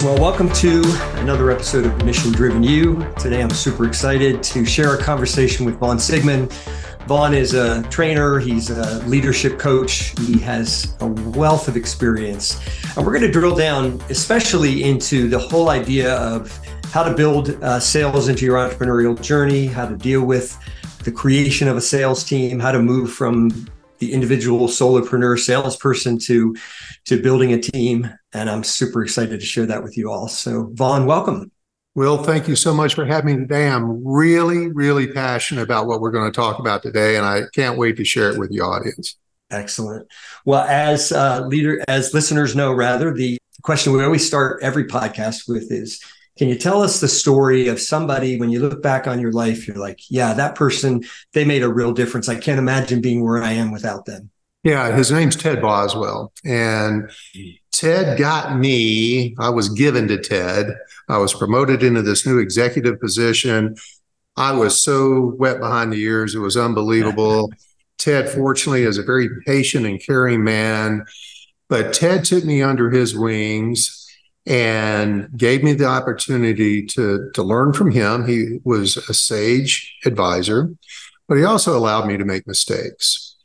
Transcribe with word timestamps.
Well, 0.00 0.16
welcome 0.20 0.48
to 0.52 0.84
another 1.16 1.50
episode 1.50 1.84
of 1.84 2.04
Mission 2.04 2.30
Driven 2.30 2.62
You. 2.62 3.04
Today, 3.18 3.42
I'm 3.42 3.50
super 3.50 3.84
excited 3.84 4.44
to 4.44 4.64
share 4.64 4.94
a 4.94 5.02
conversation 5.02 5.66
with 5.66 5.76
Vaughn 5.80 5.96
Sigmon. 5.96 6.52
Vaughn 7.08 7.34
is 7.34 7.54
a 7.54 7.82
trainer, 7.88 8.38
he's 8.38 8.70
a 8.70 9.04
leadership 9.08 9.58
coach, 9.58 10.16
he 10.20 10.38
has 10.38 10.94
a 11.00 11.06
wealth 11.08 11.66
of 11.66 11.76
experience. 11.76 12.60
And 12.96 13.04
we're 13.04 13.12
going 13.12 13.26
to 13.26 13.32
drill 13.32 13.56
down, 13.56 14.00
especially 14.08 14.84
into 14.84 15.28
the 15.28 15.38
whole 15.38 15.68
idea 15.68 16.14
of 16.14 16.56
how 16.92 17.02
to 17.02 17.12
build 17.12 17.60
uh, 17.64 17.80
sales 17.80 18.28
into 18.28 18.44
your 18.44 18.56
entrepreneurial 18.56 19.20
journey, 19.20 19.66
how 19.66 19.88
to 19.88 19.96
deal 19.96 20.22
with 20.22 20.56
the 21.02 21.10
creation 21.10 21.66
of 21.66 21.76
a 21.76 21.80
sales 21.80 22.22
team, 22.22 22.60
how 22.60 22.70
to 22.70 22.80
move 22.80 23.12
from 23.12 23.50
the 23.98 24.12
individual 24.12 24.68
solopreneur 24.68 25.38
salesperson 25.38 26.18
to 26.18 26.54
to 27.04 27.20
building 27.20 27.52
a 27.52 27.60
team 27.60 28.10
and 28.32 28.48
i'm 28.50 28.64
super 28.64 29.02
excited 29.02 29.40
to 29.40 29.46
share 29.46 29.66
that 29.66 29.82
with 29.82 29.96
you 29.96 30.10
all 30.10 30.28
so 30.28 30.70
vaughn 30.72 31.06
welcome 31.06 31.50
Will, 31.98 32.22
thank 32.22 32.46
you 32.46 32.54
so 32.54 32.72
much 32.72 32.94
for 32.94 33.04
having 33.04 33.34
me 33.34 33.40
today. 33.40 33.68
I'm 33.68 34.06
really, 34.06 34.70
really 34.70 35.08
passionate 35.08 35.62
about 35.62 35.88
what 35.88 36.00
we're 36.00 36.12
going 36.12 36.30
to 36.30 36.36
talk 36.36 36.60
about 36.60 36.80
today, 36.80 37.16
and 37.16 37.26
I 37.26 37.40
can't 37.52 37.76
wait 37.76 37.96
to 37.96 38.04
share 38.04 38.30
it 38.30 38.38
with 38.38 38.50
the 38.50 38.60
audience. 38.60 39.16
Excellent. 39.50 40.06
Well, 40.44 40.62
as 40.62 41.10
uh, 41.10 41.44
leader, 41.46 41.82
as 41.88 42.14
listeners 42.14 42.54
know, 42.54 42.72
rather 42.72 43.12
the 43.12 43.38
question 43.62 43.92
we 43.92 44.04
always 44.04 44.24
start 44.24 44.62
every 44.62 44.84
podcast 44.84 45.48
with 45.48 45.72
is, 45.72 46.00
can 46.38 46.48
you 46.48 46.54
tell 46.54 46.82
us 46.82 47.00
the 47.00 47.08
story 47.08 47.66
of 47.66 47.80
somebody 47.80 48.38
when 48.38 48.48
you 48.48 48.60
look 48.60 48.80
back 48.80 49.08
on 49.08 49.20
your 49.20 49.32
life, 49.32 49.66
you're 49.66 49.76
like, 49.76 50.00
yeah, 50.08 50.32
that 50.34 50.54
person, 50.54 51.02
they 51.32 51.44
made 51.44 51.64
a 51.64 51.72
real 51.72 51.92
difference. 51.92 52.28
I 52.28 52.36
can't 52.36 52.60
imagine 52.60 53.00
being 53.00 53.24
where 53.24 53.42
I 53.42 53.52
am 53.52 53.72
without 53.72 54.04
them. 54.04 54.30
Yeah, 54.62 54.94
his 54.94 55.10
name's 55.10 55.34
Ted 55.34 55.60
Boswell. 55.60 56.32
And 56.44 57.10
Ted 57.72 58.18
got 58.18 58.56
me, 58.56 59.34
I 59.38 59.50
was 59.50 59.68
given 59.70 60.06
to 60.08 60.18
Ted. 60.18 60.68
I 61.08 61.18
was 61.18 61.34
promoted 61.34 61.82
into 61.82 62.02
this 62.02 62.24
new 62.24 62.38
executive 62.38 63.00
position. 63.00 63.74
I 64.36 64.52
was 64.52 64.80
so 64.80 65.34
wet 65.38 65.58
behind 65.58 65.92
the 65.92 66.00
ears, 66.00 66.36
it 66.36 66.40
was 66.40 66.56
unbelievable. 66.56 67.50
Ted, 67.98 68.28
fortunately, 68.28 68.84
is 68.84 68.96
a 68.96 69.02
very 69.02 69.28
patient 69.44 69.84
and 69.84 70.00
caring 70.00 70.44
man. 70.44 71.04
But 71.68 71.92
Ted 71.92 72.24
took 72.24 72.44
me 72.44 72.62
under 72.62 72.90
his 72.90 73.18
wings 73.18 74.07
and 74.48 75.28
gave 75.36 75.62
me 75.62 75.74
the 75.74 75.84
opportunity 75.84 76.84
to, 76.86 77.30
to 77.34 77.42
learn 77.42 77.74
from 77.74 77.90
him. 77.90 78.26
He 78.26 78.60
was 78.64 78.96
a 78.96 79.14
sage 79.14 79.94
advisor, 80.06 80.70
but 81.28 81.36
he 81.36 81.44
also 81.44 81.76
allowed 81.76 82.06
me 82.06 82.16
to 82.16 82.24
make 82.24 82.46
mistakes, 82.46 83.36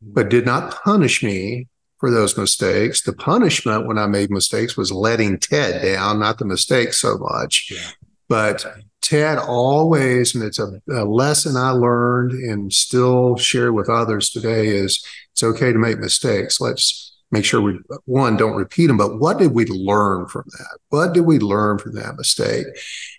but 0.00 0.28
did 0.28 0.46
not 0.46 0.82
punish 0.84 1.20
me 1.20 1.66
for 1.98 2.12
those 2.12 2.38
mistakes. 2.38 3.02
The 3.02 3.12
punishment 3.12 3.88
when 3.88 3.98
I 3.98 4.06
made 4.06 4.30
mistakes 4.30 4.76
was 4.76 4.92
letting 4.92 5.40
Ted 5.40 5.82
down, 5.82 6.20
not 6.20 6.38
the 6.38 6.44
mistakes 6.44 7.00
so 7.00 7.18
much. 7.18 7.68
Yeah. 7.70 7.90
But 8.28 8.64
Ted 9.02 9.38
always, 9.38 10.34
and 10.34 10.44
it's 10.44 10.60
a, 10.60 10.80
a, 10.88 11.04
lesson 11.04 11.56
I 11.56 11.70
learned 11.70 12.32
and 12.32 12.72
still 12.72 13.36
share 13.36 13.72
with 13.72 13.90
others 13.90 14.30
today, 14.30 14.68
is 14.68 15.04
it's 15.32 15.42
okay 15.42 15.72
to 15.72 15.78
make 15.78 15.98
mistakes. 15.98 16.60
Let's 16.60 17.11
make 17.32 17.44
sure 17.44 17.60
we 17.60 17.78
one 18.04 18.36
don't 18.36 18.56
repeat 18.56 18.86
them 18.86 18.96
but 18.96 19.18
what 19.18 19.38
did 19.38 19.52
we 19.52 19.64
learn 19.66 20.28
from 20.28 20.44
that? 20.46 20.78
What 20.90 21.14
did 21.14 21.22
we 21.22 21.38
learn 21.38 21.78
from 21.78 21.94
that 21.94 22.16
mistake? 22.16 22.66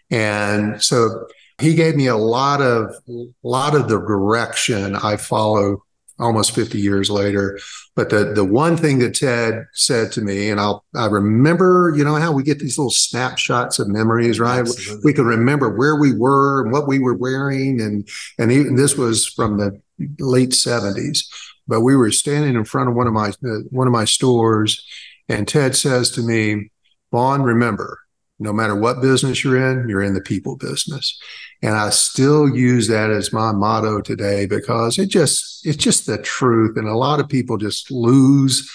And 0.09 0.81
so 0.81 1.27
he 1.59 1.75
gave 1.75 1.95
me 1.95 2.07
a 2.07 2.15
lot 2.15 2.61
of 2.61 2.95
a 3.09 3.25
lot 3.43 3.75
of 3.75 3.89
the 3.89 3.99
direction. 3.99 4.95
I 4.95 5.17
follow 5.17 5.83
almost 6.19 6.53
50 6.53 6.79
years 6.79 7.09
later 7.09 7.59
but 7.95 8.11
the 8.11 8.33
the 8.35 8.45
one 8.45 8.77
thing 8.77 8.99
that 8.99 9.15
ted 9.15 9.65
said 9.73 10.11
to 10.11 10.21
me 10.21 10.51
and 10.51 10.59
i'll 10.59 10.85
i 10.95 11.07
remember 11.07 11.91
you 11.97 12.03
know 12.03 12.15
how 12.15 12.31
we 12.31 12.43
get 12.43 12.59
these 12.59 12.77
little 12.77 12.91
snapshots 12.91 13.79
of 13.79 13.87
memories 13.87 14.39
right? 14.39 14.59
Absolutely. 14.59 15.01
we 15.03 15.13
can 15.13 15.25
remember 15.25 15.75
where 15.75 15.95
we 15.95 16.13
were 16.13 16.61
and 16.61 16.71
what 16.71 16.87
we 16.87 16.99
were 16.99 17.15
wearing 17.15 17.81
and 17.81 18.07
and 18.37 18.51
even 18.51 18.75
this 18.75 18.95
was 18.95 19.25
from 19.25 19.57
the 19.57 19.81
late 20.19 20.51
70s 20.51 21.25
but 21.67 21.81
we 21.81 21.95
were 21.95 22.11
standing 22.11 22.55
in 22.55 22.65
front 22.65 22.89
of 22.89 22.95
one 22.95 23.07
of 23.07 23.13
my 23.13 23.29
uh, 23.29 23.59
one 23.69 23.87
of 23.87 23.93
my 23.93 24.05
stores, 24.05 24.85
and 25.29 25.47
Ted 25.47 25.75
says 25.75 26.11
to 26.11 26.21
me, 26.21 26.71
"Vaughn, 27.11 27.41
remember, 27.41 27.99
no 28.39 28.51
matter 28.53 28.75
what 28.75 29.01
business 29.01 29.43
you're 29.43 29.71
in, 29.71 29.87
you're 29.87 30.01
in 30.01 30.13
the 30.13 30.21
people 30.21 30.57
business." 30.57 31.17
And 31.61 31.75
I 31.75 31.89
still 31.91 32.49
use 32.49 32.87
that 32.89 33.09
as 33.09 33.31
my 33.31 33.51
motto 33.51 34.01
today 34.01 34.45
because 34.45 34.97
it 34.97 35.07
just 35.07 35.65
it's 35.65 35.81
just 35.81 36.05
the 36.05 36.17
truth, 36.17 36.77
and 36.77 36.87
a 36.87 36.97
lot 36.97 37.19
of 37.19 37.29
people 37.29 37.57
just 37.57 37.91
lose 37.91 38.69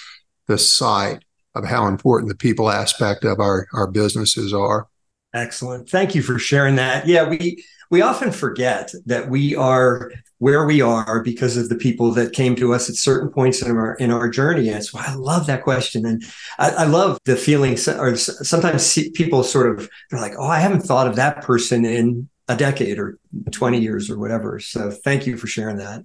the 0.47 0.57
sight 0.57 1.23
of 1.55 1.65
how 1.65 1.87
important 1.87 2.29
the 2.29 2.37
people 2.37 2.69
aspect 2.69 3.23
of 3.23 3.39
our 3.39 3.67
our 3.73 3.87
businesses 3.87 4.53
are. 4.53 4.87
Excellent. 5.33 5.89
Thank 5.89 6.15
you 6.15 6.21
for 6.21 6.39
sharing 6.39 6.75
that. 6.77 7.07
Yeah, 7.07 7.27
we 7.29 7.63
we 7.91 8.01
often 8.01 8.31
forget 8.31 8.91
that 9.05 9.29
we 9.29 9.55
are 9.55 10.11
where 10.37 10.65
we 10.65 10.81
are 10.81 11.21
because 11.21 11.57
of 11.57 11.69
the 11.69 11.75
people 11.75 12.11
that 12.11 12.33
came 12.33 12.55
to 12.55 12.73
us 12.73 12.89
at 12.89 12.95
certain 12.95 13.29
points 13.29 13.61
in 13.61 13.75
our 13.75 13.95
in 13.95 14.11
our 14.11 14.29
journey. 14.29 14.69
And 14.69 14.83
so 14.83 14.97
I 14.99 15.13
love 15.15 15.45
that 15.47 15.63
question, 15.63 16.05
and 16.05 16.23
I, 16.57 16.69
I 16.69 16.83
love 16.85 17.19
the 17.25 17.35
feeling. 17.35 17.77
Or 17.87 18.15
sometimes 18.15 18.97
people 19.13 19.43
sort 19.43 19.79
of 19.79 19.89
they're 20.09 20.19
like, 20.19 20.33
"Oh, 20.37 20.47
I 20.47 20.59
haven't 20.59 20.81
thought 20.81 21.07
of 21.07 21.15
that 21.17 21.43
person 21.43 21.85
in 21.85 22.27
a 22.47 22.55
decade 22.55 22.97
or 22.97 23.19
twenty 23.51 23.79
years 23.79 24.09
or 24.09 24.17
whatever." 24.17 24.59
So 24.59 24.89
thank 24.89 25.27
you 25.27 25.37
for 25.37 25.47
sharing 25.47 25.77
that. 25.77 26.03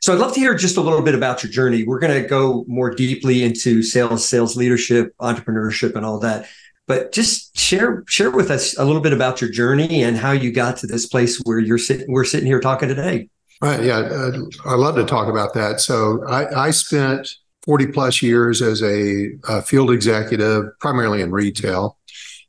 So 0.00 0.12
I'd 0.12 0.18
love 0.18 0.34
to 0.34 0.40
hear 0.40 0.54
just 0.54 0.76
a 0.76 0.82
little 0.82 1.02
bit 1.02 1.14
about 1.14 1.42
your 1.42 1.50
journey. 1.50 1.84
We're 1.84 2.00
going 2.00 2.22
to 2.22 2.28
go 2.28 2.64
more 2.68 2.90
deeply 2.90 3.42
into 3.42 3.82
sales, 3.82 4.28
sales 4.28 4.54
leadership, 4.54 5.14
entrepreneurship, 5.18 5.94
and 5.94 6.04
all 6.04 6.18
that 6.20 6.46
but 6.90 7.12
just 7.12 7.56
share 7.56 8.02
share 8.08 8.32
with 8.32 8.50
us 8.50 8.76
a 8.76 8.84
little 8.84 9.00
bit 9.00 9.12
about 9.12 9.40
your 9.40 9.48
journey 9.48 10.02
and 10.02 10.16
how 10.16 10.32
you 10.32 10.50
got 10.50 10.76
to 10.76 10.88
this 10.88 11.06
place 11.06 11.40
where 11.44 11.60
you're 11.60 11.78
sitting 11.78 12.10
we're 12.10 12.24
sitting 12.24 12.46
here 12.46 12.58
talking 12.58 12.88
today. 12.88 13.28
Right 13.62 13.84
yeah 13.84 13.98
uh, 13.98 14.32
i 14.66 14.74
love 14.74 14.96
to 14.96 15.04
talk 15.04 15.28
about 15.28 15.54
that. 15.54 15.78
So 15.80 16.26
i, 16.26 16.66
I 16.66 16.70
spent 16.72 17.28
40 17.62 17.86
plus 17.88 18.22
years 18.22 18.60
as 18.60 18.82
a, 18.82 19.28
a, 19.48 19.62
field 19.62 19.92
executive 19.92 20.64
primarily 20.80 21.20
in 21.20 21.30
retail. 21.30 21.96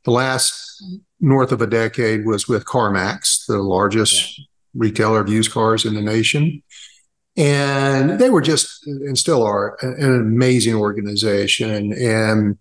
The 0.04 0.10
last 0.10 0.82
north 1.20 1.52
of 1.52 1.62
a 1.62 1.66
decade 1.68 2.26
was 2.26 2.48
with 2.48 2.64
carmax 2.64 3.46
the 3.46 3.58
largest 3.58 4.38
yeah. 4.38 4.44
retailer 4.74 5.20
of 5.20 5.28
used 5.28 5.52
cars 5.52 5.84
in 5.84 5.94
the 5.94 6.02
nation. 6.02 6.64
And 7.36 8.18
they 8.18 8.28
were 8.28 8.42
just 8.42 8.84
and 8.86 9.16
still 9.16 9.44
are 9.44 9.78
an 9.82 10.20
amazing 10.20 10.74
organization. 10.74 11.92
And 11.92 12.58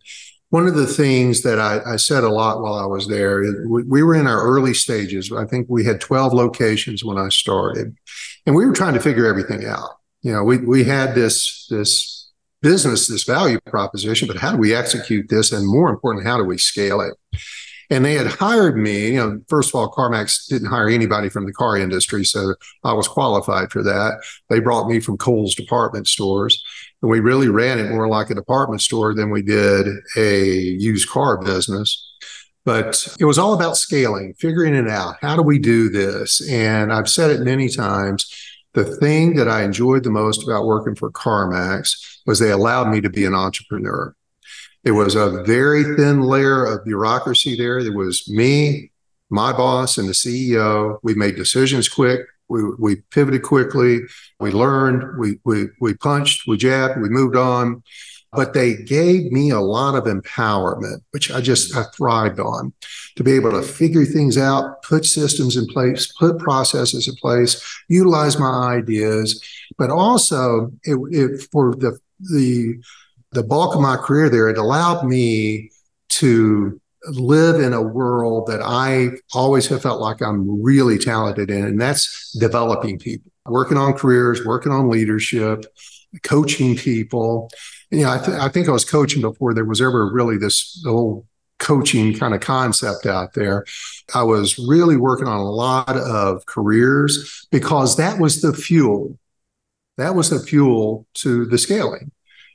one 0.51 0.67
of 0.67 0.75
the 0.75 0.85
things 0.85 1.44
that 1.44 1.59
I, 1.59 1.79
I, 1.94 1.95
said 1.95 2.25
a 2.25 2.29
lot 2.29 2.62
while 2.62 2.73
I 2.73 2.85
was 2.85 3.07
there, 3.07 3.41
we, 3.67 3.84
we, 3.84 4.03
were 4.03 4.16
in 4.16 4.28
our 4.28 4.44
early 4.44 4.73
stages. 4.73 5.31
I 5.31 5.45
think 5.45 5.67
we 5.69 5.85
had 5.85 6.01
12 6.01 6.34
locations 6.34 7.06
when 7.06 7.17
I 7.17 7.29
started, 7.29 7.95
and 8.45 8.53
we 8.53 8.66
were 8.66 8.73
trying 8.73 8.94
to 8.94 9.00
figure 9.00 9.25
everything 9.25 9.66
out. 9.66 9.89
You 10.22 10.34
know, 10.34 10.44
we 10.44 10.57
we 10.57 10.84
had 10.84 11.16
this 11.16 11.67
this 11.69 12.29
business, 12.62 13.07
this 13.07 13.23
value 13.23 13.59
proposition, 13.62 14.28
but 14.28 14.38
how 14.38 14.51
do 14.51 14.57
we 14.57 14.75
execute 14.75 15.29
this? 15.29 15.53
And 15.53 15.66
more 15.66 15.89
importantly, 15.89 16.29
how 16.29 16.38
do 16.38 16.44
we 16.44 16.57
scale 16.57 17.00
it? 17.00 17.13
And 17.89 18.03
they 18.03 18.13
had 18.16 18.28
hired 18.28 18.78
me. 18.78 19.13
You 19.13 19.19
know, 19.19 19.41
first 19.47 19.69
of 19.69 19.75
all, 19.75 19.91
CarMax 19.91 20.47
didn't 20.47 20.69
hire 20.69 20.89
anybody 20.89 21.29
from 21.29 21.45
the 21.45 21.53
car 21.53 21.78
industry, 21.78 22.25
so 22.25 22.56
I 22.83 22.91
was 22.91 23.07
qualified 23.07 23.72
for 23.72 23.83
that. 23.83 24.22
They 24.50 24.59
brought 24.59 24.89
me 24.89 25.00
from 25.00 25.18
Kohl's 25.18 25.56
department 25.56 26.07
stores 26.09 26.62
and 27.01 27.09
we 27.12 27.19
really 27.19 27.50
ran 27.50 27.79
it 27.79 27.89
more 27.89 28.07
like 28.07 28.29
a 28.29 28.35
department 28.35 28.81
store 28.81 29.13
than 29.13 29.29
we 29.29 29.41
did 29.41 29.88
a 30.16 30.45
used 30.47 31.09
car 31.09 31.38
business. 31.41 32.07
But 32.63 33.07
it 33.19 33.25
was 33.25 33.39
all 33.39 33.53
about 33.53 33.78
scaling, 33.78 34.35
figuring 34.38 34.75
it 34.75 34.88
out. 34.88 35.16
How 35.19 35.35
do 35.35 35.41
we 35.41 35.57
do 35.57 35.89
this? 35.89 36.47
And 36.47 36.94
I've 36.94 37.09
said 37.09 37.31
it 37.31 37.41
many 37.41 37.69
times. 37.69 38.31
The 38.73 38.85
thing 38.85 39.35
that 39.35 39.50
I 39.50 39.63
enjoyed 39.63 40.03
the 40.03 40.12
most 40.12 40.44
about 40.44 40.65
working 40.65 40.95
for 40.95 41.12
CarMax 41.12 42.19
was 42.25 42.39
they 42.39 42.51
allowed 42.51 42.89
me 42.89 43.01
to 43.01 43.09
be 43.09 43.25
an 43.25 43.33
entrepreneur. 43.33 44.15
There 44.83 44.94
was 44.94 45.15
a 45.15 45.44
very 45.44 45.83
thin 45.95 46.21
layer 46.21 46.65
of 46.65 46.86
bureaucracy 46.86 47.57
there. 47.57 47.83
There 47.83 47.97
was 47.97 48.30
me, 48.30 48.92
my 49.30 49.51
boss, 49.51 49.97
and 49.97 50.07
the 50.07 50.13
CEO. 50.13 51.00
We 51.04 51.15
made 51.15 51.36
decisions 51.36 51.89
quick. 51.89 52.21
We, 52.51 52.63
we 52.77 52.95
pivoted 53.12 53.44
quickly. 53.44 54.01
We 54.39 54.51
learned. 54.51 55.18
We, 55.18 55.39
we, 55.45 55.68
we 55.80 55.94
punched. 55.94 56.48
We 56.48 56.57
jabbed. 56.57 57.01
We 57.01 57.09
moved 57.09 57.36
on. 57.36 57.81
But 58.33 58.53
they 58.53 58.75
gave 58.75 59.31
me 59.31 59.50
a 59.50 59.59
lot 59.59 59.95
of 59.95 60.06
empowerment, 60.06 61.01
which 61.12 61.31
I 61.31 61.42
just 61.42 61.75
I 61.75 61.83
thrived 61.95 62.39
on, 62.39 62.71
to 63.18 63.24
be 63.24 63.33
able 63.33 63.51
to 63.51 63.62
figure 63.62 64.06
things 64.06 64.38
out, 64.38 64.83
put 64.83 65.06
systems 65.06 65.57
in 65.57 65.68
place, 65.68 66.12
put 66.18 66.39
processes 66.39 67.09
in 67.09 67.15
place, 67.15 67.62
utilize 67.89 68.39
my 68.39 68.77
ideas, 68.77 69.44
but 69.77 69.89
also 69.89 70.71
it, 70.83 70.97
it 71.12 71.47
for 71.51 71.75
the 71.75 72.00
the 72.19 72.81
the 73.33 73.44
bulk 73.44 73.75
of 73.75 73.81
my 73.81 73.97
career 73.97 74.30
there, 74.30 74.50
it 74.50 74.57
allowed 74.57 75.06
me 75.06 75.69
to 76.09 76.81
live 77.07 77.59
in 77.59 77.74
a 77.74 77.81
world 77.81 78.48
that 78.48 78.62
I 78.62 79.09
always 79.33 79.68
have 79.68 79.81
felt 79.81 80.01
like 80.01 80.21
I'm 80.21 80.62
really 80.62 80.98
talented 80.98 81.50
in, 81.50 81.65
and 81.65 81.81
that's 81.81 82.31
developing 82.33 83.00
people, 83.00 83.31
working 83.45 83.77
on 83.77 83.94
careers, 83.94 84.45
working 84.45 84.71
on 84.71 84.89
leadership, 84.89 85.65
coaching 86.24 86.75
people. 86.75 87.50
And, 87.89 88.00
you 88.01 88.06
know, 88.06 88.13
I, 88.13 88.18
th- 88.18 88.38
I 88.38 88.50
think 88.50 88.68
I 88.69 88.71
was 88.71 88.86
coaching 88.86 89.21
before 89.21 89.53
there 89.53 89.65
was 89.65 89.81
ever 89.81 90.12
really 90.12 90.38
this 90.38 90.81
whole 90.86 91.25
coaching 91.59 92.18
kind 92.18 92.33
of 92.33 92.42
concept 92.42 93.06
out 93.06 93.33
there. 93.33 93.65
I 94.13 94.24
was 94.24 94.57
really 94.57 94.97
working 94.97 95.27
on 95.27 95.39
a 95.39 95.50
lot 95.50 95.95
of 95.95 96.45
careers 96.45 97.47
because 97.51 97.97
that 97.97 98.19
was 98.19 98.42
the 98.42 98.54
fuel. 98.54 99.18
That 99.97 100.15
was 100.15 100.30
the 100.30 100.39
fuel 100.39 101.06
to 101.15 101.45
the 101.45 101.57
scaling. 101.57 102.12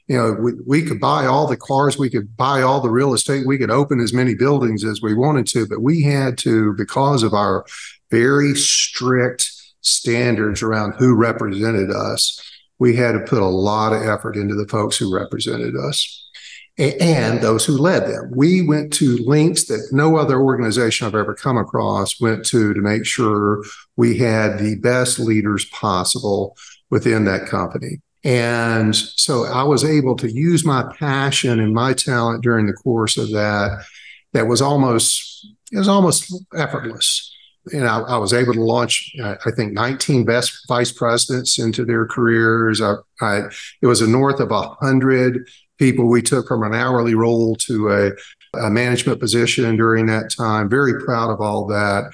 You 0.08 0.16
know, 0.16 0.32
we, 0.32 0.52
we 0.66 0.82
could 0.82 1.00
buy 1.00 1.26
all 1.26 1.46
the 1.46 1.56
cars, 1.56 1.98
we 1.98 2.10
could 2.10 2.36
buy 2.36 2.62
all 2.62 2.80
the 2.80 2.90
real 2.90 3.12
estate, 3.12 3.46
we 3.46 3.58
could 3.58 3.70
open 3.70 4.00
as 4.00 4.12
many 4.12 4.34
buildings 4.34 4.84
as 4.84 5.02
we 5.02 5.14
wanted 5.14 5.46
to, 5.48 5.66
but 5.66 5.82
we 5.82 6.02
had 6.02 6.38
to, 6.38 6.74
because 6.74 7.22
of 7.22 7.34
our 7.34 7.64
very 8.10 8.54
strict 8.54 9.50
standards 9.80 10.62
around 10.62 10.94
who 10.96 11.14
represented 11.14 11.90
us, 11.90 12.40
we 12.78 12.94
had 12.94 13.12
to 13.12 13.20
put 13.20 13.42
a 13.42 13.46
lot 13.46 13.92
of 13.92 14.02
effort 14.02 14.36
into 14.36 14.54
the 14.54 14.68
folks 14.68 14.96
who 14.96 15.14
represented 15.14 15.74
us 15.76 16.22
and 16.78 17.40
those 17.40 17.64
who 17.64 17.78
led 17.78 18.06
them. 18.06 18.30
We 18.34 18.62
went 18.62 18.92
to 18.94 19.16
lengths 19.24 19.66
that 19.66 19.88
no 19.92 20.16
other 20.16 20.40
organization 20.40 21.06
I've 21.06 21.14
ever 21.14 21.34
come 21.34 21.56
across 21.56 22.20
went 22.20 22.44
to 22.46 22.74
to 22.74 22.80
make 22.80 23.06
sure 23.06 23.64
we 23.96 24.18
had 24.18 24.58
the 24.58 24.76
best 24.76 25.18
leaders 25.18 25.64
possible 25.66 26.56
within 26.90 27.24
that 27.24 27.46
company. 27.46 28.00
And 28.26 28.96
so 28.96 29.44
I 29.44 29.62
was 29.62 29.84
able 29.84 30.16
to 30.16 30.28
use 30.28 30.64
my 30.64 30.92
passion 30.98 31.60
and 31.60 31.72
my 31.72 31.92
talent 31.92 32.42
during 32.42 32.66
the 32.66 32.72
course 32.72 33.16
of 33.16 33.30
that. 33.30 33.84
That 34.32 34.48
was 34.48 34.60
almost, 34.60 35.46
it 35.70 35.78
was 35.78 35.86
almost 35.86 36.34
effortless. 36.56 37.32
And 37.72 37.86
I, 37.86 38.00
I 38.00 38.16
was 38.16 38.32
able 38.32 38.54
to 38.54 38.64
launch, 38.64 39.12
I 39.22 39.50
think, 39.54 39.74
19 39.74 40.24
best 40.24 40.66
vice 40.66 40.90
presidents 40.90 41.60
into 41.60 41.84
their 41.84 42.04
careers. 42.04 42.82
I, 42.82 42.94
I, 43.20 43.42
it 43.80 43.86
was 43.86 44.00
a 44.00 44.08
north 44.08 44.40
of 44.40 44.50
100 44.50 45.48
people 45.78 46.08
we 46.08 46.20
took 46.20 46.48
from 46.48 46.64
an 46.64 46.74
hourly 46.74 47.14
role 47.14 47.54
to 47.56 47.92
a, 47.92 48.10
a 48.58 48.70
management 48.70 49.20
position 49.20 49.76
during 49.76 50.06
that 50.06 50.32
time. 50.36 50.68
Very 50.68 51.00
proud 51.04 51.30
of 51.30 51.40
all 51.40 51.68
that. 51.68 52.12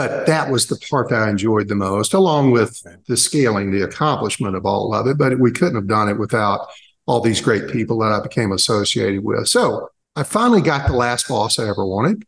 But 0.00 0.24
that 0.24 0.50
was 0.50 0.66
the 0.66 0.76
part 0.88 1.10
that 1.10 1.20
I 1.20 1.28
enjoyed 1.28 1.68
the 1.68 1.74
most, 1.74 2.14
along 2.14 2.52
with 2.52 2.82
the 3.06 3.18
scaling, 3.18 3.70
the 3.70 3.82
accomplishment 3.82 4.56
of 4.56 4.64
all 4.64 4.94
of 4.94 5.06
it. 5.06 5.18
But 5.18 5.38
we 5.38 5.52
couldn't 5.52 5.74
have 5.74 5.88
done 5.88 6.08
it 6.08 6.18
without 6.18 6.68
all 7.04 7.20
these 7.20 7.42
great 7.42 7.68
people 7.68 7.98
that 7.98 8.10
I 8.10 8.22
became 8.22 8.50
associated 8.50 9.22
with. 9.22 9.46
So 9.48 9.90
I 10.16 10.22
finally 10.22 10.62
got 10.62 10.86
the 10.86 10.94
last 10.94 11.28
boss 11.28 11.58
I 11.58 11.68
ever 11.68 11.84
wanted. 11.84 12.24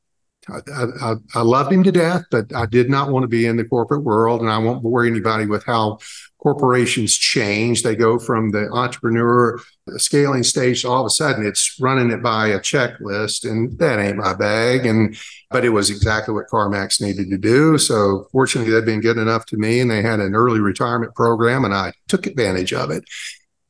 I, 0.50 0.58
I, 1.00 1.14
I, 1.34 1.40
loved 1.40 1.72
him 1.72 1.82
to 1.84 1.92
death, 1.92 2.24
but 2.30 2.54
I 2.54 2.66
did 2.66 2.90
not 2.90 3.08
want 3.08 3.22
to 3.22 3.28
be 3.28 3.46
in 3.46 3.56
the 3.56 3.64
corporate 3.64 4.04
world. 4.04 4.42
And 4.42 4.50
I 4.50 4.58
won't 4.58 4.82
bore 4.82 5.06
anybody 5.06 5.46
with 5.46 5.64
how 5.64 5.98
corporations 6.42 7.16
change. 7.16 7.82
They 7.82 7.94
go 7.94 8.18
from 8.18 8.50
the 8.50 8.68
entrepreneur 8.72 9.60
scaling 9.96 10.42
stage, 10.42 10.84
all 10.84 11.00
of 11.00 11.06
a 11.06 11.10
sudden 11.10 11.46
it's 11.46 11.76
running 11.80 12.10
it 12.10 12.22
by 12.22 12.48
a 12.48 12.58
checklist, 12.58 13.48
and 13.48 13.78
that 13.78 14.00
ain't 14.00 14.16
my 14.16 14.34
bag. 14.34 14.84
And 14.84 15.16
but 15.50 15.64
it 15.64 15.68
was 15.68 15.88
exactly 15.88 16.34
what 16.34 16.48
CarMax 16.48 17.00
needed 17.00 17.30
to 17.30 17.38
do. 17.38 17.78
So 17.78 18.26
fortunately, 18.32 18.72
they'd 18.72 18.84
been 18.84 19.00
good 19.00 19.18
enough 19.18 19.46
to 19.46 19.56
me, 19.56 19.80
and 19.80 19.90
they 19.90 20.02
had 20.02 20.18
an 20.18 20.34
early 20.34 20.60
retirement 20.60 21.14
program, 21.14 21.64
and 21.64 21.74
I 21.74 21.92
took 22.08 22.26
advantage 22.26 22.72
of 22.72 22.90
it. 22.90 23.04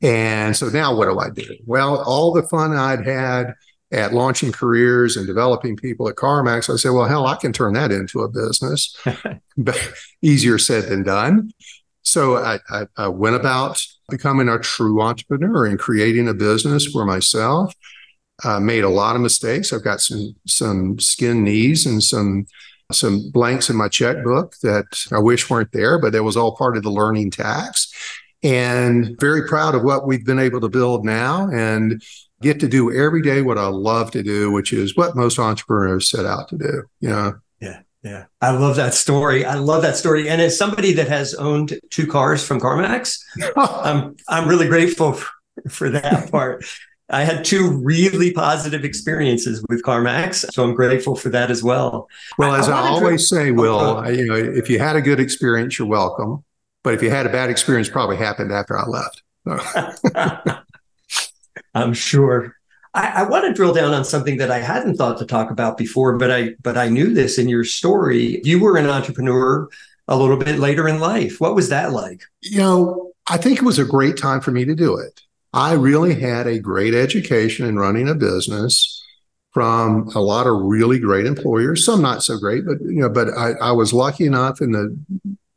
And 0.01 0.55
so 0.55 0.69
now 0.69 0.95
what 0.95 1.05
do 1.05 1.19
I 1.19 1.29
do? 1.29 1.55
Well, 1.65 2.01
all 2.01 2.33
the 2.33 2.43
fun 2.43 2.73
I'd 2.73 3.05
had 3.05 3.53
at 3.91 4.13
launching 4.13 4.51
careers 4.51 5.15
and 5.15 5.27
developing 5.27 5.77
people 5.77 6.09
at 6.09 6.15
CarMax, 6.15 6.73
I 6.73 6.77
said, 6.77 6.89
well, 6.89 7.07
hell, 7.07 7.27
I 7.27 7.35
can 7.35 7.53
turn 7.53 7.73
that 7.73 7.91
into 7.91 8.21
a 8.21 8.27
business. 8.27 8.97
but 9.57 9.93
easier 10.21 10.57
said 10.57 10.85
than 10.85 11.03
done. 11.03 11.51
So 12.03 12.37
I, 12.37 12.59
I, 12.69 12.85
I 12.97 13.07
went 13.07 13.35
about 13.35 13.81
becoming 14.09 14.49
a 14.49 14.59
true 14.59 15.01
entrepreneur 15.01 15.65
and 15.65 15.79
creating 15.79 16.27
a 16.27 16.33
business 16.33 16.85
for 16.85 17.05
myself. 17.05 17.73
Uh, 18.43 18.59
made 18.59 18.83
a 18.83 18.89
lot 18.89 19.15
of 19.15 19.21
mistakes. 19.21 19.71
I've 19.71 19.83
got 19.83 20.01
some 20.01 20.35
some 20.47 20.99
skin 20.99 21.43
knees 21.43 21.85
and 21.85 22.03
some 22.03 22.45
some 22.91 23.29
blanks 23.31 23.69
in 23.69 23.75
my 23.75 23.87
checkbook 23.87 24.57
that 24.63 24.85
I 25.11 25.19
wish 25.19 25.49
weren't 25.49 25.71
there, 25.71 25.99
but 25.99 26.13
that 26.13 26.23
was 26.23 26.35
all 26.35 26.55
part 26.55 26.75
of 26.75 26.83
the 26.83 26.91
learning 26.91 27.31
tax. 27.31 27.91
And 28.41 29.17
very 29.19 29.47
proud 29.47 29.75
of 29.75 29.83
what 29.83 30.05
we've 30.05 30.25
been 30.25 30.39
able 30.39 30.59
to 30.61 30.67
build 30.67 31.05
now 31.05 31.47
and 31.49 32.03
get 32.41 32.59
to 32.59 32.67
do 32.67 32.93
every 32.93 33.21
day 33.21 33.41
what 33.41 33.57
I 33.57 33.67
love 33.67 34.11
to 34.11 34.23
do, 34.23 34.51
which 34.51 34.73
is 34.73 34.97
what 34.97 35.15
most 35.15 35.39
entrepreneurs 35.39 36.09
set 36.09 36.25
out 36.25 36.49
to 36.49 36.57
do. 36.57 36.83
You 36.99 37.09
know, 37.09 37.33
yeah, 38.03 38.25
I 38.41 38.51
love 38.51 38.75
that 38.75 38.93
story. 38.93 39.45
I 39.45 39.55
love 39.55 39.81
that 39.83 39.95
story. 39.95 40.29
And 40.29 40.41
as 40.41 40.57
somebody 40.57 40.93
that 40.93 41.07
has 41.07 41.33
owned 41.33 41.79
two 41.89 42.05
cars 42.05 42.45
from 42.45 42.59
CarMax, 42.59 43.19
I'm 43.57 44.15
I'm 44.27 44.47
really 44.47 44.67
grateful 44.67 45.17
for, 45.69 45.89
that 45.89 46.29
part. 46.31 46.65
I 47.09 47.23
had 47.23 47.45
two 47.45 47.79
really 47.81 48.33
positive 48.33 48.83
experiences 48.83 49.63
with 49.69 49.83
CarMax, 49.83 50.51
so 50.51 50.63
I'm 50.63 50.73
grateful 50.73 51.15
for 51.15 51.29
that 51.29 51.49
as 51.49 51.63
well. 51.63 52.09
Well, 52.37 52.55
as 52.55 52.67
I, 52.67 52.81
I 52.81 52.89
always 52.89 53.29
say, 53.29 53.51
oh, 53.51 53.53
Will, 53.53 53.79
oh, 53.79 54.07
you 54.09 54.25
know, 54.25 54.35
if 54.35 54.69
you 54.69 54.79
had 54.79 54.95
a 54.95 55.01
good 55.01 55.19
experience, 55.19 55.79
you're 55.79 55.87
welcome. 55.87 56.43
But 56.83 56.95
if 56.95 57.01
you 57.01 57.09
had 57.09 57.25
a 57.25 57.29
bad 57.29 57.49
experience, 57.49 57.87
probably 57.87 58.17
happened 58.17 58.51
after 58.51 58.77
I 58.77 58.85
left. 58.85 59.23
So. 59.47 60.59
I'm 61.73 61.93
sure. 61.93 62.55
I, 62.93 63.07
I 63.07 63.23
want 63.23 63.45
to 63.45 63.53
drill 63.53 63.73
down 63.73 63.93
on 63.93 64.05
something 64.05 64.37
that 64.37 64.51
I 64.51 64.59
hadn't 64.59 64.95
thought 64.95 65.17
to 65.19 65.25
talk 65.25 65.51
about 65.51 65.77
before, 65.77 66.17
but 66.17 66.31
I 66.31 66.51
but 66.61 66.77
I 66.77 66.89
knew 66.89 67.13
this 67.13 67.37
in 67.37 67.49
your 67.49 67.63
story. 67.63 68.41
You 68.43 68.59
were 68.59 68.77
an 68.77 68.87
entrepreneur 68.87 69.67
a 70.07 70.17
little 70.17 70.37
bit 70.37 70.59
later 70.59 70.87
in 70.87 70.99
life. 70.99 71.39
What 71.39 71.55
was 71.55 71.69
that 71.69 71.91
like? 71.91 72.23
You 72.41 72.57
know, 72.57 73.11
I 73.27 73.37
think 73.37 73.59
it 73.59 73.65
was 73.65 73.79
a 73.79 73.85
great 73.85 74.17
time 74.17 74.41
for 74.41 74.51
me 74.51 74.65
to 74.65 74.75
do 74.75 74.97
it. 74.97 75.21
I 75.53 75.73
really 75.73 76.19
had 76.19 76.47
a 76.47 76.59
great 76.59 76.93
education 76.93 77.65
in 77.65 77.77
running 77.77 78.09
a 78.09 78.15
business 78.15 79.01
from 79.53 80.09
a 80.15 80.19
lot 80.19 80.47
of 80.47 80.61
really 80.61 80.99
great 80.99 81.27
employers, 81.27 81.85
some 81.85 82.01
not 82.01 82.23
so 82.23 82.39
great, 82.39 82.65
but 82.65 82.81
you 82.81 83.01
know, 83.01 83.09
but 83.09 83.29
I, 83.37 83.51
I 83.61 83.71
was 83.71 83.93
lucky 83.93 84.25
enough 84.25 84.61
in 84.61 84.71
the 84.71 84.97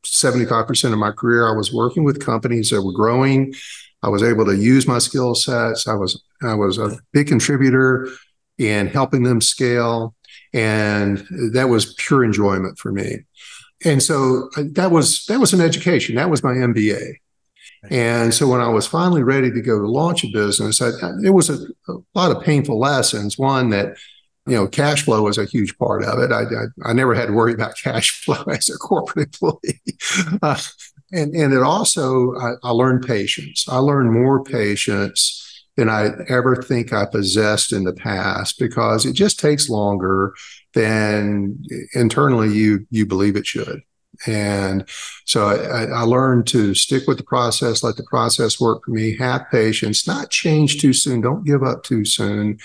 75% 0.04 0.92
of 0.92 0.98
my 0.98 1.10
career, 1.10 1.48
I 1.48 1.56
was 1.56 1.72
working 1.72 2.04
with 2.04 2.24
companies 2.24 2.70
that 2.70 2.82
were 2.82 2.92
growing 2.92 3.54
I 4.02 4.08
was 4.08 4.22
able 4.22 4.44
to 4.46 4.56
use 4.56 4.86
my 4.86 4.98
skill 4.98 5.34
sets. 5.34 5.88
I 5.88 5.94
was 5.94 6.22
I 6.42 6.54
was 6.54 6.78
a 6.78 6.98
big 7.12 7.28
contributor 7.28 8.08
in 8.58 8.86
helping 8.86 9.22
them 9.22 9.40
scale, 9.40 10.14
and 10.52 11.26
that 11.52 11.68
was 11.68 11.94
pure 11.94 12.24
enjoyment 12.24 12.78
for 12.78 12.92
me. 12.92 13.24
And 13.84 14.02
so 14.02 14.48
uh, 14.56 14.64
that 14.72 14.90
was 14.90 15.24
that 15.26 15.40
was 15.40 15.52
an 15.52 15.60
education. 15.60 16.16
That 16.16 16.30
was 16.30 16.42
my 16.42 16.52
MBA. 16.52 17.14
And 17.90 18.34
so 18.34 18.48
when 18.48 18.60
I 18.60 18.68
was 18.68 18.86
finally 18.86 19.22
ready 19.22 19.50
to 19.50 19.60
go 19.60 19.78
to 19.78 19.88
launch 19.88 20.24
a 20.24 20.28
business, 20.32 20.80
I, 20.82 20.90
it 21.22 21.30
was 21.30 21.50
a, 21.50 21.58
a, 21.88 21.94
lot 22.16 22.34
of 22.34 22.42
painful 22.42 22.80
lessons. 22.80 23.38
One 23.38 23.70
that 23.70 23.96
you 24.46 24.54
know, 24.54 24.66
cash 24.66 25.04
flow 25.04 25.22
was 25.22 25.38
a 25.38 25.44
huge 25.44 25.76
part 25.76 26.04
of 26.04 26.18
it. 26.20 26.30
I, 26.30 26.42
I, 26.42 26.90
I 26.90 26.92
never 26.92 27.14
had 27.14 27.26
to 27.26 27.32
worry 27.32 27.52
about 27.52 27.76
cash 27.82 28.22
flow 28.24 28.42
as 28.44 28.68
a 28.68 28.78
corporate 28.78 29.26
employee. 29.26 29.80
Uh, 30.42 30.56
and 31.16 31.34
and 31.34 31.52
it 31.52 31.62
also 31.62 32.34
I, 32.36 32.52
I 32.62 32.70
learned 32.70 33.06
patience. 33.06 33.66
I 33.68 33.78
learned 33.78 34.12
more 34.12 34.42
patience 34.44 35.42
than 35.76 35.88
I 35.88 36.10
ever 36.28 36.56
think 36.56 36.92
I 36.92 37.04
possessed 37.06 37.72
in 37.72 37.84
the 37.84 37.92
past 37.92 38.58
because 38.58 39.04
it 39.04 39.12
just 39.12 39.38
takes 39.38 39.68
longer 39.68 40.34
than 40.74 41.62
internally 41.94 42.52
you 42.52 42.86
you 42.90 43.06
believe 43.06 43.36
it 43.36 43.46
should. 43.46 43.82
And 44.26 44.88
so 45.26 45.48
I, 45.48 45.84
I, 45.84 46.02
learned 46.02 46.46
to 46.48 46.74
stick 46.74 47.06
with 47.06 47.18
the 47.18 47.24
process, 47.24 47.82
let 47.82 47.96
the 47.96 48.02
process 48.04 48.58
work 48.58 48.84
for 48.84 48.90
me, 48.90 49.14
have 49.18 49.50
patience, 49.50 50.06
not 50.06 50.30
change 50.30 50.80
too 50.80 50.94
soon, 50.94 51.20
don't 51.20 51.44
give 51.44 51.62
up 51.62 51.82
too 51.82 52.06
soon. 52.06 52.58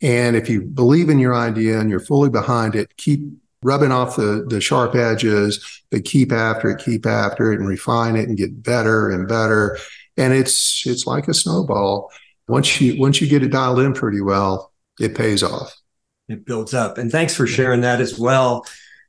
And 0.00 0.36
if 0.36 0.48
you 0.48 0.62
believe 0.62 1.08
in 1.08 1.18
your 1.18 1.34
idea 1.34 1.80
and 1.80 1.90
you're 1.90 1.98
fully 1.98 2.30
behind 2.30 2.76
it, 2.76 2.96
keep 2.96 3.22
rubbing 3.64 3.90
off 3.90 4.14
the, 4.14 4.44
the 4.48 4.60
sharp 4.60 4.94
edges, 4.94 5.82
but 5.90 6.04
keep 6.04 6.30
after 6.30 6.70
it, 6.70 6.84
keep 6.84 7.06
after 7.06 7.52
it 7.52 7.58
and 7.58 7.68
refine 7.68 8.14
it 8.14 8.28
and 8.28 8.36
get 8.36 8.62
better 8.62 9.10
and 9.10 9.26
better. 9.26 9.78
And 10.16 10.32
it's 10.32 10.84
it's 10.86 11.06
like 11.06 11.26
a 11.26 11.34
snowball. 11.34 12.12
Once 12.46 12.80
you 12.80 13.00
once 13.00 13.20
you 13.20 13.26
get 13.26 13.42
it 13.42 13.50
dialed 13.50 13.80
in 13.80 13.94
pretty 13.94 14.20
well, 14.20 14.72
it 15.00 15.16
pays 15.16 15.42
off. 15.42 15.74
It 16.28 16.46
builds 16.46 16.74
up. 16.74 16.98
And 16.98 17.10
thanks 17.10 17.34
for 17.34 17.46
sharing 17.46 17.80
that 17.80 18.00
as 18.00 18.18
well. 18.18 18.64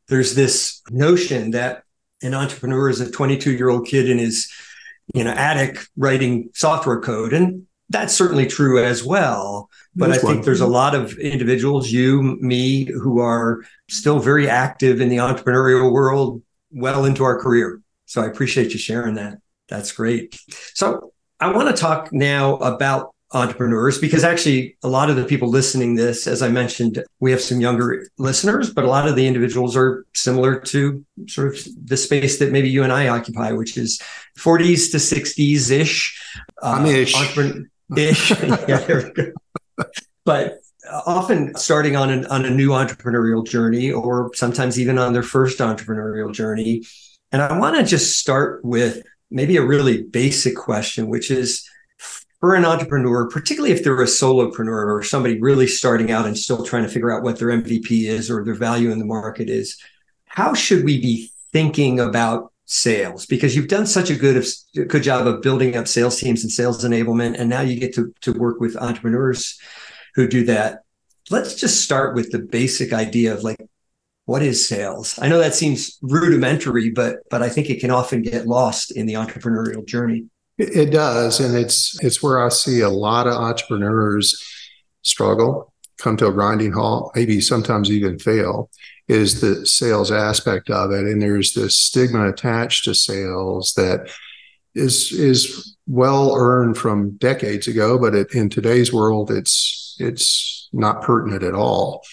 There's 0.07 0.35
this 0.35 0.81
notion 0.89 1.51
that 1.51 1.83
an 2.24 2.33
entrepreneur 2.33 2.89
is 2.89 3.01
a 3.01 3.12
22 3.12 3.51
year 3.51 3.69
old 3.69 3.85
kid 3.85 4.09
in 4.09 4.17
his 4.17 4.51
you 5.13 5.24
know 5.24 5.31
attic 5.31 5.79
writing 5.95 6.50
software 6.53 7.00
code 7.00 7.33
and 7.33 7.67
that's 7.89 8.13
certainly 8.13 8.48
true 8.48 8.84
as 8.84 9.04
well. 9.04 9.70
But 9.96 10.12
I 10.12 10.18
think 10.18 10.44
there's 10.44 10.62
a 10.62 10.68
lot 10.68 10.96
of 10.96 11.18
individuals, 11.18 11.89
you, 11.89 12.22
me, 12.42 12.86
who 12.86 13.20
are 13.20 13.62
still 13.89 14.20
very 14.20 14.50
active 14.50 15.00
in 15.00 15.10
the 15.10 15.18
entrepreneurial 15.18 15.92
world 15.92 16.42
well 16.72 17.06
into 17.06 17.24
our 17.24 17.39
career. 17.39 17.82
So 18.06 18.22
I 18.22 18.25
appreciate 18.25 18.74
you 18.74 18.80
sharing 18.80 19.15
that. 19.15 19.38
That's 19.70 19.92
great. 19.92 20.38
So 20.74 21.13
I 21.39 21.51
want 21.51 21.74
to 21.74 21.82
talk 21.82 22.12
now 22.12 22.56
about 22.58 23.15
entrepreneurs 23.34 23.98
because 23.98 24.24
actually 24.24 24.77
a 24.84 24.88
lot 24.88 25.10
of 25.10 25.15
the 25.15 25.25
people 25.25 25.50
listening 25.50 25.96
this 25.96 26.27
as 26.27 26.44
i 26.44 26.48
mentioned 26.48 27.04
we 27.20 27.32
have 27.32 27.42
some 27.42 27.60
younger 27.60 28.08
listeners 28.20 28.72
but 28.72 28.86
a 28.86 28.88
lot 28.88 29.08
of 29.08 29.15
the 29.15 29.25
individuals 29.25 29.75
are 29.75 30.06
similar 30.13 30.60
to 30.60 31.04
sort 31.27 31.48
of 31.48 31.68
the 31.84 31.98
space 31.98 32.38
that 32.38 32.51
maybe 32.51 32.70
you 32.70 32.84
and 32.84 32.94
i 32.94 33.08
occupy 33.08 33.51
which 33.51 33.77
is 33.77 34.00
40s 34.38 34.92
to 34.92 34.98
60s 34.98 35.72
ish 35.72 36.22
uh, 36.62 36.86
ish 36.88 37.15
entrepreneur-. 37.15 37.65
yeah, 37.96 38.77
there 38.77 39.12
we 39.15 39.24
go. 39.24 39.34
But 40.24 40.62
often 41.06 41.56
starting 41.56 41.96
on 41.96 42.10
an, 42.10 42.25
on 42.27 42.46
a 42.46 42.50
new 42.50 42.70
entrepreneurial 42.70 43.46
journey 43.46 43.92
or 43.92 44.32
sometimes 44.34 44.80
even 44.80 44.98
on 44.98 45.13
their 45.13 45.24
first 45.24 45.60
entrepreneurial 45.60 46.34
journey. 46.34 46.84
And 47.32 47.42
I 47.42 47.58
want 47.58 47.75
to 47.75 47.84
just 47.84 48.20
start 48.20 48.63
with 48.63 49.01
maybe 49.32 49.58
a 49.58 49.65
really 49.65 50.04
basic 50.04 50.56
question, 50.56 51.08
which 51.08 51.32
is 51.32 51.68
for 52.39 52.56
an 52.56 52.65
entrepreneur, 52.65 53.27
particularly 53.30 53.74
if 53.74 53.84
they're 53.84 54.00
a 54.01 54.06
solopreneur 54.06 54.88
or 54.88 55.04
somebody 55.04 55.39
really 55.39 55.68
starting 55.68 56.12
out 56.12 56.25
and 56.25 56.38
still 56.38 56.63
trying 56.63 56.84
to 56.84 56.89
figure 56.89 57.12
out 57.12 57.24
what 57.24 57.39
their 57.39 57.50
MVP 57.50 58.08
is 58.08 58.30
or 58.30 58.44
their 58.44 58.54
value 58.54 58.92
in 58.92 59.00
the 59.00 59.06
market 59.06 59.50
is, 59.50 59.82
how 60.25 60.54
should 60.54 60.84
we 60.84 61.01
be 61.01 61.32
thinking 61.51 62.00
about 62.00 62.51
sales? 62.65 63.25
Because 63.25 63.55
you've 63.55 63.67
done 63.67 63.88
such 63.88 64.10
a 64.10 64.15
good 64.15 64.38
of, 64.38 64.48
good 64.88 65.03
job 65.03 65.27
of 65.27 65.41
building 65.41 65.75
up 65.75 65.88
sales 65.88 66.19
teams 66.19 66.43
and 66.43 66.51
sales 66.51 66.84
enablement, 66.84 67.39
and 67.39 67.50
now 67.50 67.62
you 67.62 67.79
get 67.79 67.93
to 67.95 68.13
to 68.22 68.34
work 68.34 68.60
with 68.60 68.77
entrepreneurs 68.77 69.60
who 70.15 70.27
do 70.27 70.45
that. 70.45 70.84
Let's 71.31 71.55
just 71.55 71.81
start 71.84 72.15
with 72.15 72.31
the 72.31 72.39
basic 72.39 72.93
idea 72.93 73.34
of 73.34 73.43
like 73.43 73.57
what 74.25 74.41
is 74.41 74.67
sales? 74.67 75.17
I 75.22 75.27
know 75.27 75.38
that 75.38 75.55
seems 75.55 75.98
rudimentary, 76.01 76.89
but 76.89 77.17
but 77.29 77.41
I 77.41 77.50
think 77.50 77.69
it 77.69 77.79
can 77.79 77.91
often 77.91 78.22
get 78.22 78.48
lost 78.48 78.91
in 78.91 79.05
the 79.05 79.13
entrepreneurial 79.13 79.86
journey. 79.86 80.25
It 80.57 80.91
does, 80.91 81.39
and 81.39 81.55
it's 81.55 81.98
it's 82.03 82.24
where 82.24 82.43
I 82.43 82.50
see 82.50 82.81
a 82.81 82.89
lot 82.89 83.27
of 83.27 83.34
entrepreneurs 83.34 84.41
struggle, 85.01 85.74
come 86.00 86.17
to 86.17 86.27
a 86.27 86.31
grinding 86.31 86.72
halt, 86.72 87.12
maybe 87.15 87.39
sometimes 87.39 87.91
even 87.91 88.17
fail. 88.17 88.69
Is 89.07 89.39
the 89.39 89.67
sales 89.67 90.12
aspect 90.12 90.69
of 90.71 90.91
it, 90.91 91.05
and 91.05 91.21
there's 91.21 91.53
this 91.53 91.77
stigma 91.77 92.27
attached 92.27 92.85
to 92.85 92.95
sales 92.95 93.74
that 93.75 94.09
is 94.74 95.12
is 95.12 95.75
well 95.88 96.35
earned 96.35 96.77
from 96.77 97.12
decades 97.17 97.67
ago, 97.67 97.97
but 98.00 98.15
it, 98.15 98.33
in 98.33 98.50
today's 98.50 98.91
world, 98.91 99.31
it's 99.31 99.95
it's 100.00 100.69
not 100.74 101.01
pertinent 101.01 101.43
at 101.43 101.53
all. 101.53 102.03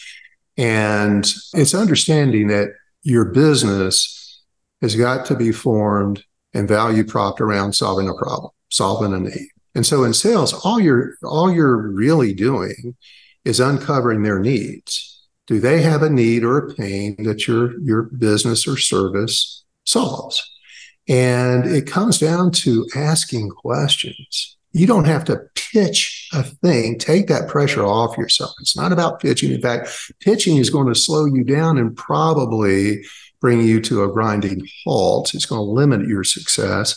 And 0.56 1.24
it's 1.54 1.74
understanding 1.74 2.48
that 2.48 2.68
your 3.02 3.24
business 3.24 4.42
has 4.80 4.94
got 4.94 5.26
to 5.26 5.34
be 5.34 5.50
formed 5.50 6.24
and 6.54 6.68
value 6.68 7.04
propped 7.04 7.40
around 7.40 7.72
solving 7.72 8.08
a 8.08 8.14
problem, 8.14 8.50
solving 8.68 9.14
a 9.14 9.20
need. 9.20 9.48
And 9.74 9.86
so 9.86 10.04
in 10.04 10.12
sales, 10.12 10.52
all 10.64 10.78
you're 10.78 11.14
all 11.22 11.50
you're 11.50 11.90
really 11.90 12.34
doing 12.34 12.96
is 13.44 13.60
uncovering 13.60 14.22
their 14.22 14.38
needs. 14.38 15.11
Do 15.46 15.60
they 15.60 15.82
have 15.82 16.02
a 16.02 16.10
need 16.10 16.44
or 16.44 16.58
a 16.58 16.74
pain 16.74 17.16
that 17.24 17.46
your 17.46 17.78
your 17.80 18.02
business 18.02 18.66
or 18.66 18.76
service 18.76 19.64
solves? 19.84 20.48
And 21.08 21.66
it 21.66 21.86
comes 21.86 22.18
down 22.18 22.52
to 22.52 22.86
asking 22.94 23.50
questions. 23.50 24.56
You 24.72 24.86
don't 24.86 25.04
have 25.04 25.24
to 25.24 25.42
pitch 25.54 26.28
a 26.32 26.42
thing. 26.42 26.98
Take 26.98 27.26
that 27.26 27.48
pressure 27.48 27.84
off 27.84 28.16
yourself. 28.16 28.54
It's 28.60 28.76
not 28.76 28.92
about 28.92 29.20
pitching. 29.20 29.52
In 29.52 29.60
fact, 29.60 29.90
pitching 30.20 30.56
is 30.56 30.70
going 30.70 30.86
to 30.86 30.94
slow 30.94 31.26
you 31.26 31.44
down 31.44 31.76
and 31.76 31.96
probably 31.96 33.02
bring 33.40 33.60
you 33.60 33.80
to 33.82 34.04
a 34.04 34.12
grinding 34.12 34.66
halt. 34.84 35.34
It's 35.34 35.44
going 35.44 35.58
to 35.58 35.62
limit 35.64 36.08
your 36.08 36.24
success. 36.24 36.96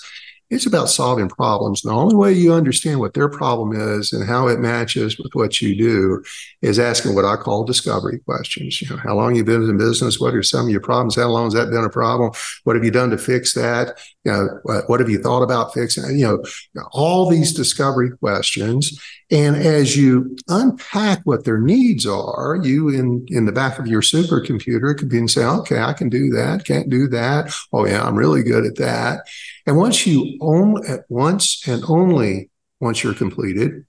It's 0.52 0.68
about 0.68 0.90
solving 0.90 1.28
problems. 1.28 1.82
The 1.82 1.90
only 1.90 2.16
way 2.16 2.32
you 2.32 2.54
understand 2.54 3.00
what 3.00 3.16
their 3.16 3.28
problem 3.28 3.74
is 3.74 4.14
and 4.14 4.28
how 4.28 4.48
it 4.48 4.60
matches 4.60 5.18
with 5.18 5.34
what 5.34 5.60
you 5.60 5.76
do 5.76 6.24
is 6.66 6.80
asking 6.80 7.14
what 7.14 7.26
I 7.26 7.36
call 7.36 7.64
discovery 7.64 8.20
questions. 8.20 8.82
You 8.82 8.90
know, 8.90 8.98
how 8.98 9.16
long 9.16 9.36
you 9.36 9.44
been 9.44 9.70
in 9.70 9.78
business? 9.78 10.20
What 10.20 10.34
are 10.34 10.42
some 10.42 10.66
of 10.66 10.72
your 10.72 10.82
problems? 10.82 11.16
How 11.16 11.30
long 11.30 11.46
has 11.46 11.54
that 11.54 11.70
been 11.70 11.84
a 11.84 11.90
problem? 11.90 12.32
What 12.64 12.76
have 12.76 12.84
you 12.84 12.90
done 12.90 13.12
to 13.12 13.20
fix 13.20 13.54
that? 13.54 14.00
You 14.24 14.32
know, 14.32 14.60
what, 14.88 15.00
have 15.00 15.10
you 15.10 15.20
thought 15.20 15.44
about 15.44 15.76
fixing? 15.76 16.18
You 16.18 16.44
know, 16.74 16.86
all 16.92 17.30
these 17.30 17.54
discovery 17.54 18.18
questions. 18.18 19.00
And 19.30 19.56
as 19.56 19.96
you 19.96 20.36
unpack 20.48 21.22
what 21.24 21.46
their 21.46 21.60
needs 21.60 22.08
are, 22.08 22.60
you 22.64 22.90
in 22.90 23.26
in 23.30 23.46
the 23.46 23.52
back 23.52 23.78
of 23.78 23.86
your 23.86 24.02
supercomputer 24.02 24.98
could 24.98 25.10
be 25.10 25.20
and 25.20 25.30
say, 25.30 25.46
okay, 25.46 25.80
I 25.80 25.94
can 25.94 26.10
do 26.10 26.30
that, 26.32 26.66
can't 26.66 26.90
do 26.90 27.08
that. 27.10 27.54
Oh 27.74 27.86
yeah, 27.86 28.04
I'm 28.04 28.16
really 28.16 28.42
good 28.42 28.66
at 28.66 28.78
that. 28.78 29.28
And 29.68 29.78
once 29.78 30.08
you 30.08 30.38
own 30.42 30.84
at 30.88 31.02
once 31.10 31.68
and 31.68 31.84
only 31.88 32.50
once 32.80 33.04
you're 33.04 33.14
completed, 33.14 33.86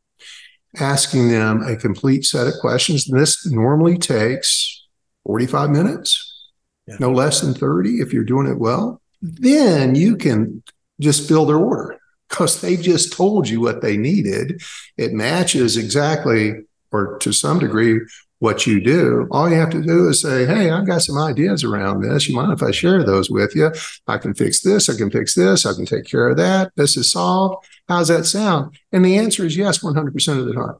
asking 0.80 1.28
them 1.28 1.62
a 1.62 1.76
complete 1.76 2.24
set 2.24 2.46
of 2.46 2.54
questions. 2.60 3.08
And 3.08 3.18
this 3.18 3.46
normally 3.46 3.98
takes 3.98 4.84
45 5.24 5.70
minutes, 5.70 6.50
yeah. 6.86 6.96
no 7.00 7.10
less 7.10 7.40
than 7.40 7.54
30 7.54 8.00
if 8.00 8.12
you're 8.12 8.24
doing 8.24 8.46
it 8.46 8.58
well. 8.58 9.00
Then 9.22 9.94
you 9.94 10.16
can 10.16 10.62
just 11.00 11.28
fill 11.28 11.46
their 11.46 11.56
order 11.56 11.98
because 12.28 12.60
they've 12.60 12.80
just 12.80 13.12
told 13.12 13.48
you 13.48 13.60
what 13.60 13.82
they 13.82 13.96
needed. 13.96 14.62
It 14.96 15.12
matches 15.12 15.76
exactly, 15.76 16.54
or 16.92 17.18
to 17.18 17.32
some 17.32 17.58
degree, 17.58 18.00
what 18.38 18.66
you 18.66 18.80
do. 18.80 19.26
All 19.30 19.48
you 19.48 19.56
have 19.56 19.70
to 19.70 19.82
do 19.82 20.08
is 20.08 20.20
say, 20.22 20.44
Hey, 20.46 20.70
I've 20.70 20.86
got 20.86 21.02
some 21.02 21.18
ideas 21.18 21.64
around 21.64 22.02
this. 22.02 22.28
You 22.28 22.36
mind 22.36 22.52
if 22.52 22.62
I 22.62 22.70
share 22.70 23.02
those 23.02 23.30
with 23.30 23.54
you? 23.54 23.72
I 24.06 24.18
can 24.18 24.34
fix 24.34 24.60
this. 24.60 24.88
I 24.88 24.96
can 24.96 25.10
fix 25.10 25.34
this. 25.34 25.64
I 25.64 25.72
can 25.72 25.86
take 25.86 26.04
care 26.04 26.28
of 26.28 26.36
that. 26.36 26.72
This 26.76 26.96
is 26.96 27.10
solved. 27.10 27.66
How's 27.88 28.08
that 28.08 28.26
sound? 28.26 28.78
And 28.92 29.04
the 29.04 29.16
answer 29.16 29.46
is 29.46 29.56
yes, 29.56 29.78
100% 29.78 30.38
of 30.38 30.46
the 30.46 30.52
time. 30.52 30.76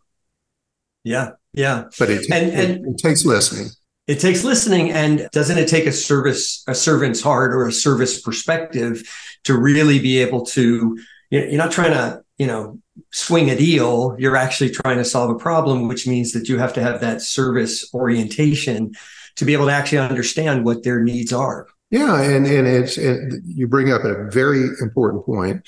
Yeah. 1.05 1.31
Yeah. 1.53 1.85
But 1.99 2.11
it, 2.11 2.31
and, 2.31 2.49
it, 2.49 2.55
and 2.55 2.95
it 2.95 2.99
takes 2.99 3.25
listening. 3.25 3.71
It 4.07 4.21
takes 4.21 4.45
listening. 4.45 4.91
And 4.91 5.29
doesn't 5.33 5.57
it 5.57 5.69
take 5.69 5.87
a 5.87 5.93
service, 5.93 6.63
a 6.69 6.75
servant's 6.75 7.23
heart 7.23 7.53
or 7.53 7.67
a 7.67 7.73
service 7.73 8.21
perspective 8.21 9.03
to 9.45 9.57
really 9.59 9.99
be 9.99 10.19
able 10.19 10.45
to, 10.47 10.99
you're 11.31 11.53
not 11.53 11.73
trying 11.73 11.93
to, 11.93 12.23
you 12.39 12.47
know, 12.47 12.81
swing 13.13 13.51
a 13.51 13.57
deal, 13.57 14.17
you're 14.19 14.37
actually 14.37 14.71
trying 14.71 14.99
to 14.99 15.05
solve 15.05 15.31
a 15.31 15.39
problem, 15.39 15.89
which 15.89 16.07
means 16.07 16.33
that 16.33 16.49
you 16.49 16.59
have 16.59 16.73
to 16.75 16.83
have 16.83 17.01
that 17.01 17.23
service 17.23 17.93
orientation 17.95 18.93
to 19.37 19.45
be 19.45 19.53
able 19.53 19.67
to 19.67 19.73
actually 19.73 19.99
understand 19.99 20.65
what 20.65 20.83
their 20.83 21.01
needs 21.01 21.33
are. 21.33 21.67
Yeah, 21.91 22.21
and 22.21 22.47
and 22.47 22.67
it's 22.67 22.97
and 22.97 23.43
you 23.47 23.69
bring 23.69 23.93
up 23.93 24.05
a 24.05 24.29
very 24.31 24.65
important 24.81 25.25
point 25.25 25.65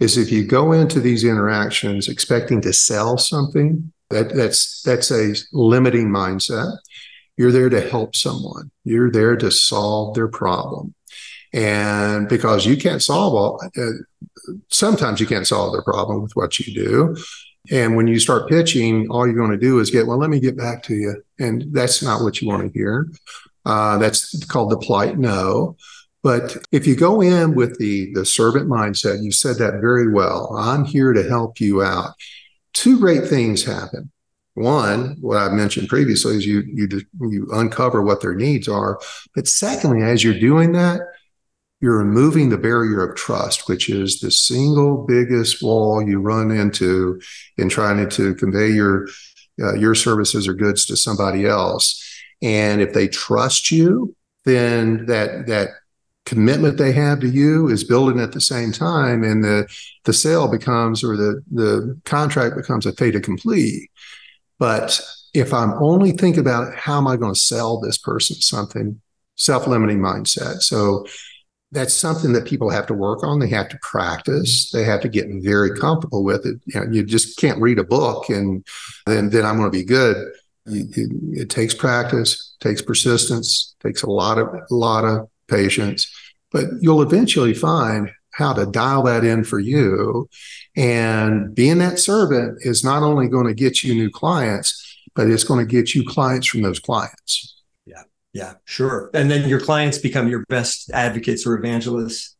is 0.00 0.16
if 0.16 0.32
you 0.32 0.46
go 0.46 0.72
into 0.72 1.00
these 1.00 1.24
interactions 1.24 2.08
expecting 2.08 2.60
to 2.62 2.72
sell 2.72 3.18
something, 3.18 3.92
that 4.10 4.34
that's 4.34 4.80
that's 4.82 5.10
a 5.10 5.34
limiting 5.52 6.08
mindset. 6.08 6.78
You're 7.36 7.52
there 7.52 7.68
to 7.68 7.80
help 7.80 8.16
someone. 8.16 8.70
You're 8.84 9.10
there 9.10 9.36
to 9.36 9.50
solve 9.50 10.14
their 10.14 10.28
problem. 10.28 10.94
And 11.52 12.28
because 12.28 12.66
you 12.66 12.76
can't 12.76 13.02
solve 13.02 13.34
all, 13.34 13.62
uh, 13.76 14.52
sometimes 14.70 15.20
you 15.20 15.26
can't 15.26 15.46
solve 15.46 15.72
their 15.72 15.82
problem 15.82 16.22
with 16.22 16.32
what 16.36 16.58
you 16.58 16.74
do. 16.74 17.16
And 17.70 17.96
when 17.96 18.06
you 18.06 18.18
start 18.18 18.48
pitching, 18.48 19.08
all 19.10 19.26
you're 19.26 19.36
going 19.36 19.50
to 19.50 19.58
do 19.58 19.78
is 19.78 19.90
get, 19.90 20.06
well, 20.06 20.18
let 20.18 20.30
me 20.30 20.40
get 20.40 20.56
back 20.56 20.82
to 20.84 20.94
you. 20.94 21.22
And 21.38 21.66
that's 21.72 22.02
not 22.02 22.22
what 22.22 22.40
you 22.40 22.48
want 22.48 22.62
to 22.62 22.78
hear. 22.78 23.08
Uh, 23.64 23.98
that's 23.98 24.44
called 24.46 24.70
the 24.70 24.78
polite 24.78 25.18
no. 25.18 25.76
But 26.22 26.56
if 26.72 26.86
you 26.86 26.96
go 26.96 27.20
in 27.20 27.54
with 27.54 27.78
the, 27.78 28.12
the 28.14 28.24
servant 28.24 28.68
mindset, 28.68 29.22
you 29.22 29.30
said 29.30 29.56
that 29.56 29.80
very 29.80 30.10
well. 30.10 30.56
I'm 30.56 30.84
here 30.84 31.12
to 31.12 31.28
help 31.28 31.60
you 31.60 31.82
out. 31.82 32.14
Two 32.72 32.98
great 32.98 33.26
things 33.26 33.64
happen. 33.64 34.10
One, 34.54 35.16
what 35.20 35.36
I 35.36 35.50
mentioned 35.50 35.88
previously 35.88 36.36
is 36.36 36.44
you 36.44 36.64
you 36.66 36.88
you 37.20 37.48
uncover 37.52 38.02
what 38.02 38.20
their 38.20 38.34
needs 38.34 38.66
are. 38.66 38.98
But 39.32 39.46
secondly, 39.46 40.02
as 40.02 40.24
you're 40.24 40.38
doing 40.38 40.72
that, 40.72 41.00
you're 41.80 41.98
removing 41.98 42.48
the 42.48 42.58
barrier 42.58 43.08
of 43.08 43.16
trust, 43.16 43.68
which 43.68 43.88
is 43.88 44.20
the 44.20 44.30
single 44.30 45.04
biggest 45.06 45.62
wall 45.62 46.02
you 46.02 46.20
run 46.20 46.50
into 46.50 47.20
in 47.56 47.68
trying 47.68 48.08
to 48.08 48.34
convey 48.34 48.68
your 48.68 49.06
uh, 49.60 49.74
your 49.74 49.94
services 49.94 50.46
or 50.46 50.54
goods 50.54 50.86
to 50.86 50.96
somebody 50.96 51.46
else. 51.46 52.04
And 52.42 52.80
if 52.80 52.92
they 52.92 53.08
trust 53.08 53.70
you, 53.70 54.14
then 54.44 55.06
that 55.06 55.46
that 55.46 55.70
commitment 56.26 56.76
they 56.76 56.92
have 56.92 57.20
to 57.20 57.28
you 57.28 57.68
is 57.68 57.84
building 57.84 58.20
at 58.20 58.32
the 58.32 58.40
same 58.40 58.72
time, 58.72 59.22
and 59.22 59.42
the 59.42 59.68
the 60.04 60.12
sale 60.12 60.48
becomes 60.48 61.04
or 61.04 61.16
the 61.16 61.42
the 61.50 61.98
contract 62.04 62.56
becomes 62.56 62.86
a 62.86 62.92
fait 62.92 63.14
accompli. 63.14 63.90
But 64.58 65.00
if 65.34 65.52
I'm 65.52 65.72
only 65.80 66.12
thinking 66.12 66.40
about 66.40 66.74
how 66.74 66.98
am 66.98 67.06
I 67.06 67.16
going 67.16 67.34
to 67.34 67.40
sell 67.40 67.80
this 67.80 67.98
person 67.98 68.36
something, 68.36 69.00
self-limiting 69.36 69.98
mindset. 69.98 70.62
So 70.62 71.06
that's 71.70 71.94
something 71.94 72.32
that 72.32 72.46
people 72.46 72.70
have 72.70 72.86
to 72.86 72.94
work 72.94 73.22
on. 73.22 73.38
They 73.38 73.48
have 73.48 73.68
to 73.68 73.78
practice. 73.82 74.70
They 74.70 74.84
have 74.84 75.00
to 75.02 75.08
get 75.08 75.26
very 75.42 75.78
comfortable 75.78 76.24
with 76.24 76.46
it. 76.46 76.60
You, 76.66 76.80
know, 76.80 76.90
you 76.90 77.02
just 77.02 77.36
can't 77.38 77.60
read 77.60 77.78
a 77.78 77.84
book 77.84 78.30
and 78.30 78.66
then 79.06 79.30
then 79.30 79.44
I'm 79.44 79.58
going 79.58 79.70
to 79.70 79.78
be 79.78 79.84
good. 79.84 80.32
You, 80.66 80.86
it, 80.92 81.40
it 81.42 81.50
takes 81.50 81.74
practice, 81.74 82.56
takes 82.60 82.80
persistence, 82.80 83.74
takes 83.82 84.02
a 84.02 84.10
lot 84.10 84.38
of 84.38 84.48
a 84.48 84.74
lot 84.74 85.04
of 85.04 85.28
patience, 85.48 86.10
but 86.50 86.64
you'll 86.80 87.02
eventually 87.02 87.54
find 87.54 88.10
how 88.32 88.52
to 88.52 88.64
dial 88.64 89.02
that 89.02 89.24
in 89.24 89.44
for 89.44 89.58
you. 89.58 90.28
And 90.76 91.54
being 91.54 91.78
that 91.78 91.98
servant 91.98 92.58
is 92.60 92.84
not 92.84 93.02
only 93.02 93.28
going 93.28 93.46
to 93.46 93.54
get 93.54 93.82
you 93.82 93.94
new 93.94 94.10
clients, 94.10 94.84
but 95.14 95.28
it's 95.28 95.44
going 95.44 95.66
to 95.66 95.70
get 95.70 95.94
you 95.94 96.04
clients 96.06 96.46
from 96.46 96.62
those 96.62 96.78
clients. 96.78 97.57
Yeah, 98.38 98.54
sure. 98.66 99.10
And 99.14 99.28
then 99.28 99.48
your 99.48 99.58
clients 99.58 99.98
become 99.98 100.28
your 100.28 100.44
best 100.48 100.92
advocates 100.92 101.44
or 101.44 101.58
evangelists. 101.58 102.36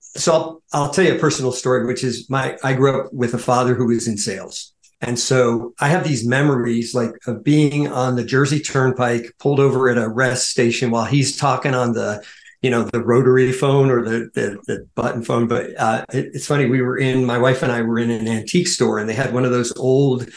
So 0.00 0.32
I'll, 0.34 0.62
I'll 0.74 0.90
tell 0.90 1.06
you 1.06 1.14
a 1.14 1.18
personal 1.18 1.50
story, 1.50 1.86
which 1.86 2.04
is 2.04 2.28
my 2.28 2.58
I 2.62 2.74
grew 2.74 3.00
up 3.00 3.10
with 3.10 3.32
a 3.32 3.38
father 3.38 3.74
who 3.74 3.86
was 3.86 4.06
in 4.06 4.18
sales. 4.18 4.74
And 5.00 5.18
so 5.18 5.72
I 5.80 5.88
have 5.88 6.04
these 6.04 6.28
memories 6.28 6.94
like 6.94 7.12
of 7.26 7.42
being 7.42 7.88
on 7.88 8.16
the 8.16 8.24
Jersey 8.24 8.60
Turnpike, 8.60 9.32
pulled 9.38 9.60
over 9.60 9.88
at 9.88 9.96
a 9.96 10.10
rest 10.10 10.50
station 10.50 10.90
while 10.90 11.06
he's 11.06 11.38
talking 11.38 11.74
on 11.74 11.94
the, 11.94 12.22
you 12.60 12.70
know, 12.70 12.82
the 12.84 13.02
rotary 13.02 13.50
phone 13.50 13.90
or 13.90 14.04
the 14.04 14.28
the, 14.34 14.58
the 14.66 14.86
button 14.94 15.24
phone. 15.24 15.48
But 15.48 15.70
uh, 15.78 16.04
it, 16.12 16.32
it's 16.34 16.46
funny, 16.46 16.66
we 16.66 16.82
were 16.82 16.98
in 16.98 17.24
my 17.24 17.38
wife 17.38 17.62
and 17.62 17.72
I 17.72 17.80
were 17.80 17.98
in 17.98 18.10
an 18.10 18.28
antique 18.28 18.68
store, 18.68 18.98
and 18.98 19.08
they 19.08 19.14
had 19.14 19.32
one 19.32 19.46
of 19.46 19.52
those 19.52 19.72
old 19.78 20.28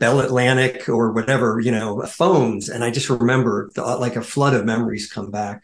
Bell 0.00 0.20
Atlantic 0.20 0.88
or 0.88 1.12
whatever, 1.12 1.60
you 1.60 1.70
know, 1.70 2.02
phones, 2.06 2.68
and 2.70 2.82
I 2.82 2.90
just 2.90 3.10
remember 3.10 3.70
the, 3.74 3.82
like 3.82 4.16
a 4.16 4.22
flood 4.22 4.54
of 4.54 4.64
memories 4.64 5.12
come 5.12 5.30
back, 5.30 5.62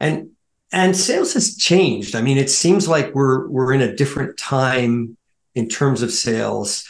and 0.00 0.30
and 0.72 0.96
sales 0.96 1.34
has 1.34 1.56
changed. 1.56 2.14
I 2.14 2.22
mean, 2.22 2.38
it 2.38 2.48
seems 2.48 2.88
like 2.88 3.14
we're 3.14 3.48
we're 3.48 3.72
in 3.72 3.82
a 3.82 3.94
different 3.94 4.38
time 4.38 5.16
in 5.54 5.68
terms 5.68 6.00
of 6.00 6.12
sales. 6.12 6.88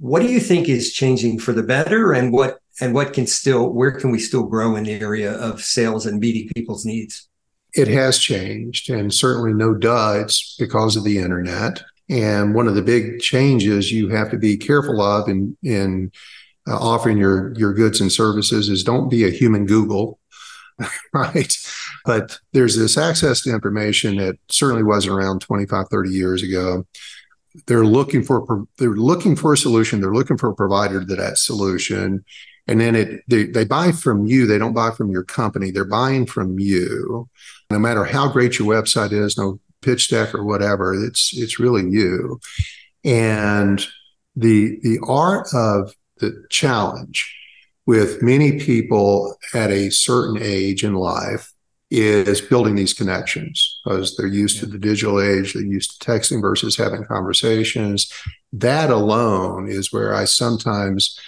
What 0.00 0.22
do 0.22 0.28
you 0.28 0.40
think 0.40 0.68
is 0.68 0.92
changing 0.92 1.40
for 1.40 1.52
the 1.52 1.62
better? 1.62 2.12
And 2.12 2.32
what 2.32 2.58
and 2.80 2.94
what 2.94 3.12
can 3.12 3.26
still 3.26 3.68
where 3.68 3.92
can 3.92 4.10
we 4.10 4.18
still 4.18 4.44
grow 4.44 4.76
in 4.76 4.84
the 4.84 4.92
area 4.92 5.32
of 5.32 5.62
sales 5.62 6.06
and 6.06 6.20
meeting 6.20 6.48
people's 6.54 6.86
needs? 6.86 7.28
It 7.74 7.88
has 7.88 8.18
changed 8.18 8.88
and 8.88 9.12
certainly 9.12 9.52
no 9.52 9.74
duh 9.74 10.22
it's 10.22 10.56
because 10.58 10.96
of 10.96 11.04
the 11.04 11.18
internet 11.18 11.82
and 12.08 12.54
one 12.54 12.68
of 12.68 12.74
the 12.74 12.82
big 12.82 13.20
changes 13.20 13.92
you 13.92 14.08
have 14.08 14.30
to 14.30 14.38
be 14.38 14.56
careful 14.56 15.00
of 15.00 15.28
in 15.28 15.56
in 15.62 16.10
uh, 16.68 16.76
offering 16.76 17.18
your 17.18 17.52
your 17.54 17.72
goods 17.72 18.00
and 18.00 18.12
services 18.12 18.68
is 18.68 18.82
don't 18.82 19.10
be 19.10 19.24
a 19.24 19.30
human 19.30 19.66
google 19.66 20.18
right? 21.12 21.56
But 22.04 22.38
there's 22.52 22.76
this 22.76 22.96
access 22.96 23.42
to 23.42 23.52
information 23.52 24.16
that 24.16 24.38
certainly 24.50 24.82
wasn't 24.82 25.14
around 25.14 25.40
25 25.40 25.88
30 25.88 26.10
years 26.10 26.42
ago. 26.42 26.86
They're 27.66 27.84
looking 27.84 28.22
for 28.22 28.66
they're 28.78 28.90
looking 28.90 29.34
for 29.34 29.52
a 29.52 29.56
solution. 29.56 30.00
They're 30.00 30.14
looking 30.14 30.38
for 30.38 30.50
a 30.50 30.54
provider 30.54 31.04
to 31.04 31.16
that 31.16 31.38
solution. 31.38 32.24
And 32.68 32.80
then 32.80 32.94
it 32.94 33.22
they, 33.26 33.44
they 33.44 33.64
buy 33.64 33.92
from 33.92 34.26
you. 34.26 34.46
They 34.46 34.58
don't 34.58 34.74
buy 34.74 34.90
from 34.90 35.10
your 35.10 35.24
company. 35.24 35.70
They're 35.70 35.84
buying 35.84 36.26
from 36.26 36.58
you. 36.58 37.28
No 37.70 37.78
matter 37.78 38.04
how 38.04 38.30
great 38.30 38.58
your 38.58 38.68
website 38.68 39.12
is 39.12 39.36
no 39.36 39.58
pitch 39.82 40.10
deck 40.10 40.34
or 40.34 40.44
whatever 40.44 40.94
it's 40.94 41.30
it's 41.36 41.58
really 41.58 41.88
you 41.88 42.40
and 43.04 43.86
the 44.36 44.78
the 44.82 44.98
art 45.06 45.46
of 45.54 45.94
the 46.18 46.44
challenge 46.50 47.34
with 47.86 48.22
many 48.22 48.58
people 48.58 49.36
at 49.54 49.70
a 49.70 49.90
certain 49.90 50.38
age 50.42 50.84
in 50.84 50.94
life 50.94 51.52
is 51.90 52.40
building 52.42 52.74
these 52.74 52.92
connections 52.92 53.80
because 53.82 54.14
they're 54.16 54.26
used 54.26 54.60
to 54.60 54.66
the 54.66 54.78
digital 54.78 55.20
age, 55.20 55.54
they're 55.54 55.62
used 55.62 55.98
to 55.98 56.06
texting 56.06 56.40
versus 56.40 56.76
having 56.76 57.04
conversations. 57.04 58.12
That 58.52 58.90
alone 58.90 59.68
is 59.68 59.92
where 59.92 60.14
I 60.14 60.26
sometimes 60.26 61.18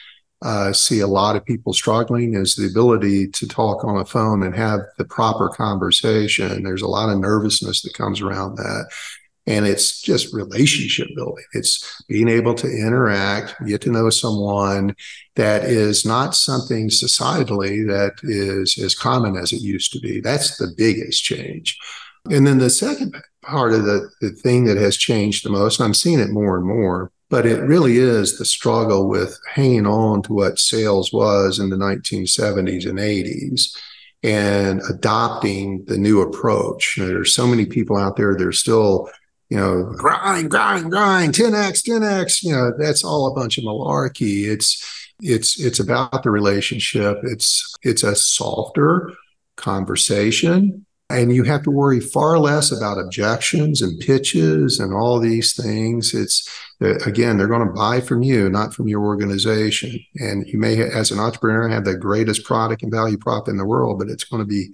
uh, 0.42 0.72
see 0.72 1.00
a 1.00 1.06
lot 1.06 1.36
of 1.36 1.44
people 1.44 1.72
struggling 1.72 2.34
is 2.34 2.54
the 2.54 2.66
ability 2.66 3.28
to 3.28 3.46
talk 3.46 3.84
on 3.84 3.98
a 3.98 4.04
phone 4.04 4.42
and 4.42 4.54
have 4.54 4.80
the 4.96 5.04
proper 5.04 5.48
conversation. 5.48 6.62
There's 6.62 6.82
a 6.82 6.88
lot 6.88 7.10
of 7.10 7.18
nervousness 7.18 7.82
that 7.82 7.94
comes 7.94 8.20
around 8.20 8.56
that. 8.56 8.88
And 9.46 9.66
it's 9.66 10.00
just 10.00 10.32
relationship 10.32 11.08
building. 11.16 11.44
It's 11.54 12.02
being 12.08 12.28
able 12.28 12.54
to 12.54 12.68
interact, 12.68 13.54
get 13.66 13.80
to 13.82 13.90
know 13.90 14.08
someone 14.08 14.94
that 15.34 15.64
is 15.64 16.04
not 16.04 16.34
something 16.34 16.88
societally 16.88 17.86
that 17.88 18.12
is 18.22 18.78
as 18.78 18.94
common 18.94 19.36
as 19.36 19.52
it 19.52 19.60
used 19.60 19.92
to 19.92 20.00
be. 20.00 20.20
That's 20.20 20.56
the 20.56 20.72
biggest 20.76 21.24
change. 21.24 21.78
And 22.30 22.46
then 22.46 22.58
the 22.58 22.70
second 22.70 23.16
part 23.42 23.72
of 23.72 23.84
the, 23.84 24.10
the 24.20 24.30
thing 24.30 24.64
that 24.66 24.76
has 24.76 24.96
changed 24.96 25.44
the 25.44 25.50
most, 25.50 25.80
I'm 25.80 25.94
seeing 25.94 26.20
it 26.20 26.30
more 26.30 26.56
and 26.56 26.66
more, 26.66 27.10
but 27.30 27.46
it 27.46 27.62
really 27.62 27.96
is 27.96 28.36
the 28.36 28.44
struggle 28.44 29.08
with 29.08 29.40
hanging 29.48 29.86
on 29.86 30.22
to 30.22 30.32
what 30.32 30.58
sales 30.58 31.12
was 31.12 31.58
in 31.58 31.70
the 31.70 31.76
1970s 31.76 32.86
and 32.86 32.98
80s 32.98 33.76
and 34.22 34.82
adopting 34.90 35.84
the 35.86 35.96
new 35.96 36.20
approach. 36.20 36.96
You 36.96 37.04
know, 37.04 37.08
there's 37.08 37.34
so 37.34 37.46
many 37.46 37.64
people 37.64 37.96
out 37.96 38.16
there, 38.16 38.36
they're 38.36 38.52
still 38.52 39.08
you 39.48 39.56
know, 39.56 39.82
grind, 39.96 40.48
grind, 40.48 40.92
grind, 40.92 41.34
10x, 41.34 41.82
10x, 41.88 42.44
you 42.44 42.52
know, 42.52 42.72
that's 42.78 43.02
all 43.02 43.26
a 43.26 43.34
bunch 43.34 43.58
of 43.58 43.64
malarkey. 43.64 44.46
It's 44.46 45.08
it's 45.20 45.60
it's 45.60 45.80
about 45.80 46.22
the 46.22 46.30
relationship. 46.30 47.18
It's 47.24 47.74
it's 47.82 48.04
a 48.04 48.14
softer 48.14 49.12
conversation. 49.56 50.86
And 51.10 51.34
you 51.34 51.42
have 51.44 51.62
to 51.64 51.70
worry 51.70 52.00
far 52.00 52.38
less 52.38 52.70
about 52.70 52.98
objections 52.98 53.82
and 53.82 53.98
pitches 54.00 54.78
and 54.78 54.94
all 54.94 55.18
these 55.18 55.54
things. 55.54 56.14
It's 56.14 56.48
uh, 56.82 56.96
again, 57.06 57.36
they're 57.36 57.48
going 57.48 57.66
to 57.66 57.72
buy 57.72 58.00
from 58.00 58.22
you, 58.22 58.48
not 58.48 58.72
from 58.72 58.88
your 58.88 59.02
organization. 59.02 59.98
And 60.16 60.46
you 60.46 60.58
may, 60.58 60.80
as 60.80 61.10
an 61.10 61.18
entrepreneur, 61.18 61.68
have 61.68 61.84
the 61.84 61.96
greatest 61.96 62.44
product 62.44 62.82
and 62.82 62.92
value 62.92 63.18
prop 63.18 63.48
in 63.48 63.58
the 63.58 63.66
world, 63.66 63.98
but 63.98 64.08
it's 64.08 64.24
going 64.24 64.40
to 64.40 64.46
be 64.46 64.68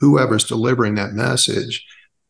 whoever's 0.00 0.44
delivering 0.44 0.94
that 0.94 1.12
message 1.12 1.84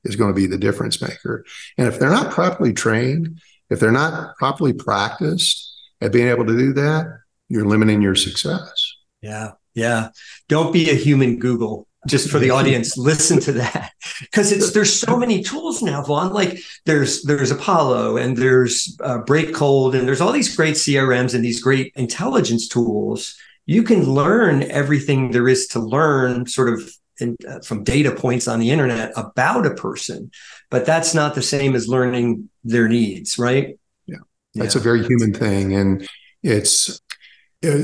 is 0.04 0.16
going 0.16 0.30
to 0.30 0.36
be 0.36 0.46
the 0.46 0.58
difference 0.58 1.00
maker. 1.00 1.44
And 1.78 1.86
if 1.86 1.98
they're 1.98 2.10
not 2.10 2.32
properly 2.32 2.72
trained, 2.72 3.40
if 3.70 3.80
they're 3.80 3.92
not 3.92 4.36
properly 4.36 4.72
practiced 4.72 5.72
at 6.00 6.12
being 6.12 6.28
able 6.28 6.46
to 6.46 6.56
do 6.56 6.72
that, 6.74 7.06
you're 7.48 7.66
limiting 7.66 8.02
your 8.02 8.14
success. 8.14 8.94
Yeah. 9.22 9.52
Yeah. 9.74 10.08
Don't 10.48 10.72
be 10.72 10.90
a 10.90 10.94
human 10.94 11.38
Google. 11.38 11.88
Just 12.06 12.30
for 12.30 12.38
the 12.38 12.50
audience, 12.50 12.98
listen 12.98 13.40
to 13.40 13.52
that 13.52 13.92
because 14.20 14.52
it's 14.52 14.72
there's 14.72 14.92
so 14.92 15.16
many 15.16 15.42
tools 15.42 15.82
now, 15.82 16.02
Vaughn. 16.02 16.32
Like 16.32 16.58
there's 16.84 17.22
there's 17.22 17.50
Apollo 17.50 18.18
and 18.18 18.36
there's 18.36 18.96
uh, 19.02 19.18
Breakcold 19.18 19.98
and 19.98 20.06
there's 20.06 20.20
all 20.20 20.32
these 20.32 20.54
great 20.54 20.74
CRMs 20.74 21.34
and 21.34 21.44
these 21.44 21.62
great 21.62 21.92
intelligence 21.96 22.68
tools. 22.68 23.36
You 23.66 23.82
can 23.82 24.04
learn 24.04 24.62
everything 24.64 25.30
there 25.30 25.48
is 25.48 25.66
to 25.68 25.80
learn, 25.80 26.46
sort 26.46 26.68
of 26.68 26.90
in, 27.18 27.36
uh, 27.48 27.60
from 27.60 27.84
data 27.84 28.10
points 28.10 28.48
on 28.48 28.58
the 28.58 28.70
internet 28.70 29.12
about 29.16 29.66
a 29.66 29.74
person, 29.74 30.30
but 30.70 30.84
that's 30.84 31.14
not 31.14 31.34
the 31.34 31.42
same 31.42 31.74
as 31.74 31.88
learning 31.88 32.48
their 32.64 32.88
needs, 32.88 33.38
right? 33.38 33.78
Yeah, 34.06 34.18
that's 34.54 34.74
yeah. 34.74 34.80
a 34.80 34.84
very 34.84 35.04
human 35.04 35.32
thing, 35.32 35.74
and 35.74 36.06
it's 36.42 37.00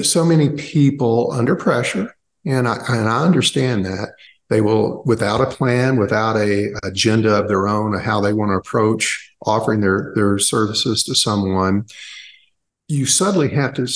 so 0.03 0.25
many 0.25 0.51
people 0.51 1.33
under 1.33 1.57
pressure, 1.57 2.15
and 2.45 2.69
I 2.69 2.77
and 2.89 3.09
I 3.09 3.23
understand 3.25 3.85
that 3.85 4.11
they 4.49 4.61
will 4.61 5.03
without 5.05 5.41
a 5.41 5.47
plan, 5.47 5.97
without 5.97 6.37
a 6.37 6.73
agenda 6.83 7.35
of 7.35 7.49
their 7.49 7.69
own 7.69 7.95
of 7.95 8.03
how 8.03 8.21
they 8.21 8.33
want 8.33 8.51
to 8.51 8.57
approach 8.57 9.33
offering 9.47 9.81
their 9.81 10.13
their 10.15 10.39
services 10.39 11.05
to 11.05 11.15
someone. 11.15 11.87
You 12.89 13.07
suddenly 13.07 13.49
have 13.51 13.75
to 13.75 13.87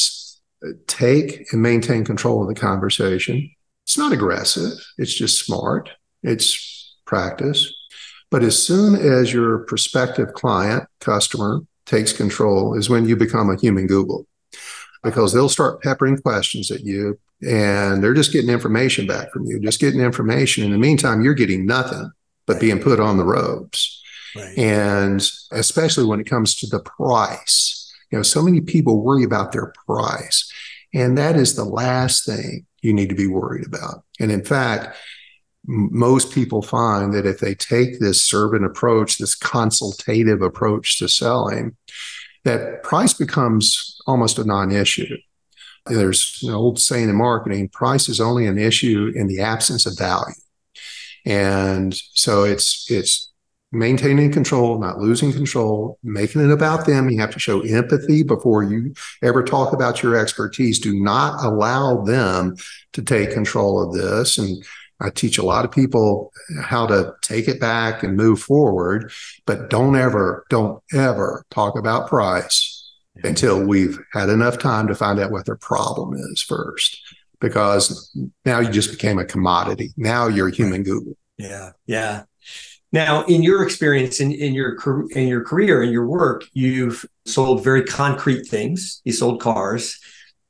take 0.87 1.53
and 1.53 1.61
maintain 1.61 2.05
control 2.05 2.43
of 2.43 2.49
the 2.49 2.55
conversation 2.55 3.51
it's 3.85 3.99
not 3.99 4.13
aggressive, 4.13 4.73
it's 4.99 5.15
just 5.15 5.45
smart, 5.45 5.91
it's 6.23 6.97
practice. 7.05 7.73
But 8.31 8.43
as 8.43 8.61
soon 8.61 8.95
as 8.97 9.33
your 9.33 9.59
prospective 9.61 10.33
client, 10.33 10.85
customer 11.01 11.61
takes 11.87 12.13
control, 12.13 12.75
is 12.75 12.89
when 12.89 13.07
you 13.07 13.15
become 13.15 13.51
a 13.51 13.61
human 13.61 13.87
Google 13.87 14.27
because 15.03 15.33
they'll 15.33 15.51
start 15.51 15.83
peppering 15.83 16.17
questions 16.17 16.71
at 16.71 16.81
you 16.81 17.19
and 17.42 18.03
they're 18.03 18.14
just 18.14 18.33
getting 18.33 18.51
information 18.51 19.07
back 19.07 19.33
from 19.33 19.44
you, 19.47 19.61
just 19.61 19.81
getting 19.81 20.01
information. 20.01 20.64
In 20.64 20.70
the 20.70 20.79
meantime, 20.79 21.23
you're 21.23 21.35
getting 21.35 21.66
nothing 21.66 22.11
but 22.47 22.61
being 22.61 22.81
put 22.81 23.01
on 23.01 23.16
the 23.16 23.25
ropes. 23.25 24.03
Right. 24.37 24.59
And 24.59 25.27
especially 25.53 26.05
when 26.05 26.20
it 26.20 26.27
comes 26.27 26.55
to 26.57 26.66
the 26.66 26.81
price, 26.81 27.92
you 28.11 28.18
know, 28.18 28.23
so 28.23 28.42
many 28.42 28.61
people 28.61 29.03
worry 29.03 29.25
about 29.25 29.53
their 29.53 29.73
price. 29.87 30.51
And 30.92 31.18
that 31.18 31.37
is 31.37 31.55
the 31.55 31.64
last 31.64 32.27
thing 32.27 32.66
you 32.83 32.92
need 32.92 33.09
to 33.09 33.14
be 33.14 33.27
worried 33.27 33.66
about. 33.66 34.05
And 34.20 34.31
in 34.31 34.44
fact, 34.44 34.97
most 35.66 36.33
people 36.33 36.62
find 36.62 37.12
that 37.14 37.27
if 37.27 37.40
they 37.40 37.55
take 37.55 37.99
this 37.99 38.25
servant 38.25 38.64
approach, 38.64 39.18
this 39.18 39.35
consultative 39.35 40.42
approach 40.42 40.99
to 40.99 41.09
selling, 41.09 41.77
that 42.44 42.83
price 42.83 43.14
becomes 43.14 43.99
almost 44.07 44.38
a 44.38 44.44
non 44.44 44.70
issue. 44.70 45.16
There's 45.87 46.40
an 46.42 46.51
old 46.51 46.79
saying 46.81 47.11
in 47.11 47.16
marketing 47.16 47.68
price 47.68 48.09
is 48.09 48.20
only 48.20 48.47
an 48.47 48.59
issue 48.59 49.12
in 49.14 49.27
the 49.27 49.40
absence 49.40 49.85
of 49.87 49.99
value. 49.99 50.35
And 51.27 51.94
so 52.14 52.44
it's, 52.44 52.90
it's 52.90 53.31
maintaining 53.70 54.33
control, 54.33 54.79
not 54.79 54.99
losing 54.99 55.33
control, 55.33 55.99
making 56.03 56.42
it 56.42 56.51
about 56.51 56.87
them. 56.87 57.11
You 57.11 57.20
have 57.20 57.33
to 57.33 57.38
show 57.38 57.61
empathy 57.61 58.23
before 58.23 58.62
you 58.62 58.94
ever 59.23 59.42
talk 59.42 59.73
about 59.73 60.03
your 60.03 60.16
expertise. 60.16 60.79
Do 60.79 60.99
not 60.99 61.44
allow 61.44 62.03
them 62.03 62.57
to 62.92 63.03
take 63.03 63.33
control 63.33 63.83
of 63.83 63.92
this. 63.92 64.38
And 64.38 64.64
I 65.01 65.11
teach 65.11 65.38
a 65.38 65.44
lot 65.44 65.64
of 65.64 65.73
people 65.73 66.33
how 66.62 66.87
to 66.87 67.14
take 67.20 67.49
it 67.49 67.61
back 67.61 68.03
and 68.03 68.16
move 68.16 68.40
forward, 68.40 69.12
but 69.44 69.68
don't 69.68 69.97
ever, 69.97 70.44
don't 70.49 70.83
ever 70.94 71.44
talk 71.51 71.77
about 71.77 72.09
price 72.09 72.74
until 73.22 73.64
we've 73.64 73.98
had 74.12 74.29
enough 74.29 74.59
time 74.59 74.87
to 74.88 74.94
find 74.94 75.20
out 75.20 75.31
what 75.31 75.46
their 75.46 75.57
problem 75.57 76.14
is 76.14 76.42
first. 76.42 77.00
Because 77.40 78.16
now 78.44 78.61
you 78.61 78.70
just 78.70 78.90
became 78.90 79.18
a 79.18 79.24
commodity. 79.24 79.92
Now 79.96 80.29
you're 80.29 80.48
a 80.48 80.55
human 80.55 80.83
Google. 80.83 81.16
Yeah. 81.37 81.72
Yeah. 81.87 82.22
Now, 82.94 83.24
in 83.24 83.42
your 83.42 83.64
experience, 83.64 84.20
in, 84.20 84.31
in 84.31 84.55
your 84.55 84.77
in 85.11 85.27
your 85.27 85.42
career, 85.42 85.83
in 85.83 85.90
your 85.90 86.07
work, 86.07 86.44
you've 86.53 87.05
sold 87.27 87.64
very 87.64 87.83
concrete 87.83 88.46
things. 88.46 89.03
You 89.05 89.12
sold 89.12 89.40
cars, 89.40 89.98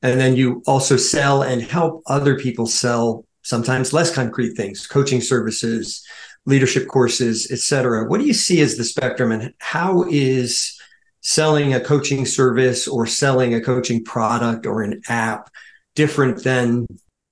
and 0.03 0.19
then 0.19 0.35
you 0.35 0.61
also 0.67 0.95
sell 0.95 1.41
and 1.41 1.63
help 1.63 2.03
other 2.05 2.37
people 2.37 2.67
sell 2.67 3.25
sometimes 3.41 3.93
less 3.93 4.13
concrete 4.13 4.53
things, 4.53 4.85
coaching 4.85 5.21
services, 5.21 6.05
leadership 6.45 6.87
courses, 6.87 7.51
etc. 7.51 8.07
What 8.07 8.19
do 8.19 8.27
you 8.27 8.33
see 8.33 8.61
as 8.61 8.77
the 8.77 8.83
spectrum, 8.83 9.31
and 9.31 9.51
how 9.57 10.05
is 10.07 10.79
selling 11.25 11.73
a 11.73 11.79
coaching 11.79 12.23
service 12.23 12.87
or 12.87 13.07
selling 13.07 13.55
a 13.55 13.59
coaching 13.59 14.03
product 14.03 14.67
or 14.67 14.83
an 14.83 15.01
app 15.09 15.49
different 15.95 16.43
than 16.43 16.85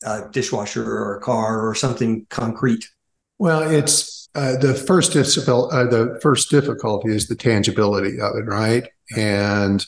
a 0.04 0.28
dishwasher 0.32 0.84
or 0.84 1.16
a 1.16 1.22
car 1.22 1.68
or 1.68 1.76
something 1.76 2.26
concrete? 2.32 2.90
Well, 3.38 3.62
it's 3.62 4.28
uh, 4.34 4.58
the 4.58 4.74
first 4.74 5.14
difficulty. 5.14 5.76
Uh, 5.76 5.84
the 5.86 6.20
first 6.24 6.50
difficulty 6.50 7.10
is 7.10 7.28
the 7.28 7.36
tangibility 7.36 8.20
of 8.20 8.36
it, 8.36 8.46
right? 8.48 8.88
And 9.16 9.86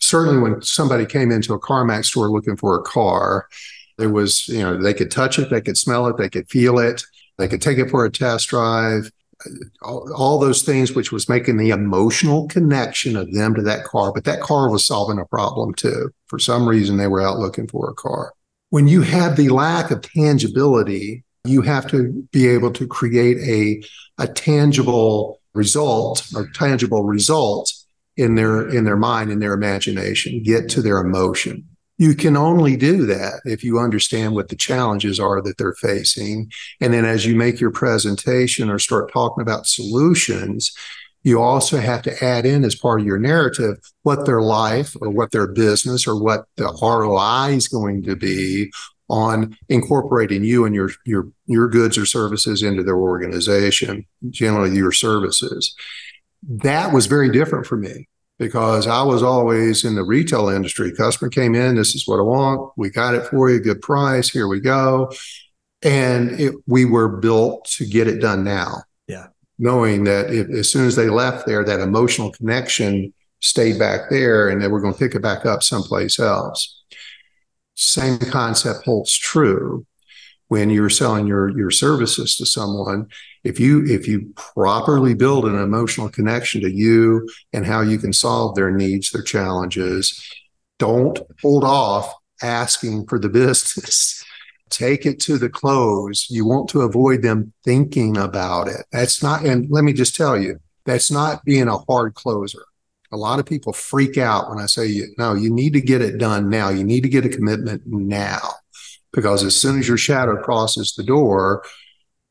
certainly, 0.00 0.42
when 0.42 0.60
somebody 0.60 1.06
came 1.06 1.30
into 1.30 1.54
a 1.54 1.60
CarMax 1.60 2.06
store 2.06 2.28
looking 2.28 2.56
for 2.56 2.74
a 2.74 2.82
car, 2.82 3.46
there 3.96 4.10
was, 4.10 4.48
you 4.48 4.58
know, 4.58 4.76
they 4.76 4.92
could 4.92 5.12
touch 5.12 5.38
it, 5.38 5.50
they 5.50 5.60
could 5.60 5.78
smell 5.78 6.08
it, 6.08 6.16
they 6.16 6.28
could 6.28 6.50
feel 6.50 6.80
it, 6.80 7.04
they 7.38 7.46
could 7.46 7.62
take 7.62 7.78
it 7.78 7.90
for 7.90 8.04
a 8.04 8.10
test 8.10 8.48
drive. 8.48 9.12
All, 9.82 10.12
all 10.14 10.38
those 10.38 10.62
things, 10.62 10.94
which 10.94 11.12
was 11.12 11.28
making 11.28 11.58
the 11.58 11.70
emotional 11.70 12.48
connection 12.48 13.16
of 13.16 13.32
them 13.32 13.54
to 13.54 13.62
that 13.62 13.84
car, 13.84 14.12
but 14.12 14.24
that 14.24 14.40
car 14.40 14.70
was 14.70 14.86
solving 14.86 15.18
a 15.18 15.26
problem 15.26 15.74
too. 15.74 16.10
For 16.26 16.38
some 16.38 16.68
reason, 16.68 16.96
they 16.96 17.06
were 17.06 17.22
out 17.22 17.38
looking 17.38 17.68
for 17.68 17.90
a 17.90 17.94
car. 17.94 18.32
When 18.70 18.88
you 18.88 19.02
have 19.02 19.36
the 19.36 19.50
lack 19.50 19.90
of 19.90 20.02
tangibility 20.02 21.24
you 21.46 21.62
have 21.62 21.86
to 21.88 22.26
be 22.32 22.46
able 22.48 22.72
to 22.72 22.86
create 22.86 23.38
a, 23.38 23.82
a 24.22 24.28
tangible 24.28 25.40
result 25.54 26.26
or 26.34 26.48
tangible 26.50 27.04
result 27.04 27.72
in 28.16 28.34
their 28.34 28.68
in 28.68 28.84
their 28.84 28.96
mind 28.96 29.30
in 29.30 29.38
their 29.38 29.52
imagination 29.52 30.42
get 30.42 30.68
to 30.70 30.82
their 30.82 30.98
emotion 30.98 31.66
you 31.98 32.14
can 32.14 32.36
only 32.36 32.76
do 32.76 33.06
that 33.06 33.40
if 33.44 33.64
you 33.64 33.78
understand 33.78 34.34
what 34.34 34.48
the 34.48 34.56
challenges 34.56 35.18
are 35.18 35.40
that 35.42 35.56
they're 35.58 35.74
facing 35.74 36.50
and 36.80 36.92
then 36.92 37.04
as 37.04 37.26
you 37.26 37.34
make 37.34 37.60
your 37.60 37.70
presentation 37.70 38.70
or 38.70 38.78
start 38.78 39.12
talking 39.12 39.42
about 39.42 39.66
solutions 39.66 40.72
you 41.22 41.42
also 41.42 41.78
have 41.78 42.02
to 42.02 42.24
add 42.24 42.46
in 42.46 42.64
as 42.64 42.76
part 42.76 43.00
of 43.00 43.06
your 43.06 43.18
narrative 43.18 43.78
what 44.02 44.26
their 44.26 44.40
life 44.40 44.94
or 45.00 45.10
what 45.10 45.32
their 45.32 45.48
business 45.48 46.06
or 46.06 46.20
what 46.20 46.44
the 46.56 46.66
ROI 46.80 47.56
is 47.56 47.66
going 47.66 48.02
to 48.04 48.14
be 48.14 48.70
on 49.08 49.56
incorporating 49.68 50.44
you 50.44 50.64
and 50.64 50.74
your 50.74 50.90
your 51.04 51.28
your 51.46 51.68
goods 51.68 51.96
or 51.98 52.06
services 52.06 52.62
into 52.62 52.82
their 52.82 52.96
organization, 52.96 54.04
generally 54.30 54.74
your 54.76 54.92
services. 54.92 55.74
That 56.42 56.92
was 56.92 57.06
very 57.06 57.30
different 57.30 57.66
for 57.66 57.76
me 57.76 58.08
because 58.38 58.86
I 58.86 59.02
was 59.02 59.22
always 59.22 59.84
in 59.84 59.94
the 59.94 60.04
retail 60.04 60.48
industry. 60.48 60.92
Customer 60.92 61.30
came 61.30 61.54
in, 61.54 61.76
this 61.76 61.94
is 61.94 62.06
what 62.06 62.18
I 62.18 62.22
want. 62.22 62.72
We 62.76 62.90
got 62.90 63.14
it 63.14 63.26
for 63.26 63.50
you, 63.50 63.60
good 63.60 63.80
price. 63.80 64.28
Here 64.28 64.48
we 64.48 64.60
go. 64.60 65.10
And 65.82 66.38
it, 66.40 66.54
we 66.66 66.84
were 66.84 67.08
built 67.08 67.64
to 67.76 67.86
get 67.86 68.08
it 68.08 68.20
done 68.20 68.44
now. 68.44 68.82
Yeah. 69.06 69.28
Knowing 69.58 70.04
that 70.04 70.32
if, 70.32 70.50
as 70.50 70.70
soon 70.70 70.86
as 70.86 70.96
they 70.96 71.08
left 71.08 71.46
there, 71.46 71.64
that 71.64 71.80
emotional 71.80 72.32
connection 72.32 73.12
stayed 73.40 73.78
back 73.78 74.10
there 74.10 74.48
and 74.48 74.60
then 74.60 74.70
we're 74.70 74.80
going 74.80 74.92
to 74.92 74.98
pick 74.98 75.14
it 75.14 75.22
back 75.22 75.46
up 75.46 75.62
someplace 75.62 76.18
else 76.18 76.84
same 77.76 78.18
concept 78.18 78.84
holds 78.84 79.16
true 79.16 79.86
when 80.48 80.70
you're 80.70 80.90
selling 80.90 81.26
your 81.26 81.56
your 81.56 81.70
services 81.70 82.36
to 82.36 82.46
someone 82.46 83.08
if 83.44 83.58
you 83.58 83.84
if 83.86 84.06
you 84.06 84.32
properly 84.36 85.14
build 85.14 85.44
an 85.44 85.58
emotional 85.58 86.08
connection 86.08 86.60
to 86.60 86.70
you 86.70 87.28
and 87.52 87.66
how 87.66 87.80
you 87.80 87.98
can 87.98 88.12
solve 88.12 88.54
their 88.54 88.70
needs 88.70 89.10
their 89.10 89.22
challenges 89.22 90.28
don't 90.78 91.20
hold 91.42 91.64
off 91.64 92.12
asking 92.42 93.06
for 93.06 93.18
the 93.18 93.28
business 93.40 94.24
take 94.70 95.06
it 95.06 95.20
to 95.20 95.38
the 95.38 95.48
close 95.48 96.26
you 96.30 96.44
want 96.44 96.68
to 96.68 96.82
avoid 96.82 97.22
them 97.22 97.52
thinking 97.64 98.16
about 98.16 98.68
it 98.68 98.84
that's 98.92 99.22
not 99.22 99.44
and 99.44 99.68
let 99.70 99.84
me 99.84 99.92
just 99.92 100.16
tell 100.16 100.40
you 100.40 100.58
that's 100.84 101.10
not 101.10 101.44
being 101.44 101.68
a 101.68 101.78
hard 101.88 102.14
closer 102.14 102.62
a 103.12 103.16
lot 103.16 103.38
of 103.38 103.46
people 103.46 103.72
freak 103.72 104.18
out 104.18 104.50
when 104.50 104.58
I 104.58 104.66
say, 104.66 105.02
no, 105.18 105.34
you 105.34 105.52
need 105.52 105.72
to 105.74 105.80
get 105.80 106.02
it 106.02 106.18
done 106.18 106.50
now. 106.50 106.70
You 106.70 106.84
need 106.84 107.02
to 107.02 107.08
get 107.08 107.24
a 107.24 107.28
commitment 107.28 107.82
now. 107.86 108.40
Because 109.16 109.42
as 109.42 109.56
soon 109.56 109.80
as 109.80 109.88
your 109.88 109.96
shadow 109.96 110.40
crosses 110.40 110.94
the 110.96 111.02
door, 111.02 111.64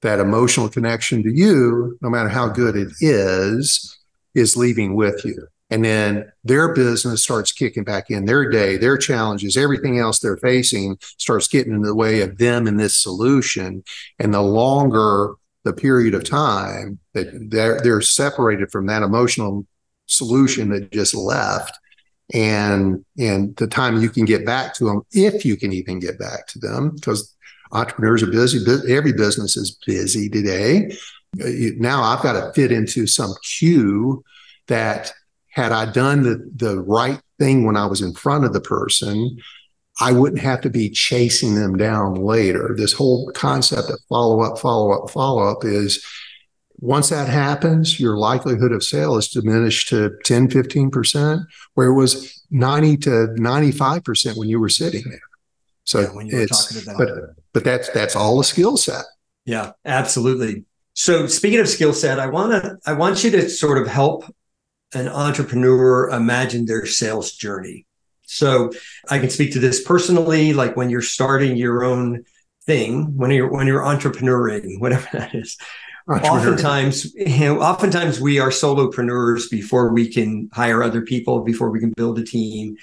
that 0.02 0.20
emotional 0.20 0.70
connection 0.70 1.24
to 1.24 1.32
you, 1.34 1.98
no 2.02 2.10
matter 2.10 2.30
how 2.30 2.48
good 2.48 2.78
it 2.78 2.90
is, 3.02 3.98
is 4.36 4.56
leaving 4.56 4.96
with 4.96 5.26
you. 5.26 5.48
And 5.72 5.84
then 5.84 6.32
their 6.44 6.74
business 6.76 7.24
starts 7.24 7.52
kicking 7.52 7.84
back 7.84 8.12
in, 8.12 8.26
their 8.26 8.50
day, 8.50 8.78
their 8.78 8.98
challenges, 8.98 9.58
everything 9.58 9.98
else 9.98 10.20
they're 10.20 10.38
facing 10.38 10.98
starts 11.18 11.48
getting 11.48 11.74
in 11.74 11.82
the 11.82 11.96
way 11.96 12.22
of 12.22 12.38
them 12.38 12.68
and 12.68 12.80
this 12.80 13.02
solution. 13.02 13.84
And 14.20 14.32
the 14.32 14.44
longer 14.44 15.34
the 15.64 15.74
period 15.74 16.14
of 16.14 16.24
time 16.24 17.00
that 17.14 17.50
they're, 17.50 17.82
they're 17.82 18.02
separated 18.02 18.70
from 18.72 18.86
that 18.86 19.02
emotional 19.02 19.66
solution 20.06 20.70
that 20.70 20.92
just 20.92 21.16
left 21.16 21.80
and 22.34 23.06
and 23.18 23.56
the 23.58 23.68
time 23.68 24.02
you 24.02 24.10
can 24.10 24.26
get 24.26 24.46
back 24.46 24.74
to 24.74 24.86
them 24.86 25.02
if 25.12 25.46
you 25.46 25.56
can 25.56 25.72
even 25.72 26.00
get 26.00 26.18
back 26.18 26.48
to 26.48 26.60
them 26.60 26.92
because 26.96 27.36
entrepreneurs 27.72 28.24
are 28.24 28.32
busy 28.32 28.60
every 28.92 29.14
business 29.14 29.56
is 29.56 29.78
busy 29.86 30.30
today. 30.30 30.92
Uh, 31.44 31.76
now 31.78 32.02
i've 32.02 32.24
got 32.24 32.34
to 32.34 32.52
fit 32.54 32.72
into 32.72 33.06
some 33.06 33.34
queue 33.44 34.24
that 34.68 35.14
had 35.50 35.72
i 35.72 35.86
done 35.86 36.24
the, 36.24 36.52
the 36.56 36.82
right 36.82 37.22
thing 37.38 37.66
when 37.66 37.78
i 37.78 37.86
was 37.86 38.02
in 38.02 38.14
front 38.14 38.44
of 38.44 38.54
the 38.54 38.62
person 38.62 39.38
i 40.02 40.12
wouldn't 40.12 40.42
have 40.42 40.62
to 40.62 40.70
be 40.70 40.90
chasing 40.90 41.56
them 41.56 41.78
down 41.78 42.16
later. 42.16 42.76
This 42.78 42.94
whole 42.94 43.32
concept 43.32 43.90
of 43.90 44.00
follow 44.10 44.42
up 44.42 44.60
follow 44.60 44.92
up 44.92 45.10
follow 45.10 45.44
up 45.44 45.64
is 45.64 46.04
once 46.80 47.10
that 47.10 47.28
happens, 47.28 48.00
your 48.00 48.18
likelihood 48.18 48.72
of 48.72 48.84
sale 48.84 49.18
is 49.18 49.30
diminished 49.30 49.90
to 49.90 50.12
10, 50.26 50.50
15%, 50.50 51.46
where 51.74 51.88
it 51.88 51.96
was 51.96 52.44
90 52.52 52.98
to 52.98 53.10
95% 53.38 54.38
when 54.38 54.50
you 54.50 54.60
were 54.60 54.70
sitting 54.70 55.04
there. 55.10 55.20
So 55.86 56.02
yeah, 56.02 56.08
when 56.14 56.28
you 56.28 56.38
were 56.38 56.48
talking 56.48 56.82
about 56.84 56.98
but, 56.98 57.10
but 57.54 57.64
that's 57.64 57.90
that's 57.92 58.16
all 58.16 58.40
a 58.40 58.44
skill 58.44 58.76
set. 58.76 59.06
Yeah, 59.46 59.74
absolutely. 59.86 60.66
So 60.94 61.28
speaking 61.28 61.60
of 61.60 61.70
skill 61.70 61.94
set, 61.94 62.20
I 62.20 62.28
want 62.28 62.52
to 62.52 62.78
I 62.88 62.94
want 62.94 63.24
you 63.24 63.30
to 63.32 63.50
sort 63.50 63.78
of 63.78 63.88
help 63.88 64.26
an 64.96 65.08
entrepreneur 65.08 66.10
imagine 66.10 66.66
their 66.66 66.88
sales 66.88 67.34
journey. 67.34 67.86
So 68.24 68.72
I 69.10 69.20
can 69.20 69.30
speak 69.30 69.54
to 69.54 69.60
this 69.60 69.84
personally, 69.84 70.54
like 70.54 70.76
when 70.76 70.90
you're 70.90 71.04
starting 71.04 71.56
your 71.56 71.84
own 71.84 72.26
thing, 72.66 73.16
when 73.16 73.30
you're 73.30 73.52
when 73.52 73.68
you're 73.68 73.84
entrepreneuring, 73.84 74.80
whatever 74.80 75.08
that 75.14 75.36
is 75.36 75.56
oftentimes 76.10 77.14
you 77.16 77.40
know 77.40 77.62
oftentimes 77.62 78.20
we 78.20 78.40
are 78.40 78.50
solopreneurs 78.50 79.50
before 79.50 79.92
we 79.92 80.12
can 80.12 80.50
hire 80.54 80.84
other 80.84 81.02
people 81.02 81.42
before 81.42 81.72
we 81.72 81.80
can 81.80 81.92
build 81.92 82.20
a 82.20 82.24
team. 82.24 82.78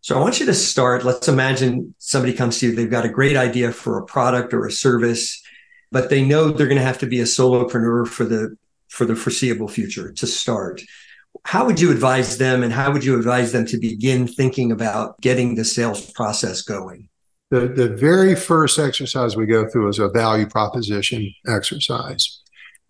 So 0.00 0.16
i 0.16 0.20
want 0.20 0.38
you 0.40 0.46
to 0.46 0.54
start. 0.54 1.04
Let's 1.04 1.28
imagine 1.28 1.94
somebody 1.98 2.32
comes 2.32 2.58
to 2.58 2.66
you 2.66 2.74
they've 2.74 2.90
got 2.90 3.04
a 3.04 3.08
great 3.08 3.36
idea 3.36 3.72
for 3.72 3.98
a 3.98 4.04
product 4.04 4.52
or 4.52 4.66
a 4.66 4.72
service 4.72 5.42
but 5.90 6.10
they 6.10 6.24
know 6.24 6.50
they're 6.50 6.66
going 6.66 6.78
to 6.78 6.84
have 6.84 6.98
to 6.98 7.06
be 7.06 7.20
a 7.20 7.24
solopreneur 7.24 8.06
for 8.06 8.24
the 8.24 8.56
for 8.88 9.04
the 9.04 9.16
foreseeable 9.16 9.68
future 9.68 10.12
to 10.12 10.26
start. 10.26 10.80
How 11.44 11.66
would 11.66 11.80
you 11.80 11.90
advise 11.90 12.38
them 12.38 12.62
and 12.62 12.72
how 12.72 12.92
would 12.92 13.04
you 13.04 13.16
advise 13.16 13.52
them 13.52 13.66
to 13.66 13.78
begin 13.78 14.26
thinking 14.26 14.72
about 14.72 15.20
getting 15.20 15.54
the 15.54 15.64
sales 15.64 16.10
process 16.12 16.62
going? 16.62 17.08
The, 17.50 17.68
the 17.68 17.88
very 17.88 18.34
first 18.34 18.78
exercise 18.78 19.36
we 19.36 19.46
go 19.46 19.68
through 19.68 19.88
is 19.88 19.98
a 19.98 20.08
value 20.08 20.46
proposition 20.46 21.32
exercise 21.46 22.40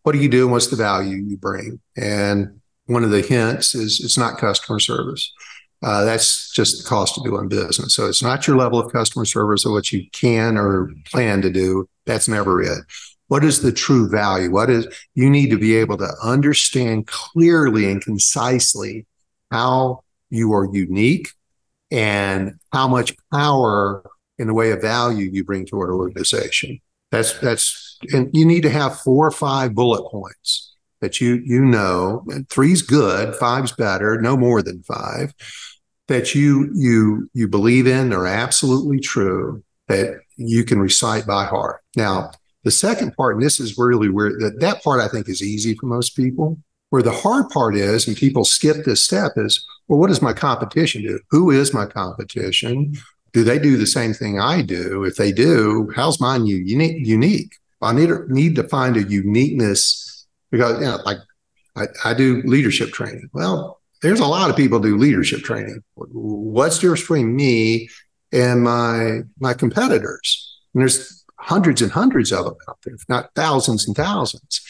what 0.07 0.13
do 0.13 0.21
you 0.21 0.29
do 0.29 0.45
and 0.45 0.53
what's 0.53 0.69
the 0.69 0.77
value 0.77 1.17
you 1.17 1.37
bring? 1.37 1.81
And 1.97 2.61
one 2.85 3.03
of 3.03 3.11
the 3.11 3.23
hints 3.23 3.75
is 3.75 4.01
it's 4.05 4.17
not 4.17 4.39
customer 4.39 4.79
service. 4.79 5.33
Uh, 5.83 6.05
that's 6.05 6.53
just 6.53 6.81
the 6.81 6.89
cost 6.89 7.19
of 7.19 7.25
doing 7.25 7.49
business. 7.49 7.97
So 7.97 8.07
it's 8.07 8.23
not 8.23 8.47
your 8.47 8.57
level 8.57 8.79
of 8.79 8.93
customer 8.93 9.25
service 9.25 9.67
or 9.67 9.73
what 9.73 9.91
you 9.91 10.09
can 10.13 10.57
or 10.57 10.93
plan 11.07 11.43
to 11.43 11.51
do. 11.51 11.89
That's 12.05 12.29
never 12.29 12.63
it. 12.63 12.85
What 13.27 13.43
is 13.43 13.63
the 13.63 13.73
true 13.73 14.09
value? 14.09 14.53
What 14.53 14.71
is 14.71 14.87
you 15.17 15.29
need 15.29 15.51
to 15.51 15.59
be 15.59 15.75
able 15.75 15.97
to 15.97 16.09
understand 16.23 17.09
clearly 17.09 17.91
and 17.91 18.01
concisely 18.01 19.07
how 19.51 20.05
you 20.31 20.53
are 20.53 20.73
unique 20.73 21.31
and 21.91 22.61
how 22.73 22.87
much 22.87 23.13
power 23.33 24.05
in 24.39 24.47
the 24.47 24.55
way 24.55 24.71
of 24.71 24.81
value 24.81 25.29
you 25.33 25.43
bring 25.43 25.67
to 25.67 25.83
an 25.83 25.91
organization. 25.91 26.79
That's 27.11 27.37
that's 27.41 27.86
and 28.13 28.31
you 28.33 28.45
need 28.45 28.63
to 28.63 28.71
have 28.71 29.01
four 29.01 29.27
or 29.27 29.31
five 29.31 29.75
bullet 29.75 30.11
points 30.11 30.75
that 31.01 31.21
you 31.21 31.43
you 31.45 31.61
know 31.61 32.25
three's 32.51 32.83
good 32.83 33.35
five's 33.37 33.73
better 33.73 34.21
no 34.21 34.37
more 34.37 34.63
than 34.63 34.83
five 34.83 35.35
that 36.09 36.35
you 36.35 36.71
you 36.75 37.29
you 37.35 37.49
believe 37.49 37.87
in 37.87 38.13
are 38.13 38.27
absolutely 38.27 39.01
true 39.01 39.63
that 39.89 40.19
you 40.37 40.65
can 40.65 40.79
recite 40.81 41.27
by 41.27 41.45
heart 41.45 41.81
now 41.97 42.31
The 42.65 42.73
second 42.73 43.15
part, 43.17 43.37
and 43.37 43.45
this 43.45 43.61
is 43.61 43.79
really 43.79 44.09
where 44.09 44.31
that, 44.41 44.59
that 44.59 44.83
part 44.83 45.01
I 45.01 45.07
think 45.07 45.29
is 45.29 45.41
easy 45.41 45.77
for 45.77 45.87
most 45.87 46.17
people. 46.17 46.59
Where 46.91 47.03
the 47.03 47.13
hard 47.13 47.49
part 47.51 47.77
is, 47.77 48.09
and 48.09 48.17
people 48.17 48.45
skip 48.45 48.85
this 48.85 49.05
step, 49.05 49.33
is 49.37 49.65
well, 49.87 50.01
what 50.01 50.09
does 50.09 50.21
my 50.21 50.33
competition 50.33 51.03
do? 51.03 51.21
Who 51.31 51.53
is 51.53 51.73
my 51.73 51.87
competition? 51.87 52.95
Do 53.33 53.45
they 53.45 53.61
do 53.61 53.77
the 53.77 53.87
same 53.87 54.15
thing 54.15 54.41
I 54.41 54.63
do? 54.63 55.05
If 55.05 55.15
they 55.15 55.31
do, 55.31 55.93
how's 55.95 56.21
mine 56.21 56.45
unique? 56.47 57.53
I 57.83 57.93
need 57.93 58.11
need 58.29 58.57
to 58.57 58.65
find 58.65 58.97
a 58.97 59.03
uniqueness 59.03 60.27
because 60.51 60.81
you 60.81 60.87
know, 60.87 60.99
like 61.05 61.19
I, 61.77 61.87
I 62.05 62.15
do 62.15 62.43
leadership 62.45 62.91
training. 62.93 63.29
Well, 63.33 63.81
there's 64.03 64.21
a 64.21 64.27
lot 64.27 64.51
of 64.51 64.57
people 64.57 64.79
do 64.79 64.97
leadership 64.97 65.43
training. 65.43 65.83
What's 65.95 66.79
difference 66.79 67.03
between 67.03 67.37
me 67.37 67.89
and 68.33 68.63
my 68.63 69.21
my 69.39 69.55
competitors? 69.55 70.59
And 70.75 70.83
there's 70.83 71.25
hundreds 71.39 71.83
and 71.83 71.93
hundreds 71.93 72.33
of 72.33 72.45
them 72.45 72.57
out 72.69 72.79
there, 72.85 72.95
if 72.95 73.05
not 73.09 73.31
thousands 73.35 73.87
and 73.87 73.97
thousands. 73.97 74.63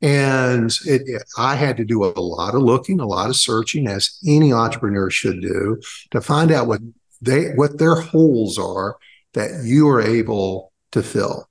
And 0.00 0.70
it, 0.86 1.02
it, 1.06 1.22
I 1.38 1.54
had 1.54 1.76
to 1.78 1.84
do 1.84 2.04
a 2.04 2.12
lot 2.20 2.54
of 2.54 2.62
looking, 2.62 3.00
a 3.00 3.06
lot 3.06 3.30
of 3.30 3.36
searching, 3.36 3.86
as 3.86 4.18
any 4.26 4.52
entrepreneur 4.52 5.08
should 5.08 5.40
do, 5.40 5.80
to 6.10 6.20
find 6.20 6.52
out 6.52 6.66
what 6.66 6.80
they 7.20 7.52
what 7.54 7.78
their 7.78 7.96
holes 7.96 8.58
are 8.58 8.96
that 9.32 9.64
you 9.64 9.88
are 9.88 10.00
able 10.00 10.72
to 10.92 11.02
fill 11.02 11.48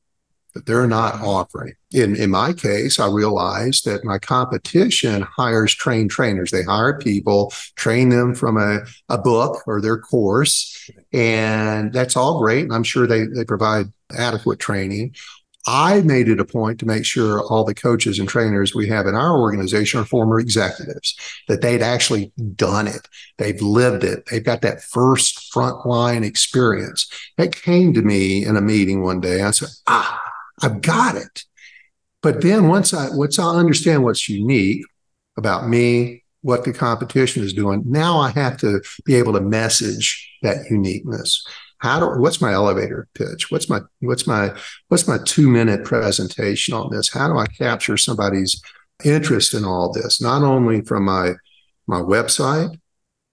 that 0.53 0.65
they're 0.65 0.87
not 0.87 1.15
offering. 1.21 1.73
In 1.91 2.15
in 2.15 2.29
my 2.29 2.53
case, 2.53 2.99
I 2.99 3.07
realized 3.07 3.85
that 3.85 4.05
my 4.05 4.19
competition 4.19 5.21
hires 5.21 5.73
trained 5.73 6.11
trainers. 6.11 6.51
They 6.51 6.63
hire 6.63 6.97
people, 6.97 7.51
train 7.75 8.09
them 8.09 8.35
from 8.35 8.57
a, 8.57 8.79
a 9.09 9.17
book 9.17 9.63
or 9.67 9.81
their 9.81 9.99
course, 9.99 10.89
and 11.11 11.93
that's 11.93 12.15
all 12.15 12.39
great. 12.39 12.63
And 12.63 12.73
I'm 12.73 12.83
sure 12.83 13.07
they 13.07 13.25
they 13.25 13.45
provide 13.45 13.87
adequate 14.17 14.59
training. 14.59 15.15
I 15.65 16.01
made 16.01 16.27
it 16.27 16.41
a 16.41 16.45
point 16.45 16.79
to 16.79 16.85
make 16.85 17.05
sure 17.05 17.41
all 17.41 17.63
the 17.63 17.73
coaches 17.73 18.19
and 18.19 18.27
trainers 18.27 18.75
we 18.75 18.89
have 18.89 19.07
in 19.07 19.15
our 19.15 19.39
organization 19.39 20.01
are 20.01 20.05
former 20.05 20.37
executives, 20.37 21.15
that 21.47 21.61
they'd 21.61 21.81
actually 21.81 22.33
done 22.55 22.85
it. 22.85 23.07
They've 23.37 23.61
lived 23.61 24.03
it. 24.03 24.25
They've 24.29 24.43
got 24.43 24.61
that 24.63 24.83
first 24.83 25.53
frontline 25.53 26.25
experience. 26.25 27.09
That 27.37 27.55
came 27.55 27.93
to 27.93 28.01
me 28.01 28.45
in 28.45 28.57
a 28.57 28.61
meeting 28.61 29.03
one 29.03 29.21
day. 29.21 29.41
I 29.41 29.51
said, 29.51 29.69
ah, 29.87 30.21
I've 30.63 30.81
got 30.81 31.15
it. 31.15 31.43
But 32.21 32.41
then 32.41 32.69
once 32.69 32.93
I 32.93 33.09
once 33.09 33.37
I 33.37 33.53
understand 33.55 34.03
what's 34.03 34.29
unique 34.29 34.85
about 35.37 35.67
me, 35.67 36.23
what 36.41 36.63
the 36.63 36.73
competition 36.73 37.43
is 37.43 37.53
doing, 37.53 37.83
now 37.85 38.17
I 38.17 38.29
have 38.31 38.57
to 38.57 38.81
be 39.05 39.15
able 39.15 39.33
to 39.33 39.41
message 39.41 40.31
that 40.41 40.65
uniqueness. 40.69 41.45
How 41.79 41.99
do 41.99 42.21
what's 42.21 42.39
my 42.39 42.53
elevator 42.53 43.09
pitch? 43.13 43.51
What's 43.51 43.69
my 43.69 43.81
what's 43.99 44.25
my 44.25 44.57
what's 44.87 45.05
my 45.05 45.17
two 45.25 45.49
minute 45.49 45.83
presentation 45.83 46.73
on 46.73 46.89
this? 46.91 47.11
How 47.11 47.27
do 47.27 47.37
I 47.37 47.45
capture 47.45 47.97
somebody's 47.97 48.61
interest 49.03 49.53
in 49.53 49.65
all 49.65 49.91
this? 49.91 50.21
Not 50.21 50.43
only 50.43 50.81
from 50.81 51.03
my 51.03 51.33
my 51.87 51.99
website, 51.99 52.79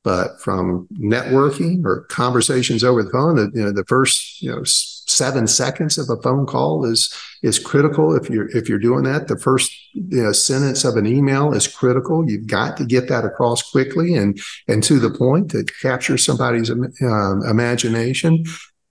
but 0.03 0.41
from 0.41 0.89
networking 0.93 1.85
or 1.85 2.07
conversations 2.11 2.83
over 2.83 3.05
the 3.05 3.11
phone. 3.11 3.37
The, 3.37 3.51
you 3.55 3.63
know, 3.63 3.73
the 3.73 3.85
first 3.85 4.43
you 4.43 4.51
know 4.51 4.65
seven 5.11 5.47
seconds 5.47 5.99
of 5.99 6.09
a 6.09 6.21
phone 6.23 6.47
call 6.47 6.85
is 6.85 7.13
is 7.43 7.59
critical. 7.59 8.15
If 8.15 8.31
you're 8.31 8.49
if 8.57 8.69
you're 8.69 8.79
doing 8.79 9.05
that 9.05 9.29
the 9.29 9.39
first 9.39 9.73
you 9.95 10.23
know, 10.23 10.33
sentence 10.33 10.85
of 10.85 10.97
an 10.97 11.07
email 11.07 11.53
is 11.53 11.67
critical. 11.67 12.29
You've 12.29 12.47
got 12.47 12.77
to 12.79 12.85
get 12.85 13.09
that 13.09 13.25
across 13.25 13.63
quickly 13.63 14.15
and 14.15 14.41
and 14.69 14.83
to 14.85 14.99
the 14.99 15.11
point 15.11 15.51
to 15.53 15.65
capture 15.83 16.19
somebody's 16.19 16.71
um, 16.71 17.43
imagination. 17.49 18.45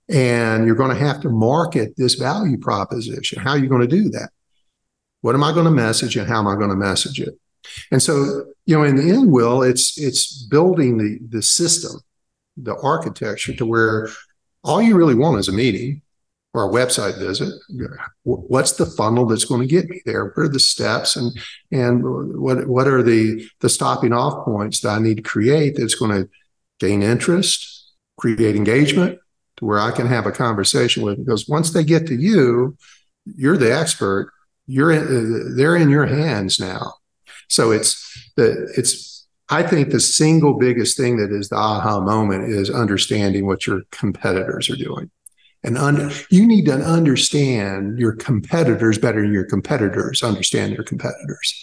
And 0.08 0.66
you're 0.66 0.74
going 0.74 0.96
to 0.96 1.04
have 1.04 1.20
to 1.20 1.28
market 1.28 1.94
this 1.96 2.14
value 2.14 2.58
proposition. 2.58 3.40
How 3.40 3.50
are 3.50 3.58
you 3.58 3.68
going 3.68 3.88
to 3.88 3.96
do 3.96 4.08
that? 4.10 4.30
What 5.20 5.34
am 5.34 5.44
i 5.44 5.52
going 5.52 5.66
to 5.66 5.70
message 5.70 6.16
and 6.16 6.26
how 6.26 6.38
am 6.38 6.48
i 6.48 6.54
going 6.54 6.70
to 6.70 6.76
message 6.76 7.20
it? 7.20 7.38
And 7.92 8.02
so 8.02 8.44
you 8.66 8.76
know 8.76 8.84
in 8.84 8.96
the 8.96 9.12
end 9.12 9.32
will 9.32 9.62
it's 9.62 9.98
it's 9.98 10.42
building 10.44 10.98
the 10.98 11.18
the 11.28 11.42
system 11.42 12.00
the 12.56 12.76
architecture 12.82 13.54
to 13.54 13.66
where 13.66 14.08
all 14.62 14.82
you 14.82 14.96
really 14.96 15.14
want 15.14 15.38
is 15.38 15.48
a 15.48 15.52
meeting 15.52 16.02
or 16.52 16.68
a 16.68 16.72
website 16.72 17.18
visit. 17.18 17.52
What's 18.24 18.72
the 18.72 18.86
funnel 18.86 19.26
that's 19.26 19.44
going 19.44 19.60
to 19.60 19.66
get 19.66 19.88
me 19.88 20.02
there? 20.04 20.26
What 20.26 20.38
are 20.38 20.48
the 20.48 20.60
steps 20.60 21.16
and 21.16 21.32
and 21.70 22.02
what 22.40 22.66
what 22.66 22.88
are 22.88 23.02
the 23.02 23.48
the 23.60 23.68
stopping 23.68 24.12
off 24.12 24.44
points 24.44 24.80
that 24.80 24.90
I 24.90 24.98
need 24.98 25.18
to 25.18 25.22
create 25.22 25.76
that's 25.76 25.94
going 25.94 26.22
to 26.22 26.28
gain 26.80 27.02
interest, 27.02 27.94
create 28.18 28.56
engagement 28.56 29.18
to 29.58 29.64
where 29.64 29.78
I 29.78 29.92
can 29.92 30.06
have 30.06 30.26
a 30.26 30.32
conversation 30.32 31.04
with 31.04 31.24
because 31.24 31.48
once 31.48 31.72
they 31.72 31.84
get 31.84 32.06
to 32.08 32.16
you, 32.16 32.76
you're 33.24 33.58
the 33.58 33.72
expert. 33.72 34.32
You're 34.66 34.92
in, 34.92 35.56
they're 35.56 35.76
in 35.76 35.90
your 35.90 36.06
hands 36.06 36.60
now. 36.60 36.94
So 37.48 37.70
it's 37.70 38.30
the 38.36 38.72
it's 38.76 39.26
I 39.48 39.64
think 39.64 39.90
the 39.90 40.00
single 40.00 40.54
biggest 40.54 40.96
thing 40.96 41.16
that 41.16 41.32
is 41.32 41.48
the 41.48 41.56
aha 41.56 42.00
moment 42.00 42.52
is 42.52 42.70
understanding 42.70 43.46
what 43.46 43.66
your 43.66 43.82
competitors 43.90 44.70
are 44.70 44.76
doing. 44.76 45.10
And 45.62 45.76
un- 45.76 46.10
you 46.30 46.46
need 46.46 46.64
to 46.66 46.74
understand 46.74 47.98
your 47.98 48.12
competitors 48.12 48.98
better 48.98 49.20
than 49.20 49.32
your 49.32 49.44
competitors 49.44 50.22
understand 50.22 50.74
their 50.74 50.84
competitors. 50.84 51.62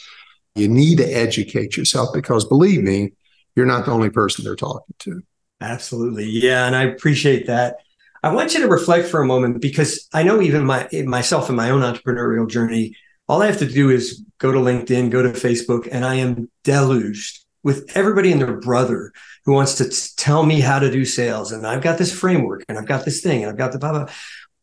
You 0.55 0.67
need 0.67 0.97
to 0.99 1.05
educate 1.05 1.77
yourself 1.77 2.09
because 2.13 2.45
believe 2.45 2.83
me, 2.83 3.13
you're 3.55 3.65
not 3.65 3.85
the 3.85 3.91
only 3.91 4.09
person 4.09 4.43
they're 4.43 4.55
talking 4.55 4.95
to. 4.99 5.23
Absolutely. 5.61 6.25
Yeah. 6.25 6.67
And 6.67 6.75
I 6.75 6.83
appreciate 6.83 7.47
that. 7.47 7.77
I 8.23 8.33
want 8.33 8.53
you 8.53 8.61
to 8.61 8.67
reflect 8.67 9.07
for 9.07 9.21
a 9.21 9.25
moment 9.25 9.61
because 9.61 10.07
I 10.13 10.23
know 10.23 10.41
even 10.41 10.65
my 10.65 10.87
myself 11.05 11.49
in 11.49 11.55
my 11.55 11.69
own 11.69 11.81
entrepreneurial 11.81 12.49
journey, 12.49 12.95
all 13.27 13.41
I 13.41 13.47
have 13.47 13.59
to 13.59 13.67
do 13.67 13.89
is 13.89 14.23
go 14.37 14.51
to 14.51 14.59
LinkedIn, 14.59 15.09
go 15.11 15.21
to 15.21 15.29
Facebook, 15.29 15.87
and 15.91 16.05
I 16.05 16.15
am 16.15 16.49
deluged 16.63 17.45
with 17.67 17.91
everybody 17.95 18.31
and 18.31 18.39
their 18.39 18.55
brother 18.55 19.11
who 19.43 19.51
wants 19.51 19.75
to 19.75 19.89
t- 19.89 20.07
tell 20.15 20.45
me 20.45 20.61
how 20.61 20.79
to 20.79 20.89
do 20.89 21.03
sales. 21.03 21.51
And 21.51 21.67
I've 21.67 21.81
got 21.81 21.97
this 21.97 22.17
framework 22.17 22.63
and 22.69 22.77
I've 22.77 22.85
got 22.85 23.03
this 23.03 23.19
thing 23.19 23.43
and 23.43 23.51
I've 23.51 23.57
got 23.57 23.73
the 23.73 23.77
blah, 23.77 23.91
blah. 23.91 24.05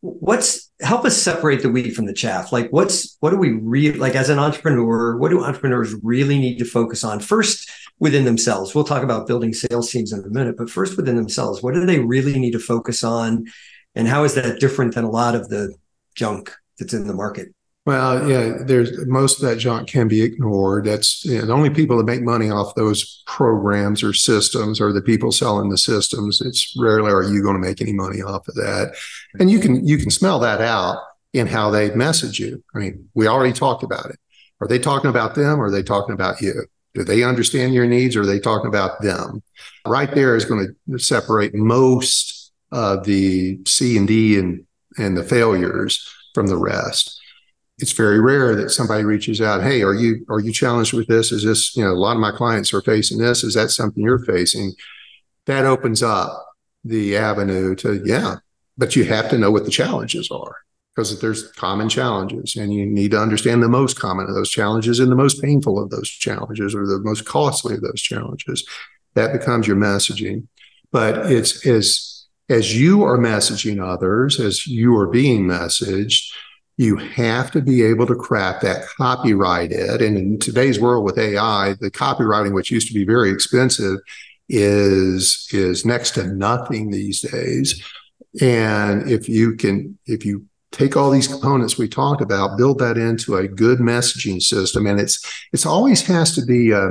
What's 0.00 0.72
help 0.80 1.04
us 1.04 1.14
separate 1.14 1.60
the 1.60 1.68
wheat 1.68 1.94
from 1.94 2.06
the 2.06 2.14
chaff? 2.14 2.50
Like, 2.50 2.70
what's 2.70 3.18
what 3.20 3.28
do 3.28 3.36
we 3.36 3.50
really 3.50 3.98
like 3.98 4.14
as 4.14 4.30
an 4.30 4.38
entrepreneur? 4.38 5.18
What 5.18 5.28
do 5.28 5.44
entrepreneurs 5.44 5.94
really 6.02 6.38
need 6.38 6.58
to 6.60 6.64
focus 6.64 7.04
on 7.04 7.20
first 7.20 7.70
within 7.98 8.24
themselves? 8.24 8.74
We'll 8.74 8.84
talk 8.84 9.02
about 9.02 9.26
building 9.26 9.52
sales 9.52 9.90
teams 9.90 10.10
in 10.10 10.20
a 10.20 10.28
minute, 10.30 10.56
but 10.56 10.70
first 10.70 10.96
within 10.96 11.16
themselves, 11.16 11.62
what 11.62 11.74
do 11.74 11.84
they 11.84 11.98
really 11.98 12.38
need 12.38 12.52
to 12.52 12.58
focus 12.58 13.04
on? 13.04 13.44
And 13.94 14.08
how 14.08 14.24
is 14.24 14.32
that 14.34 14.60
different 14.60 14.94
than 14.94 15.04
a 15.04 15.10
lot 15.10 15.34
of 15.34 15.50
the 15.50 15.74
junk 16.14 16.54
that's 16.78 16.94
in 16.94 17.06
the 17.06 17.12
market? 17.12 17.54
Well, 17.86 18.26
yeah, 18.26 18.62
there's 18.62 19.06
most 19.06 19.42
of 19.42 19.48
that 19.48 19.58
junk 19.58 19.88
can 19.88 20.08
be 20.08 20.22
ignored. 20.22 20.86
That's 20.86 21.22
you 21.26 21.38
know, 21.38 21.46
the 21.46 21.52
only 21.52 21.68
people 21.68 21.98
that 21.98 22.04
make 22.04 22.22
money 22.22 22.48
off 22.50 22.74
those 22.74 23.22
programs 23.26 24.02
or 24.02 24.14
systems 24.14 24.80
are 24.80 24.90
the 24.90 25.02
people 25.02 25.30
selling 25.30 25.68
the 25.68 25.76
systems. 25.76 26.40
It's 26.40 26.74
rarely 26.78 27.12
are 27.12 27.22
you 27.22 27.42
going 27.42 27.60
to 27.60 27.66
make 27.66 27.82
any 27.82 27.92
money 27.92 28.22
off 28.22 28.48
of 28.48 28.54
that, 28.54 28.94
and 29.38 29.50
you 29.50 29.58
can 29.58 29.86
you 29.86 29.98
can 29.98 30.10
smell 30.10 30.38
that 30.38 30.62
out 30.62 30.96
in 31.34 31.46
how 31.46 31.68
they 31.70 31.94
message 31.94 32.38
you. 32.38 32.64
I 32.74 32.78
mean, 32.78 33.08
we 33.12 33.26
already 33.26 33.52
talked 33.52 33.82
about 33.82 34.06
it. 34.06 34.18
Are 34.62 34.68
they 34.68 34.78
talking 34.78 35.10
about 35.10 35.34
them 35.34 35.60
or 35.60 35.66
are 35.66 35.70
they 35.70 35.82
talking 35.82 36.14
about 36.14 36.40
you? 36.40 36.64
Do 36.94 37.04
they 37.04 37.22
understand 37.22 37.74
your 37.74 37.86
needs 37.86 38.16
or 38.16 38.22
are 38.22 38.26
they 38.26 38.38
talking 38.38 38.68
about 38.68 39.02
them? 39.02 39.42
Right 39.86 40.14
there 40.14 40.36
is 40.36 40.46
going 40.46 40.74
to 40.88 40.98
separate 40.98 41.54
most 41.54 42.52
of 42.72 43.04
the 43.04 43.58
C 43.66 43.98
and 43.98 44.08
D 44.08 44.38
and 44.38 44.64
and 44.96 45.16
the 45.16 45.24
failures 45.24 46.08
from 46.34 46.46
the 46.46 46.56
rest 46.56 47.20
it's 47.78 47.92
very 47.92 48.20
rare 48.20 48.54
that 48.54 48.70
somebody 48.70 49.04
reaches 49.04 49.40
out 49.40 49.62
hey 49.62 49.82
are 49.82 49.94
you 49.94 50.24
are 50.28 50.40
you 50.40 50.52
challenged 50.52 50.92
with 50.92 51.06
this? 51.06 51.32
Is 51.32 51.44
this 51.44 51.76
you 51.76 51.84
know 51.84 51.92
a 51.92 51.94
lot 51.94 52.16
of 52.16 52.20
my 52.20 52.30
clients 52.30 52.72
are 52.72 52.82
facing 52.82 53.18
this. 53.18 53.44
Is 53.44 53.54
that 53.54 53.70
something 53.70 54.02
you're 54.02 54.24
facing? 54.24 54.72
That 55.46 55.64
opens 55.64 56.02
up 56.02 56.46
the 56.84 57.16
avenue 57.16 57.74
to 57.76 58.02
yeah 58.04 58.36
but 58.76 58.96
you 58.96 59.04
have 59.04 59.28
to 59.30 59.38
know 59.38 59.50
what 59.50 59.64
the 59.64 59.70
challenges 59.70 60.30
are 60.30 60.56
because 60.94 61.20
there's 61.20 61.50
common 61.52 61.88
challenges 61.88 62.56
and 62.56 62.72
you 62.72 62.86
need 62.86 63.10
to 63.10 63.20
understand 63.20 63.62
the 63.62 63.68
most 63.68 63.98
common 63.98 64.26
of 64.28 64.34
those 64.34 64.50
challenges 64.50 65.00
and 65.00 65.10
the 65.10 65.16
most 65.16 65.42
painful 65.42 65.82
of 65.82 65.90
those 65.90 66.08
challenges 66.08 66.74
or 66.74 66.86
the 66.86 67.00
most 67.00 67.24
costly 67.24 67.74
of 67.74 67.80
those 67.80 68.00
challenges. 68.00 68.64
That 69.14 69.32
becomes 69.32 69.66
your 69.66 69.76
messaging. 69.76 70.46
But 70.92 71.30
it's 71.30 71.66
as 71.66 72.26
as 72.48 72.78
you 72.78 73.02
are 73.04 73.18
messaging 73.18 73.82
others 73.82 74.38
as 74.38 74.66
you 74.66 74.94
are 74.96 75.06
being 75.06 75.46
messaged 75.46 76.30
you 76.76 76.96
have 76.96 77.50
to 77.52 77.60
be 77.60 77.82
able 77.82 78.06
to 78.06 78.14
craft 78.14 78.62
that 78.62 78.84
copyrighted. 78.96 80.02
And 80.02 80.16
in 80.16 80.38
today's 80.38 80.80
world 80.80 81.04
with 81.04 81.18
AI, 81.18 81.74
the 81.80 81.90
copywriting, 81.90 82.52
which 82.52 82.70
used 82.70 82.88
to 82.88 82.94
be 82.94 83.04
very 83.04 83.30
expensive, 83.30 83.98
is 84.48 85.48
is 85.52 85.86
next 85.86 86.12
to 86.12 86.26
nothing 86.26 86.90
these 86.90 87.20
days. 87.20 87.82
And 88.40 89.10
if 89.10 89.28
you 89.28 89.54
can, 89.56 89.98
if 90.06 90.24
you 90.24 90.46
take 90.72 90.96
all 90.96 91.10
these 91.10 91.28
components 91.28 91.78
we 91.78 91.88
talked 91.88 92.20
about, 92.20 92.58
build 92.58 92.80
that 92.80 92.98
into 92.98 93.36
a 93.36 93.48
good 93.48 93.78
messaging 93.78 94.42
system, 94.42 94.86
and 94.86 95.00
it's 95.00 95.20
it's 95.52 95.66
always 95.66 96.02
has 96.06 96.34
to 96.34 96.44
be 96.44 96.72
a 96.72 96.90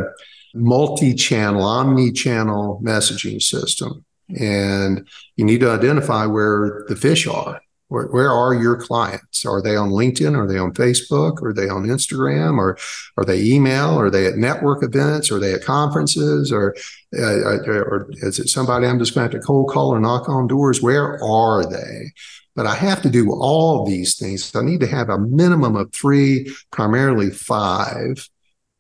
multi-channel, 0.56 1.64
omni-channel 1.64 2.82
messaging 2.84 3.42
system. 3.42 4.06
And 4.40 5.08
you 5.36 5.46
need 5.46 5.60
to 5.60 5.72
identify 5.72 6.26
where 6.26 6.86
the 6.88 6.96
fish 6.96 7.28
are 7.28 7.60
Where, 7.94 8.08
where 8.08 8.32
are 8.32 8.56
your 8.56 8.76
clients? 8.76 9.46
Are 9.46 9.62
they 9.62 9.76
on 9.76 9.92
LinkedIn? 9.92 10.36
Are 10.36 10.48
they 10.48 10.58
on 10.58 10.74
Facebook? 10.74 11.44
Are 11.44 11.54
they 11.54 11.70
on 11.70 11.84
Instagram? 11.84 12.58
Or 12.58 12.76
are 13.18 13.24
they 13.24 13.44
email? 13.44 14.00
Are 14.00 14.10
they 14.10 14.26
at 14.26 14.36
network 14.36 14.84
events? 14.84 15.32
Are 15.32 15.40
they 15.40 15.54
at 15.54 15.64
conferences? 15.64 16.52
Or, 16.52 16.76
uh, 17.16 17.60
or 17.70 18.08
is 18.14 18.40
it 18.40 18.50
somebody 18.50 18.88
I'm 18.88 18.98
just 18.98 19.14
going 19.14 19.30
to 19.30 19.36
have 19.36 19.40
to 19.40 19.46
cold 19.46 19.70
call 19.70 19.94
or 19.94 20.00
knock 20.00 20.28
on 20.28 20.48
doors? 20.48 20.82
Where 20.82 21.24
are 21.24 21.70
they? 21.70 22.12
But 22.56 22.66
I 22.66 22.74
have 22.74 23.04
to 23.04 23.12
do 23.12 23.32
all 23.32 23.86
these 23.86 24.18
things. 24.18 24.56
I 24.56 24.64
need 24.64 24.80
to 24.80 24.88
have 24.88 25.10
a 25.10 25.20
minimum 25.20 25.76
of 25.76 25.94
three, 25.94 26.52
primarily 26.72 27.30
five 27.30 28.28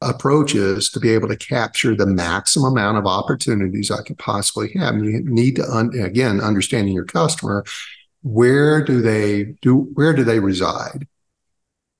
approaches 0.02 0.90
to 0.90 1.00
be 1.00 1.12
able 1.12 1.28
to 1.28 1.38
capture 1.38 1.96
the 1.96 2.08
maximum 2.08 2.74
amount 2.74 2.98
of 2.98 3.06
opportunities 3.06 3.92
I 3.92 4.02
could 4.02 4.18
possibly 4.18 4.74
have. 4.74 4.96
And 4.96 5.06
you 5.06 5.22
need 5.24 5.58
to, 5.58 5.70
un- 5.70 5.94
again, 6.00 6.42
understanding 6.42 6.96
your 6.96 7.06
customer, 7.06 7.64
where 8.24 8.84
do 8.84 9.02
they 9.02 9.56
do, 9.62 9.90
where 9.94 10.14
do 10.14 10.24
they 10.24 10.40
reside? 10.40 11.08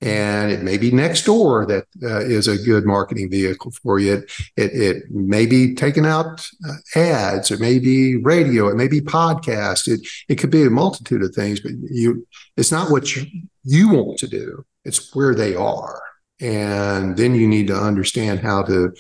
And 0.02 0.52
it 0.52 0.64
may 0.64 0.78
be 0.78 0.92
next 0.92 1.24
door 1.24 1.66
that 1.68 1.86
uh, 2.04 2.20
is 2.20 2.50
a 2.50 2.58
good 2.58 2.86
marketing 2.86 3.30
vehicle 3.30 3.72
for 3.72 4.00
you. 4.00 4.16
It, 4.16 4.26
it, 4.58 4.82
it 4.82 5.12
may 5.12 5.46
be 5.46 5.76
taking 5.76 6.06
out 6.06 6.46
uh, 6.68 7.00
ads. 7.00 7.52
It 7.52 7.62
may 7.62 7.80
be 7.80 8.18
radio. 8.18 8.68
It 8.68 8.76
may 8.76 8.90
be 8.90 9.00
podcast. 9.00 9.88
It, 9.88 10.06
it 10.28 10.36
could 10.36 10.50
be 10.50 10.66
a 10.66 10.70
multitude 10.70 11.24
of 11.24 11.34
things, 11.34 11.62
but 11.62 11.72
you, 11.90 12.28
it's 12.58 12.72
not 12.72 12.92
what 12.92 13.16
you, 13.16 13.26
you 13.64 13.90
want 13.94 14.18
to 14.20 14.28
do. 14.28 14.66
It's 14.84 15.16
where 15.16 15.34
they 15.34 15.56
are. 15.56 16.02
And 16.42 17.16
then 17.16 17.34
you 17.36 17.48
need 17.48 17.68
to 17.68 17.78
understand 17.78 18.42
how 18.42 18.64
to 18.64 18.94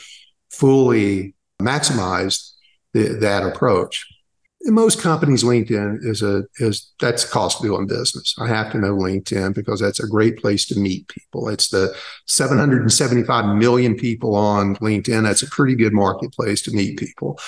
fully 0.51 1.35
maximize 1.61 2.53
the, 2.93 3.09
that 3.19 3.43
approach. 3.43 4.07
Most 4.65 5.01
companies, 5.01 5.43
LinkedIn 5.43 6.05
is 6.05 6.21
a 6.21 6.43
is 6.57 6.93
that's 6.99 7.25
cost 7.25 7.59
of 7.59 7.65
doing 7.65 7.85
business. 7.85 8.33
I 8.39 8.47
have 8.47 8.71
to 8.71 8.77
know 8.77 8.95
LinkedIn 8.95 9.53
because 9.53 9.81
that's 9.81 10.01
a 10.01 10.07
great 10.07 10.37
place 10.37 10.65
to 10.67 10.79
meet 10.79 11.09
people. 11.09 11.49
It's 11.49 11.69
the 11.69 11.93
775 12.27 13.57
million 13.57 13.95
people 13.95 14.35
on 14.35 14.77
LinkedIn. 14.77 15.23
That's 15.23 15.41
a 15.41 15.49
pretty 15.49 15.75
good 15.75 15.91
marketplace 15.91 16.61
to 16.63 16.71
meet 16.71 16.97
people. 16.97 17.39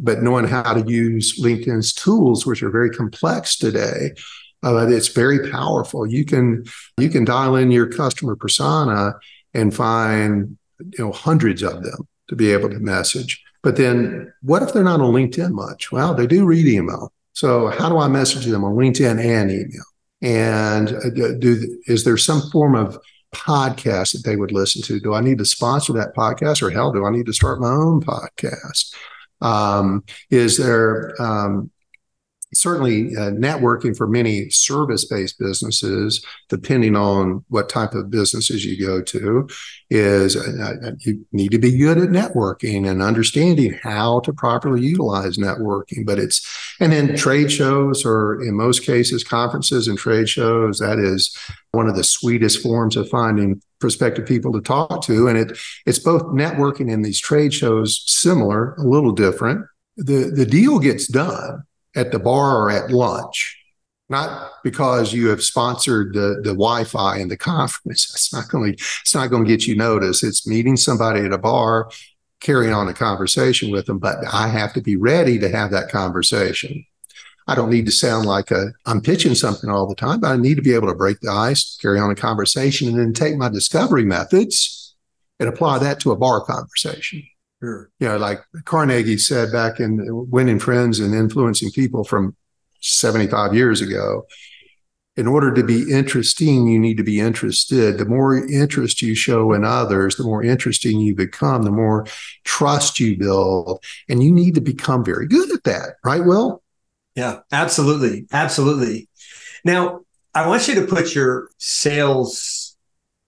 But 0.00 0.22
knowing 0.22 0.46
how 0.46 0.74
to 0.74 0.90
use 0.90 1.40
LinkedIn's 1.40 1.92
tools, 1.92 2.44
which 2.44 2.62
are 2.62 2.70
very 2.70 2.90
complex 2.90 3.56
today, 3.56 4.10
uh, 4.64 4.88
it's 4.88 5.08
very 5.08 5.50
powerful. 5.50 6.06
You 6.06 6.24
can 6.24 6.64
you 6.98 7.08
can 7.08 7.24
dial 7.24 7.54
in 7.54 7.70
your 7.70 7.86
customer 7.86 8.34
persona 8.34 9.14
and 9.52 9.74
find 9.74 10.58
you 10.80 11.04
know 11.04 11.12
hundreds 11.12 11.62
of 11.62 11.84
them 11.84 12.08
to 12.28 12.36
be 12.36 12.50
able 12.52 12.70
to 12.70 12.78
message. 12.80 13.43
But 13.64 13.76
then 13.76 14.32
what 14.42 14.62
if 14.62 14.72
they're 14.72 14.84
not 14.84 15.00
on 15.00 15.12
LinkedIn 15.12 15.52
much? 15.52 15.90
Well, 15.90 16.14
they 16.14 16.26
do 16.26 16.44
read 16.44 16.66
email. 16.66 17.12
So 17.32 17.68
how 17.68 17.88
do 17.88 17.98
I 17.98 18.06
message 18.06 18.44
them 18.44 18.62
on 18.62 18.76
LinkedIn 18.76 19.18
and 19.18 19.50
email? 19.50 19.82
And 20.22 20.90
uh, 20.92 21.34
do 21.38 21.80
is 21.86 22.04
there 22.04 22.16
some 22.16 22.42
form 22.52 22.76
of 22.76 22.98
podcast 23.34 24.12
that 24.12 24.22
they 24.24 24.36
would 24.36 24.52
listen 24.52 24.82
to? 24.82 25.00
Do 25.00 25.14
I 25.14 25.20
need 25.20 25.38
to 25.38 25.44
sponsor 25.44 25.92
that 25.94 26.14
podcast, 26.14 26.62
or 26.62 26.70
hell, 26.70 26.92
do 26.92 27.04
I 27.04 27.10
need 27.10 27.26
to 27.26 27.32
start 27.32 27.60
my 27.60 27.70
own 27.70 28.00
podcast? 28.02 28.94
Um, 29.40 30.04
is 30.30 30.56
there 30.58 31.20
um, 31.20 31.70
certainly 32.56 33.16
uh, 33.16 33.30
networking 33.30 33.96
for 33.96 34.06
many 34.06 34.50
service 34.50 35.04
based 35.04 35.38
businesses, 35.38 36.24
depending 36.48 36.96
on 36.96 37.44
what 37.48 37.68
type 37.68 37.94
of 37.94 38.10
businesses 38.10 38.64
you 38.64 38.84
go 38.84 39.02
to, 39.02 39.48
is 39.90 40.36
uh, 40.36 40.76
uh, 40.84 40.90
you 41.00 41.24
need 41.32 41.50
to 41.50 41.58
be 41.58 41.76
good 41.76 41.98
at 41.98 42.08
networking 42.08 42.88
and 42.88 43.02
understanding 43.02 43.78
how 43.82 44.20
to 44.20 44.32
properly 44.32 44.80
utilize 44.80 45.36
networking. 45.36 46.04
But 46.04 46.18
it's, 46.18 46.46
and 46.80 46.92
then 46.92 47.16
trade 47.16 47.50
shows, 47.50 48.04
or 48.04 48.42
in 48.42 48.54
most 48.54 48.84
cases, 48.84 49.24
conferences 49.24 49.88
and 49.88 49.98
trade 49.98 50.28
shows, 50.28 50.78
that 50.78 50.98
is 50.98 51.36
one 51.72 51.88
of 51.88 51.96
the 51.96 52.04
sweetest 52.04 52.62
forms 52.62 52.96
of 52.96 53.08
finding 53.08 53.60
prospective 53.80 54.26
people 54.26 54.52
to 54.52 54.60
talk 54.60 55.02
to. 55.04 55.28
And 55.28 55.36
it, 55.36 55.58
it's 55.86 55.98
both 55.98 56.22
networking 56.22 56.92
and 56.92 57.04
these 57.04 57.20
trade 57.20 57.52
shows 57.52 58.02
similar, 58.06 58.74
a 58.74 58.82
little 58.82 59.12
different. 59.12 59.66
The, 59.96 60.32
the 60.34 60.46
deal 60.46 60.78
gets 60.78 61.06
done 61.06 61.64
at 61.94 62.12
the 62.12 62.18
bar 62.18 62.56
or 62.56 62.70
at 62.70 62.90
lunch, 62.90 63.58
not 64.08 64.50
because 64.62 65.12
you 65.12 65.28
have 65.28 65.42
sponsored 65.42 66.14
the, 66.14 66.40
the 66.42 66.50
Wi-Fi 66.50 67.18
in 67.18 67.28
the 67.28 67.36
conference. 67.36 68.10
It's 68.14 68.32
not 68.32 68.48
going 68.48 68.72
to 68.72 68.84
it's 69.02 69.14
not 69.14 69.30
going 69.30 69.44
to 69.44 69.48
get 69.48 69.66
you 69.66 69.76
noticed. 69.76 70.24
It's 70.24 70.46
meeting 70.46 70.76
somebody 70.76 71.20
at 71.20 71.32
a 71.32 71.38
bar, 71.38 71.90
carrying 72.40 72.72
on 72.72 72.88
a 72.88 72.94
conversation 72.94 73.70
with 73.70 73.86
them, 73.86 73.98
but 73.98 74.18
I 74.32 74.48
have 74.48 74.72
to 74.74 74.80
be 74.80 74.96
ready 74.96 75.38
to 75.38 75.48
have 75.48 75.70
that 75.70 75.90
conversation. 75.90 76.84
I 77.46 77.54
don't 77.54 77.70
need 77.70 77.86
to 77.86 77.92
sound 77.92 78.26
like 78.26 78.50
a 78.50 78.72
I'm 78.86 79.00
pitching 79.00 79.34
something 79.34 79.68
all 79.68 79.86
the 79.86 79.94
time, 79.94 80.20
but 80.20 80.30
I 80.30 80.36
need 80.36 80.56
to 80.56 80.62
be 80.62 80.74
able 80.74 80.88
to 80.88 80.94
break 80.94 81.20
the 81.20 81.30
ice, 81.30 81.76
carry 81.80 81.98
on 81.98 82.10
a 82.10 82.14
conversation, 82.14 82.88
and 82.88 82.98
then 82.98 83.12
take 83.12 83.36
my 83.36 83.48
discovery 83.48 84.04
methods 84.04 84.94
and 85.38 85.48
apply 85.48 85.78
that 85.78 86.00
to 86.00 86.12
a 86.12 86.16
bar 86.16 86.40
conversation. 86.42 87.22
Sure. 87.64 87.90
You 87.98 88.08
know, 88.08 88.18
like 88.18 88.40
Carnegie 88.66 89.16
said 89.16 89.50
back 89.50 89.80
in 89.80 90.00
Winning 90.30 90.58
Friends 90.58 91.00
and 91.00 91.14
Influencing 91.14 91.70
People 91.70 92.04
from 92.04 92.36
75 92.80 93.54
years 93.54 93.80
ago, 93.80 94.26
in 95.16 95.26
order 95.26 95.50
to 95.54 95.62
be 95.62 95.90
interesting, 95.90 96.66
you 96.66 96.78
need 96.78 96.98
to 96.98 97.04
be 97.04 97.20
interested. 97.20 97.96
The 97.96 98.04
more 98.04 98.36
interest 98.36 99.00
you 99.00 99.14
show 99.14 99.54
in 99.54 99.64
others, 99.64 100.16
the 100.16 100.24
more 100.24 100.42
interesting 100.42 101.00
you 101.00 101.14
become, 101.14 101.62
the 101.62 101.70
more 101.70 102.04
trust 102.42 103.00
you 103.00 103.16
build. 103.16 103.82
And 104.10 104.22
you 104.22 104.30
need 104.30 104.56
to 104.56 104.60
become 104.60 105.02
very 105.02 105.26
good 105.26 105.50
at 105.50 105.64
that, 105.64 105.94
right, 106.04 106.24
Will? 106.24 106.62
Yeah, 107.14 107.40
absolutely. 107.50 108.26
Absolutely. 108.30 109.08
Now, 109.64 110.00
I 110.34 110.48
want 110.48 110.68
you 110.68 110.74
to 110.74 110.86
put 110.86 111.14
your 111.14 111.48
sales 111.56 112.63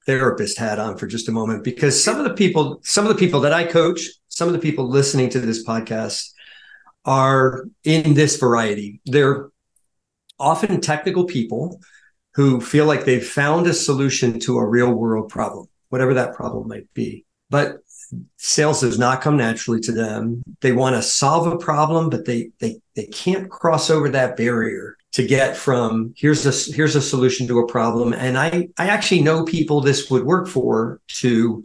therapist 0.07 0.59
hat 0.59 0.79
on 0.79 0.97
for 0.97 1.07
just 1.07 1.29
a 1.29 1.33
moment 1.33 1.65
because 1.65 2.03
some 2.03 2.19
of 2.19 2.25
the 2.25 2.35
people 2.35 2.81
some 2.83 3.05
of 3.05 3.13
the 3.13 3.19
people 3.19 3.41
that 3.41 3.53
I 3.53 3.65
coach, 3.65 4.01
some 4.29 4.49
of 4.49 4.55
the 4.55 4.61
people 4.61 4.89
listening 4.89 5.29
to 5.31 5.41
this 5.41 5.67
podcast 5.67 6.31
are 7.05 7.67
in 7.85 8.15
this 8.15 8.39
variety. 8.39 9.01
They're 9.07 9.51
often 10.39 10.81
technical 10.81 11.25
people 11.25 11.81
who 12.35 12.61
feel 12.61 12.87
like 12.87 13.05
they've 13.05 13.27
found 13.27 13.67
a 13.67 13.75
solution 13.75 14.39
to 14.41 14.59
a 14.59 14.67
real 14.67 14.93
world 14.93 15.29
problem, 15.29 15.67
whatever 15.89 16.15
that 16.15 16.35
problem 16.35 16.69
might 16.69 16.93
be. 16.93 17.25
But 17.49 17.79
sales 18.37 18.81
does 18.81 18.99
not 18.99 19.23
come 19.23 19.37
naturally 19.37 19.81
to 19.81 19.93
them. 19.93 20.43
They 20.61 20.73
want 20.73 20.97
to 20.97 21.03
solve 21.03 21.47
a 21.47 21.59
problem, 21.59 22.11
but 22.11 22.25
they 22.25 22.51
they 22.61 22.81
they 22.95 23.07
can't 23.07 23.51
cross 23.51 23.91
over 23.91 24.09
that 24.11 24.37
barrier 24.37 24.97
to 25.17 25.27
get 25.27 25.57
from 25.57 26.13
here's 26.15 26.45
a 26.45 26.75
here's 26.75 26.95
a 26.95 27.01
solution 27.01 27.49
to 27.49 27.59
a 27.61 27.67
problem. 27.67 28.13
And 28.13 28.37
i 28.37 28.69
i 28.77 28.89
actually 28.89 29.23
know 29.23 29.47
people 29.47 29.81
this 29.81 30.11
would 30.11 30.25
work 30.25 30.47
for 30.47 31.01
to 31.21 31.65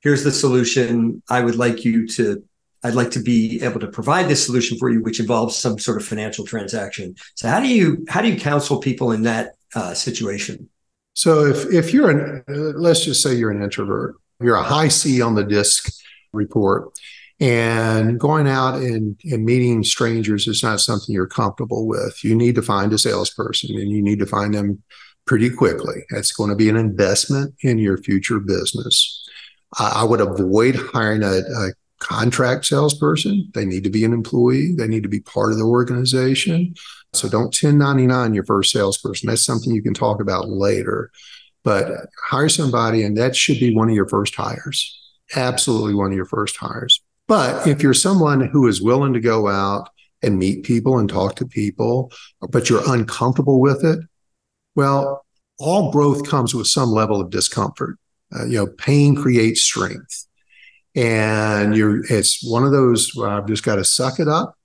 here's 0.00 0.24
the 0.24 0.32
solution. 0.32 1.22
I 1.28 1.42
would 1.42 1.56
like 1.56 1.84
you 1.84 2.08
to 2.16 2.42
i'd 2.82 2.94
like 2.94 3.10
to 3.10 3.20
be 3.20 3.60
able 3.62 3.80
to 3.80 3.88
provide 3.88 4.26
this 4.28 4.42
solution 4.46 4.78
for 4.78 4.88
you 4.88 5.02
which 5.02 5.20
involves 5.20 5.54
some 5.54 5.78
sort 5.78 6.00
of 6.00 6.06
financial 6.06 6.46
transaction. 6.46 7.14
So 7.34 7.48
how 7.48 7.60
do 7.60 7.68
you 7.68 8.06
how 8.08 8.22
do 8.22 8.28
you 8.28 8.40
counsel 8.40 8.78
people 8.78 9.12
in 9.12 9.24
that 9.24 9.56
uh, 9.74 9.92
situation? 9.92 10.70
So 11.12 11.44
if 11.44 11.70
if 11.70 11.92
you're 11.92 12.10
an 12.10 12.44
let's 12.86 13.04
just 13.04 13.22
say 13.22 13.34
you're 13.34 13.50
an 13.50 13.62
introvert 13.62 14.14
you're 14.40 14.56
a 14.56 14.62
high 14.62 14.88
c 14.88 15.20
on 15.20 15.34
the 15.34 15.44
disc 15.44 15.92
report 16.32 16.98
and 17.40 18.20
going 18.20 18.46
out 18.46 18.74
and, 18.74 19.18
and 19.24 19.44
meeting 19.44 19.82
strangers 19.82 20.46
is 20.46 20.62
not 20.62 20.80
something 20.80 21.14
you're 21.14 21.26
comfortable 21.26 21.86
with. 21.86 22.22
You 22.22 22.34
need 22.34 22.54
to 22.56 22.62
find 22.62 22.92
a 22.92 22.98
salesperson 22.98 23.74
and 23.76 23.90
you 23.90 24.02
need 24.02 24.18
to 24.18 24.26
find 24.26 24.52
them 24.52 24.82
pretty 25.26 25.48
quickly. 25.48 26.04
That's 26.10 26.32
going 26.32 26.50
to 26.50 26.56
be 26.56 26.68
an 26.68 26.76
investment 26.76 27.54
in 27.62 27.78
your 27.78 27.96
future 27.96 28.40
business. 28.40 29.26
I, 29.78 30.00
I 30.00 30.04
would 30.04 30.20
avoid 30.20 30.76
hiring 30.76 31.22
a, 31.22 31.38
a 31.38 31.68
contract 32.00 32.66
salesperson. 32.66 33.50
They 33.54 33.64
need 33.64 33.84
to 33.84 33.90
be 33.90 34.04
an 34.04 34.12
employee. 34.12 34.74
They 34.76 34.86
need 34.86 35.02
to 35.04 35.08
be 35.08 35.20
part 35.20 35.52
of 35.52 35.58
the 35.58 35.64
organization. 35.64 36.74
So 37.14 37.28
don't 37.28 37.44
1099 37.44 38.34
your 38.34 38.44
first 38.44 38.70
salesperson. 38.70 39.28
That's 39.28 39.44
something 39.44 39.74
you 39.74 39.82
can 39.82 39.94
talk 39.94 40.20
about 40.20 40.48
later. 40.48 41.10
But 41.64 42.06
hire 42.28 42.48
somebody, 42.48 43.02
and 43.02 43.16
that 43.16 43.36
should 43.36 43.60
be 43.60 43.74
one 43.74 43.88
of 43.88 43.94
your 43.94 44.08
first 44.08 44.34
hires. 44.34 44.98
Absolutely 45.36 45.94
one 45.94 46.10
of 46.10 46.16
your 46.16 46.24
first 46.24 46.56
hires. 46.56 47.00
But 47.30 47.64
if 47.68 47.80
you're 47.80 47.94
someone 47.94 48.40
who 48.40 48.66
is 48.66 48.82
willing 48.82 49.12
to 49.12 49.20
go 49.20 49.46
out 49.46 49.88
and 50.20 50.36
meet 50.36 50.64
people 50.64 50.98
and 50.98 51.08
talk 51.08 51.36
to 51.36 51.46
people, 51.46 52.10
but 52.40 52.68
you're 52.68 52.82
uncomfortable 52.92 53.60
with 53.60 53.84
it, 53.84 54.00
well, 54.74 55.24
all 55.60 55.92
growth 55.92 56.28
comes 56.28 56.56
with 56.56 56.66
some 56.66 56.88
level 56.90 57.20
of 57.20 57.30
discomfort. 57.30 57.98
Uh, 58.34 58.46
you 58.46 58.56
know, 58.56 58.66
pain 58.66 59.14
creates 59.14 59.62
strength. 59.62 60.26
And 60.96 61.76
you're, 61.76 62.04
it's 62.12 62.44
one 62.44 62.64
of 62.64 62.72
those 62.72 63.14
where 63.14 63.28
I've 63.28 63.46
just 63.46 63.62
got 63.62 63.76
to 63.76 63.84
suck 63.84 64.18
it 64.18 64.26
up. 64.26 64.56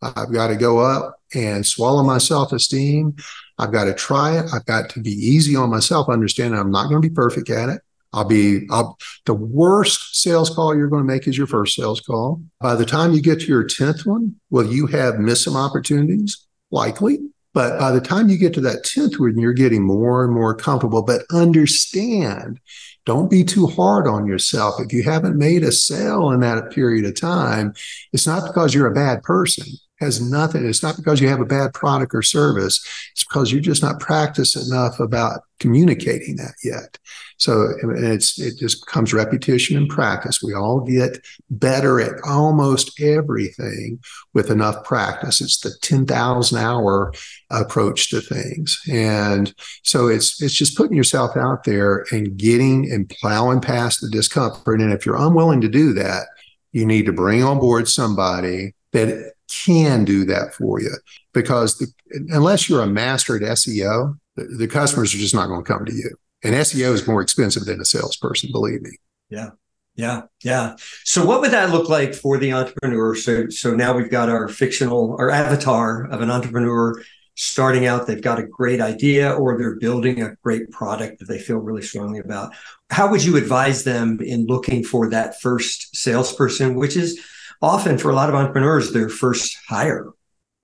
I've 0.00 0.32
got 0.32 0.46
to 0.46 0.56
go 0.56 0.78
up 0.78 1.16
and 1.34 1.66
swallow 1.66 2.02
my 2.02 2.16
self 2.16 2.50
esteem. 2.50 3.14
I've 3.58 3.72
got 3.72 3.84
to 3.84 3.92
try 3.92 4.38
it. 4.38 4.46
I've 4.54 4.64
got 4.64 4.88
to 4.90 5.00
be 5.00 5.12
easy 5.12 5.54
on 5.54 5.68
myself, 5.68 6.08
understanding 6.08 6.58
I'm 6.58 6.70
not 6.70 6.88
going 6.88 7.02
to 7.02 7.06
be 7.06 7.14
perfect 7.14 7.50
at 7.50 7.68
it. 7.68 7.82
I'll 8.12 8.24
be 8.24 8.66
I'll, 8.70 8.98
the 9.24 9.34
worst 9.34 10.16
sales 10.20 10.50
call 10.50 10.76
you're 10.76 10.88
going 10.88 11.06
to 11.06 11.12
make 11.12 11.26
is 11.26 11.36
your 11.36 11.46
first 11.46 11.76
sales 11.76 12.00
call. 12.00 12.42
By 12.60 12.74
the 12.74 12.86
time 12.86 13.12
you 13.12 13.20
get 13.20 13.40
to 13.40 13.46
your 13.46 13.64
10th 13.64 14.06
one, 14.06 14.36
will 14.50 14.66
you 14.66 14.86
have 14.86 15.18
missed 15.18 15.44
some 15.44 15.56
opportunities? 15.56 16.46
Likely. 16.70 17.18
But 17.52 17.78
by 17.78 17.90
the 17.90 18.02
time 18.02 18.28
you 18.28 18.36
get 18.36 18.52
to 18.54 18.60
that 18.62 18.84
10th 18.84 19.18
one, 19.18 19.38
you're 19.38 19.54
getting 19.54 19.82
more 19.82 20.24
and 20.24 20.34
more 20.34 20.54
comfortable, 20.54 21.02
but 21.02 21.22
understand, 21.32 22.60
don't 23.06 23.30
be 23.30 23.44
too 23.44 23.66
hard 23.66 24.06
on 24.06 24.26
yourself. 24.26 24.74
If 24.78 24.92
you 24.92 25.02
haven't 25.02 25.38
made 25.38 25.62
a 25.62 25.72
sale 25.72 26.30
in 26.32 26.40
that 26.40 26.70
period 26.70 27.06
of 27.06 27.18
time, 27.18 27.72
it's 28.12 28.26
not 28.26 28.46
because 28.46 28.74
you're 28.74 28.90
a 28.90 28.94
bad 28.94 29.22
person 29.22 29.64
has 29.98 30.20
nothing. 30.20 30.66
It's 30.66 30.82
not 30.82 30.96
because 30.96 31.20
you 31.20 31.28
have 31.28 31.40
a 31.40 31.46
bad 31.46 31.72
product 31.72 32.14
or 32.14 32.22
service. 32.22 32.84
It's 33.12 33.24
because 33.24 33.50
you're 33.50 33.60
just 33.60 33.82
not 33.82 34.00
practiced 34.00 34.56
enough 34.56 35.00
about 35.00 35.40
communicating 35.58 36.36
that 36.36 36.54
yet. 36.62 36.98
So 37.38 37.68
it's 37.82 38.38
it 38.38 38.58
just 38.58 38.84
becomes 38.84 39.14
repetition 39.14 39.76
and 39.76 39.88
practice. 39.88 40.42
We 40.42 40.54
all 40.54 40.80
get 40.80 41.24
better 41.48 42.00
at 42.00 42.20
almost 42.26 43.00
everything 43.00 43.98
with 44.34 44.50
enough 44.50 44.84
practice. 44.84 45.40
It's 45.40 45.60
the 45.60 45.74
10,000 45.80 46.58
hour 46.58 47.12
approach 47.50 48.10
to 48.10 48.20
things. 48.20 48.80
And 48.90 49.54
so 49.82 50.08
it's 50.08 50.42
it's 50.42 50.54
just 50.54 50.76
putting 50.76 50.96
yourself 50.96 51.36
out 51.36 51.64
there 51.64 52.04
and 52.10 52.36
getting 52.36 52.90
and 52.90 53.08
plowing 53.08 53.60
past 53.60 54.00
the 54.00 54.10
discomfort. 54.10 54.80
And 54.80 54.92
if 54.92 55.06
you're 55.06 55.20
unwilling 55.20 55.62
to 55.62 55.68
do 55.68 55.94
that, 55.94 56.26
you 56.72 56.84
need 56.84 57.06
to 57.06 57.12
bring 57.12 57.42
on 57.42 57.58
board 57.58 57.88
somebody 57.88 58.74
that 58.92 59.32
can 59.48 60.04
do 60.04 60.24
that 60.24 60.54
for 60.54 60.80
you 60.80 60.92
because 61.32 61.78
the, 61.78 61.86
unless 62.30 62.68
you're 62.68 62.82
a 62.82 62.86
master 62.86 63.36
at 63.36 63.42
SEO, 63.42 64.18
the, 64.36 64.44
the 64.44 64.68
customers 64.68 65.14
are 65.14 65.18
just 65.18 65.34
not 65.34 65.46
going 65.46 65.64
to 65.64 65.72
come 65.72 65.84
to 65.84 65.94
you. 65.94 66.10
And 66.42 66.54
SEO 66.54 66.92
is 66.92 67.06
more 67.06 67.22
expensive 67.22 67.64
than 67.64 67.80
a 67.80 67.84
salesperson, 67.84 68.50
believe 68.52 68.82
me. 68.82 68.90
Yeah. 69.30 69.50
Yeah, 69.96 70.22
yeah. 70.44 70.76
So, 71.04 71.24
what 71.24 71.40
would 71.40 71.52
that 71.52 71.70
look 71.70 71.88
like 71.88 72.14
for 72.14 72.36
the 72.36 72.52
entrepreneur? 72.52 73.14
So, 73.14 73.48
so 73.48 73.74
now 73.74 73.96
we've 73.96 74.10
got 74.10 74.28
our 74.28 74.46
fictional, 74.46 75.16
our 75.18 75.30
avatar 75.30 76.04
of 76.10 76.20
an 76.20 76.30
entrepreneur 76.30 77.02
starting 77.34 77.86
out. 77.86 78.06
They've 78.06 78.20
got 78.20 78.38
a 78.38 78.46
great 78.46 78.82
idea, 78.82 79.32
or 79.32 79.56
they're 79.56 79.76
building 79.76 80.22
a 80.22 80.36
great 80.42 80.70
product 80.70 81.18
that 81.20 81.28
they 81.28 81.38
feel 81.38 81.56
really 81.56 81.80
strongly 81.80 82.18
about. 82.18 82.54
How 82.90 83.10
would 83.10 83.24
you 83.24 83.38
advise 83.38 83.84
them 83.84 84.18
in 84.20 84.46
looking 84.46 84.84
for 84.84 85.08
that 85.08 85.40
first 85.40 85.96
salesperson, 85.96 86.74
which 86.74 86.96
is 86.96 87.18
often 87.62 87.98
for 87.98 88.10
a 88.10 88.14
lot 88.14 88.28
of 88.28 88.34
entrepreneurs 88.34 88.92
their 88.92 89.08
first 89.08 89.56
hire. 89.68 90.06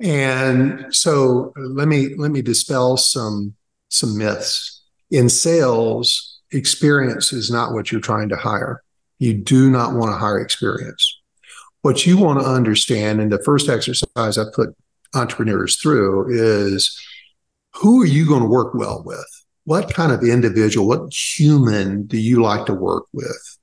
And 0.01 0.87
so 0.95 1.53
uh, 1.57 1.61
let 1.61 1.89
me 1.89 2.15
let 2.17 2.31
me 2.31 2.43
dispel 2.43 2.97
some 2.97 3.55
some 3.89 4.19
myths. 4.19 4.83
In 5.11 5.29
sales, 5.29 6.41
experience 6.51 7.33
is 7.33 7.51
not 7.51 7.73
what 7.73 7.93
you're 7.93 8.01
trying 8.01 8.29
to 8.31 8.37
hire. 8.37 8.83
You 9.19 9.35
do 9.35 9.71
not 9.71 9.95
want 9.95 10.11
to 10.11 10.17
hire 10.17 10.41
experience. 10.41 11.21
What 11.83 12.07
you 12.07 12.17
want 12.17 12.41
to 12.41 12.47
understand, 12.47 13.21
and 13.21 13.31
the 13.31 13.43
first 13.43 13.69
exercise 13.69 14.39
I 14.39 14.45
put 14.55 14.75
entrepreneurs 15.15 15.77
through 15.77 16.29
is 16.31 16.99
who 17.75 18.03
are 18.03 18.07
you 18.07 18.27
going 18.27 18.43
to 18.43 18.49
work 18.49 18.75
well 18.75 19.03
with? 19.05 19.27
What 19.65 19.93
kind 19.93 20.13
of 20.13 20.23
individual, 20.23 20.89
what 20.89 21.13
human 21.13 22.07
do 22.07 22.19
you 22.19 22.43
like 22.43 22.67
to 22.67 22.75
work 22.75 23.05
with? 23.13 23.59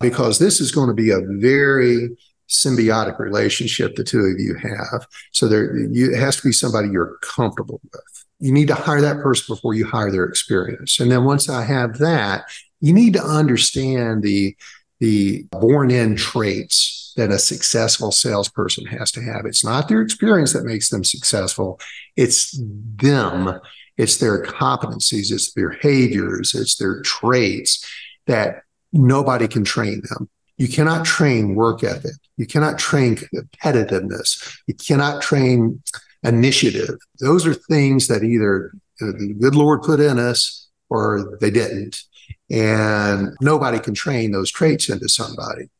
Because 0.00 0.38
this 0.38 0.60
is 0.60 0.70
going 0.70 0.88
to 0.88 0.94
be 0.94 1.10
a 1.10 1.20
very 1.20 2.10
symbiotic 2.48 3.18
relationship 3.18 3.94
the 3.94 4.04
two 4.04 4.20
of 4.20 4.38
you 4.38 4.54
have. 4.56 5.06
So 5.32 5.48
there, 5.48 5.76
you, 5.76 6.12
it 6.12 6.18
has 6.18 6.36
to 6.36 6.48
be 6.48 6.52
somebody 6.52 6.88
you're 6.88 7.18
comfortable 7.22 7.80
with. 7.92 8.24
You 8.40 8.52
need 8.52 8.68
to 8.68 8.74
hire 8.74 9.00
that 9.00 9.22
person 9.22 9.54
before 9.54 9.74
you 9.74 9.84
hire 9.84 10.10
their 10.10 10.24
experience. 10.24 11.00
And 11.00 11.10
then 11.10 11.24
once 11.24 11.48
I 11.48 11.64
have 11.64 11.98
that, 11.98 12.44
you 12.80 12.92
need 12.92 13.14
to 13.14 13.22
understand 13.22 14.22
the 14.22 14.56
the 15.00 15.44
born 15.52 15.92
in 15.92 16.16
traits 16.16 17.12
that 17.16 17.30
a 17.30 17.38
successful 17.38 18.10
salesperson 18.10 18.84
has 18.86 19.12
to 19.12 19.22
have. 19.22 19.46
It's 19.46 19.64
not 19.64 19.88
their 19.88 20.02
experience 20.02 20.52
that 20.52 20.64
makes 20.64 20.88
them 20.90 21.04
successful. 21.04 21.80
It's 22.16 22.60
them. 22.96 23.60
It's 23.96 24.16
their 24.16 24.42
competencies. 24.42 25.30
It's 25.32 25.52
their 25.52 25.70
behaviors. 25.70 26.54
It's 26.54 26.76
their 26.76 27.00
traits 27.02 27.84
that 28.26 28.62
nobody 28.92 29.46
can 29.48 29.64
train 29.64 30.02
them. 30.08 30.28
You 30.58 30.68
cannot 30.68 31.06
train 31.06 31.54
work 31.54 31.82
ethic. 31.82 32.12
You 32.36 32.46
cannot 32.46 32.78
train 32.78 33.16
competitiveness. 33.16 34.58
You 34.66 34.74
cannot 34.74 35.22
train 35.22 35.82
initiative. 36.22 36.98
Those 37.20 37.46
are 37.46 37.54
things 37.54 38.08
that 38.08 38.24
either 38.24 38.72
the 38.98 39.34
good 39.40 39.54
Lord 39.54 39.82
put 39.82 40.00
in 40.00 40.18
us 40.18 40.68
or 40.90 41.38
they 41.40 41.50
didn't. 41.50 42.02
And 42.50 43.36
nobody 43.40 43.78
can 43.78 43.94
train 43.94 44.32
those 44.32 44.50
traits 44.50 44.88
into 44.88 45.08
somebody. 45.08 45.70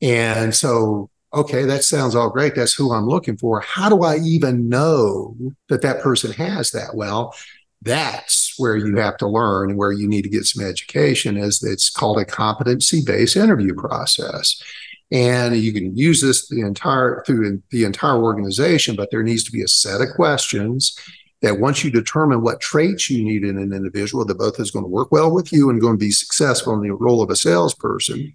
And 0.00 0.54
so, 0.54 1.10
okay, 1.32 1.64
that 1.64 1.84
sounds 1.84 2.14
all 2.14 2.30
great. 2.30 2.54
That's 2.54 2.74
who 2.74 2.92
I'm 2.92 3.06
looking 3.06 3.36
for. 3.36 3.60
How 3.60 3.88
do 3.88 4.02
I 4.04 4.16
even 4.18 4.68
know 4.68 5.36
that 5.68 5.82
that 5.82 6.00
person 6.00 6.32
has 6.32 6.70
that? 6.70 6.94
Well, 6.94 7.34
that's 7.82 8.43
where 8.58 8.76
you 8.76 8.96
have 8.96 9.16
to 9.18 9.28
learn 9.28 9.70
and 9.70 9.78
where 9.78 9.92
you 9.92 10.08
need 10.08 10.22
to 10.22 10.28
get 10.28 10.44
some 10.44 10.64
education 10.64 11.36
is 11.36 11.62
it's 11.62 11.90
called 11.90 12.18
a 12.18 12.24
competency 12.24 13.02
based 13.04 13.36
interview 13.36 13.74
process. 13.74 14.62
And 15.10 15.56
you 15.56 15.72
can 15.72 15.96
use 15.96 16.20
this 16.20 16.48
the 16.48 16.62
entire 16.62 17.22
through 17.26 17.62
the 17.70 17.84
entire 17.84 18.22
organization 18.22 18.96
but 18.96 19.10
there 19.10 19.22
needs 19.22 19.44
to 19.44 19.52
be 19.52 19.62
a 19.62 19.68
set 19.68 20.00
of 20.00 20.08
questions 20.16 20.98
that 21.42 21.60
once 21.60 21.84
you 21.84 21.90
determine 21.90 22.40
what 22.40 22.60
traits 22.60 23.10
you 23.10 23.22
need 23.22 23.44
in 23.44 23.58
an 23.58 23.72
individual 23.72 24.24
that 24.24 24.38
both 24.38 24.58
is 24.58 24.70
going 24.70 24.84
to 24.84 24.88
work 24.88 25.12
well 25.12 25.30
with 25.32 25.52
you 25.52 25.68
and 25.68 25.80
going 25.80 25.94
to 25.94 26.04
be 26.04 26.10
successful 26.10 26.72
in 26.72 26.80
the 26.80 26.90
role 26.94 27.22
of 27.22 27.28
a 27.28 27.36
salesperson 27.36 28.34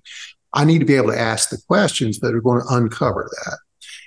i 0.53 0.63
need 0.63 0.79
to 0.79 0.85
be 0.85 0.95
able 0.95 1.11
to 1.11 1.19
ask 1.19 1.49
the 1.49 1.61
questions 1.67 2.19
that 2.19 2.33
are 2.33 2.41
going 2.41 2.61
to 2.61 2.73
uncover 2.73 3.29
that. 3.45 3.57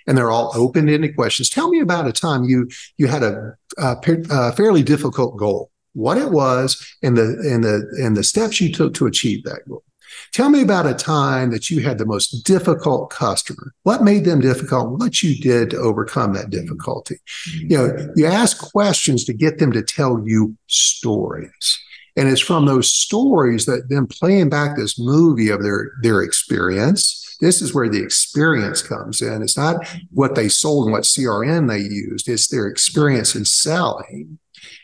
And 0.07 0.19
they're 0.19 0.33
all 0.33 0.53
open-ended 0.55 1.15
questions. 1.15 1.49
Tell 1.49 1.69
me 1.69 1.79
about 1.79 2.09
a 2.09 2.13
time 2.13 2.45
you 2.45 2.69
you 2.99 3.07
had 3.07 3.23
a, 3.23 3.57
a, 3.79 3.97
a 4.31 4.53
fairly 4.53 4.83
difficult 4.83 5.37
goal, 5.37 5.71
what 5.95 6.19
it 6.19 6.31
was, 6.31 6.95
and 7.03 7.17
the 7.17 7.23
and 7.51 7.65
the 7.65 7.87
and 8.03 8.17
the 8.17 8.25
steps 8.25 8.61
you 8.61 8.73
took 8.73 8.95
to 8.95 9.07
achieve 9.07 9.45
that 9.45 9.69
goal. 9.69 9.85
Tell 10.33 10.49
me 10.49 10.63
about 10.63 10.87
a 10.87 10.95
time 10.95 11.51
that 11.51 11.71
you 11.71 11.83
had 11.83 11.99
the 11.99 12.07
most 12.07 12.45
difficult 12.45 13.11
customer. 13.11 13.75
What 13.83 14.03
made 14.03 14.25
them 14.25 14.41
difficult? 14.41 14.99
What 14.99 15.23
you 15.23 15.37
did 15.37 15.71
to 15.71 15.79
overcome 15.79 16.33
that 16.35 16.47
mm-hmm. 16.47 16.63
difficulty? 16.63 17.17
You 17.55 17.79
know, 17.79 18.13
you 18.17 18.27
ask 18.27 18.71
questions 18.73 19.25
to 19.25 19.33
get 19.33 19.59
them 19.59 19.73
to 19.73 19.83
tell 19.83 20.23
you 20.25 20.57
stories. 20.69 21.79
And 22.17 22.29
it's 22.29 22.43
from 22.43 22.67
those 22.67 22.93
stories 22.93 23.65
that 23.67 23.89
them 23.89 24.07
playing 24.07 24.51
back 24.51 24.77
this 24.77 24.99
movie 24.99 25.49
of 25.49 25.63
their 25.63 25.93
their 26.03 26.23
experience 26.23 27.19
this 27.43 27.61
is 27.61 27.75
where 27.75 27.89
the 27.89 28.01
experience 28.01 28.83
comes 28.83 29.21
in. 29.21 29.43
It's 29.43 29.57
not 29.57 29.85
what 30.13 30.37
they 30.37 30.49
sold 30.49 30.85
and 30.85 30.93
what 30.93 31.03
CRM 31.03 31.69
they 31.69 31.81
used, 31.81 32.29
it's 32.29 32.47
their 32.47 32.69
experience 32.69 33.35
in 33.35 33.45
selling 33.45 34.39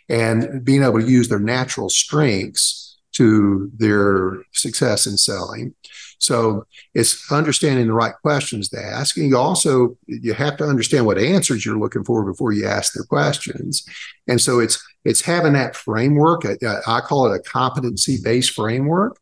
and 0.09 0.65
being 0.65 0.83
able 0.83 1.01
to 1.01 1.07
use 1.07 1.29
their 1.29 1.39
natural 1.39 1.91
strengths 1.91 2.97
to 3.13 3.71
their 3.77 4.43
success 4.53 5.07
in 5.07 5.17
selling. 5.17 5.75
So 6.19 6.67
it's 6.95 7.31
understanding 7.33 7.87
the 7.87 7.93
right 7.93 8.15
questions 8.23 8.69
to 8.71 8.83
ask. 8.83 9.17
And 9.17 9.29
you 9.29 9.37
also 9.37 9.97
you 10.07 10.35
have 10.35 10.57
to 10.59 10.65
understand 10.65 11.07
what 11.07 11.19
answers 11.19 11.65
you're 11.65 11.79
looking 11.79 12.05
for 12.05 12.25
before 12.25 12.53
you 12.53 12.67
ask 12.67 12.93
the 12.93 13.05
questions. 13.05 13.85
And 14.27 14.41
so 14.41 14.61
it's 14.61 14.85
it's 15.05 15.21
having 15.21 15.53
that 15.55 15.77
framework. 15.77 16.45
I, 16.45 16.57
I 16.87 17.01
call 17.01 17.33
it 17.33 17.37
a 17.37 17.43
competency 17.43 18.19
based 18.23 18.53
framework 18.53 19.19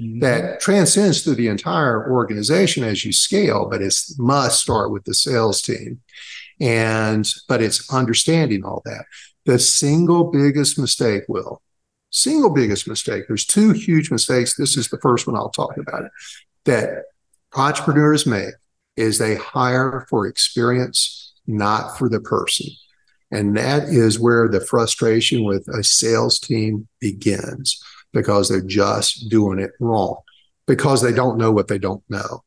mm-hmm. 0.00 0.20
that 0.20 0.60
transcends 0.60 1.22
through 1.22 1.36
the 1.36 1.48
entire 1.48 2.10
organization 2.10 2.84
as 2.84 3.04
you 3.04 3.12
scale, 3.12 3.68
but 3.70 3.82
it 3.82 3.94
must 4.18 4.60
start 4.60 4.90
with 4.90 5.04
the 5.04 5.14
sales 5.14 5.62
team. 5.62 6.00
And, 6.60 7.26
but 7.48 7.62
it's 7.62 7.90
understanding 7.92 8.64
all 8.64 8.82
that. 8.84 9.04
The 9.46 9.58
single 9.58 10.30
biggest 10.30 10.78
mistake, 10.78 11.22
Will, 11.28 11.62
single 12.10 12.50
biggest 12.50 12.86
mistake, 12.86 13.24
there's 13.26 13.46
two 13.46 13.72
huge 13.72 14.10
mistakes. 14.10 14.56
This 14.56 14.76
is 14.76 14.88
the 14.88 14.98
first 14.98 15.26
one 15.26 15.36
I'll 15.36 15.50
talk 15.50 15.76
about 15.76 16.04
it 16.04 16.10
that 16.66 17.04
entrepreneurs 17.56 18.26
make 18.26 18.54
is 18.96 19.18
they 19.18 19.34
hire 19.34 20.06
for 20.10 20.26
experience, 20.26 21.32
not 21.46 21.96
for 21.98 22.08
the 22.08 22.20
person. 22.20 22.66
And 23.30 23.56
that 23.56 23.84
is 23.84 24.18
where 24.18 24.48
the 24.48 24.60
frustration 24.60 25.44
with 25.44 25.66
a 25.68 25.84
sales 25.84 26.38
team 26.38 26.88
begins 27.00 27.80
because 28.12 28.48
they're 28.48 28.60
just 28.60 29.28
doing 29.28 29.58
it 29.58 29.70
wrong 29.80 30.16
because 30.66 31.00
they 31.00 31.12
don't 31.12 31.38
know 31.38 31.52
what 31.52 31.68
they 31.68 31.78
don't 31.78 32.02
know. 32.08 32.42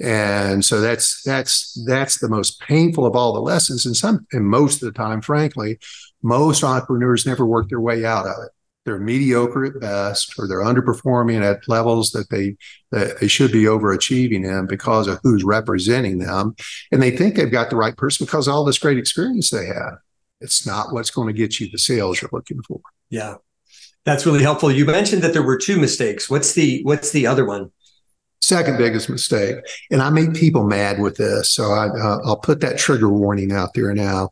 And 0.00 0.64
so 0.64 0.80
that's 0.80 1.22
that's 1.22 1.78
that's 1.86 2.20
the 2.20 2.28
most 2.28 2.58
painful 2.60 3.04
of 3.04 3.14
all 3.14 3.34
the 3.34 3.40
lessons. 3.40 3.84
And 3.84 3.96
some 3.96 4.26
and 4.32 4.46
most 4.46 4.82
of 4.82 4.86
the 4.86 4.98
time, 4.98 5.20
frankly, 5.20 5.78
most 6.22 6.62
entrepreneurs 6.62 7.26
never 7.26 7.46
work 7.46 7.68
their 7.68 7.80
way 7.80 8.04
out 8.04 8.26
of 8.26 8.34
it. 8.44 8.50
They're 8.84 8.98
mediocre 8.98 9.66
at 9.66 9.80
best, 9.80 10.34
or 10.38 10.48
they're 10.48 10.64
underperforming 10.64 11.42
at 11.42 11.68
levels 11.68 12.12
that 12.12 12.30
they 12.30 12.56
that 12.92 13.20
they 13.20 13.28
should 13.28 13.52
be 13.52 13.64
overachieving 13.64 14.44
in 14.44 14.66
because 14.66 15.06
of 15.06 15.20
who's 15.22 15.44
representing 15.44 16.18
them. 16.18 16.54
And 16.90 17.02
they 17.02 17.14
think 17.14 17.34
they've 17.34 17.50
got 17.50 17.70
the 17.70 17.76
right 17.76 17.96
person 17.96 18.24
because 18.24 18.48
of 18.48 18.54
all 18.54 18.64
this 18.64 18.78
great 18.78 18.98
experience 18.98 19.50
they 19.50 19.66
have. 19.66 19.98
It's 20.40 20.66
not 20.66 20.92
what's 20.92 21.10
going 21.10 21.28
to 21.28 21.34
get 21.34 21.60
you 21.60 21.68
the 21.70 21.78
sales 21.78 22.22
you're 22.22 22.30
looking 22.32 22.62
for. 22.62 22.80
Yeah. 23.10 23.36
That's 24.04 24.24
really 24.24 24.42
helpful. 24.42 24.72
You 24.72 24.86
mentioned 24.86 25.22
that 25.22 25.34
there 25.34 25.42
were 25.42 25.58
two 25.58 25.78
mistakes. 25.78 26.30
What's 26.30 26.54
the 26.54 26.82
what's 26.84 27.10
the 27.10 27.26
other 27.26 27.44
one? 27.44 27.70
Second 28.40 28.78
biggest 28.78 29.10
mistake, 29.10 29.56
and 29.90 30.00
I 30.00 30.08
make 30.08 30.32
people 30.32 30.64
mad 30.64 30.98
with 30.98 31.16
this, 31.16 31.50
so 31.50 31.72
I, 31.72 31.88
uh, 31.88 32.20
I'll 32.24 32.38
put 32.38 32.60
that 32.60 32.78
trigger 32.78 33.10
warning 33.10 33.52
out 33.52 33.74
there 33.74 33.94
now. 33.94 34.30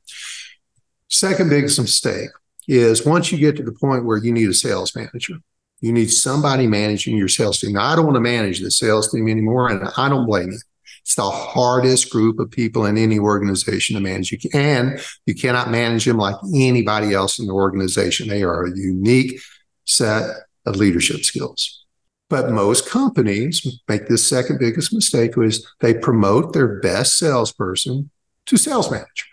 Second 1.08 1.50
biggest 1.50 1.80
mistake 1.80 2.30
is 2.66 3.04
once 3.04 3.32
you 3.32 3.38
get 3.38 3.56
to 3.56 3.62
the 3.62 3.72
point 3.72 4.04
where 4.04 4.18
you 4.18 4.32
need 4.32 4.48
a 4.48 4.54
sales 4.54 4.94
manager, 4.94 5.34
you 5.80 5.92
need 5.92 6.10
somebody 6.10 6.66
managing 6.66 7.16
your 7.16 7.28
sales 7.28 7.60
team. 7.60 7.72
Now, 7.72 7.86
I 7.86 7.96
don't 7.96 8.04
want 8.04 8.16
to 8.16 8.20
manage 8.20 8.60
the 8.60 8.70
sales 8.70 9.10
team 9.10 9.28
anymore, 9.28 9.70
and 9.70 9.88
I 9.96 10.08
don't 10.08 10.26
blame 10.26 10.50
you. 10.50 10.58
It's 11.02 11.14
the 11.14 11.30
hardest 11.30 12.10
group 12.10 12.38
of 12.38 12.50
people 12.50 12.84
in 12.84 12.98
any 12.98 13.18
organization 13.18 13.94
to 13.94 14.02
manage. 14.02 14.30
You 14.30 14.38
can, 14.38 14.98
you 15.24 15.34
cannot 15.34 15.70
manage 15.70 16.04
them 16.04 16.18
like 16.18 16.34
anybody 16.54 17.14
else 17.14 17.38
in 17.38 17.46
the 17.46 17.54
organization. 17.54 18.28
They 18.28 18.42
are 18.42 18.66
a 18.66 18.76
unique 18.76 19.40
set 19.86 20.28
of 20.66 20.76
leadership 20.76 21.24
skills. 21.24 21.86
But 22.28 22.50
most 22.50 22.86
companies 22.86 23.80
make 23.88 24.08
this 24.08 24.26
second 24.26 24.58
biggest 24.58 24.92
mistake, 24.92 25.32
is 25.38 25.66
they 25.80 25.94
promote 25.94 26.52
their 26.52 26.78
best 26.80 27.16
salesperson 27.16 28.10
to 28.44 28.56
sales 28.58 28.90
manager. 28.90 29.24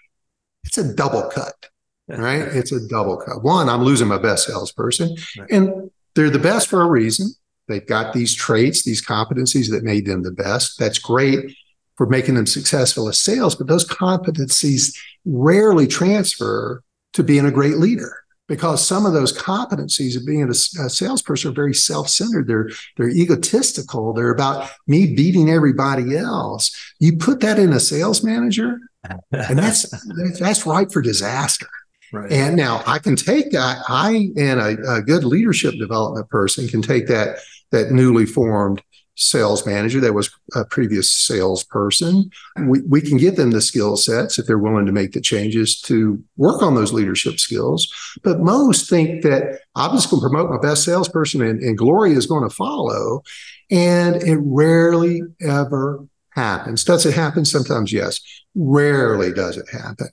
It's 0.65 0.77
a 0.77 0.93
double 0.93 1.23
cut, 1.23 1.69
right? 2.07 2.41
It's 2.41 2.71
a 2.71 2.87
double 2.87 3.17
cut. 3.17 3.43
One, 3.43 3.69
I'm 3.69 3.83
losing 3.83 4.07
my 4.07 4.17
best 4.17 4.47
salesperson, 4.47 5.15
right. 5.37 5.49
and 5.51 5.91
they're 6.15 6.29
the 6.29 6.39
best 6.39 6.67
for 6.67 6.81
a 6.81 6.89
reason. 6.89 7.33
They've 7.67 7.85
got 7.85 8.13
these 8.13 8.33
traits, 8.33 8.83
these 8.83 9.03
competencies 9.03 9.69
that 9.71 9.83
made 9.83 10.05
them 10.05 10.23
the 10.23 10.31
best. 10.31 10.77
That's 10.79 10.99
great 10.99 11.55
for 11.97 12.05
making 12.05 12.35
them 12.35 12.45
successful 12.45 13.07
as 13.07 13.21
sales, 13.21 13.55
but 13.55 13.67
those 13.67 13.87
competencies 13.87 14.95
rarely 15.23 15.87
transfer 15.87 16.83
to 17.13 17.23
being 17.23 17.45
a 17.45 17.51
great 17.51 17.77
leader 17.77 18.25
because 18.47 18.85
some 18.85 19.05
of 19.05 19.13
those 19.13 19.35
competencies 19.35 20.15
of 20.15 20.25
being 20.25 20.43
a, 20.43 20.49
a 20.49 20.89
salesperson 20.89 21.51
are 21.51 21.55
very 21.55 21.73
self-centered. 21.73 22.47
They're 22.47 22.69
they're 22.97 23.09
egotistical. 23.09 24.13
They're 24.13 24.33
about 24.33 24.69
me 24.87 25.15
beating 25.15 25.49
everybody 25.49 26.15
else. 26.15 26.93
You 26.99 27.17
put 27.17 27.39
that 27.39 27.57
in 27.57 27.73
a 27.73 27.79
sales 27.79 28.23
manager, 28.23 28.79
and 29.31 29.57
that's 29.59 29.89
that's 30.39 30.65
ripe 30.65 30.91
for 30.91 31.01
disaster. 31.01 31.67
Right. 32.13 32.31
And 32.31 32.55
now 32.55 32.83
I 32.85 32.99
can 32.99 33.15
take 33.15 33.51
that. 33.51 33.83
I 33.89 34.29
and 34.37 34.59
a, 34.59 34.97
a 34.97 35.01
good 35.01 35.23
leadership 35.23 35.75
development 35.79 36.29
person 36.29 36.67
can 36.67 36.81
take 36.81 37.07
that 37.07 37.39
that 37.71 37.91
newly 37.91 38.25
formed 38.25 38.81
sales 39.17 39.65
manager 39.65 39.99
that 40.01 40.13
was 40.13 40.29
a 40.55 40.65
previous 40.65 41.11
salesperson. 41.11 42.29
We, 42.67 42.81
we 42.81 43.01
can 43.01 43.17
give 43.17 43.37
them 43.37 43.51
the 43.51 43.61
skill 43.61 43.95
sets 43.95 44.37
if 44.37 44.45
they're 44.45 44.57
willing 44.57 44.85
to 44.85 44.91
make 44.91 45.13
the 45.13 45.21
changes 45.21 45.79
to 45.81 46.21
work 46.37 46.61
on 46.61 46.75
those 46.75 46.91
leadership 46.91 47.39
skills. 47.39 47.91
But 48.23 48.41
most 48.41 48.89
think 48.89 49.23
that 49.23 49.61
I'm 49.75 49.95
just 49.95 50.09
going 50.09 50.21
to 50.21 50.29
promote 50.29 50.49
my 50.49 50.57
best 50.57 50.83
salesperson 50.83 51.41
and, 51.41 51.61
and 51.61 51.77
glory 51.77 52.11
is 52.11 52.27
going 52.27 52.47
to 52.47 52.53
follow. 52.53 53.23
And 53.71 54.17
it 54.17 54.37
rarely 54.41 55.21
ever 55.41 56.05
happens. 56.31 56.83
Does 56.83 57.05
it 57.05 57.13
happen? 57.13 57.45
Sometimes, 57.45 57.93
yes. 57.93 58.19
Rarely 58.57 59.33
does 59.33 59.57
it 59.57 59.67
happen. 59.69 60.07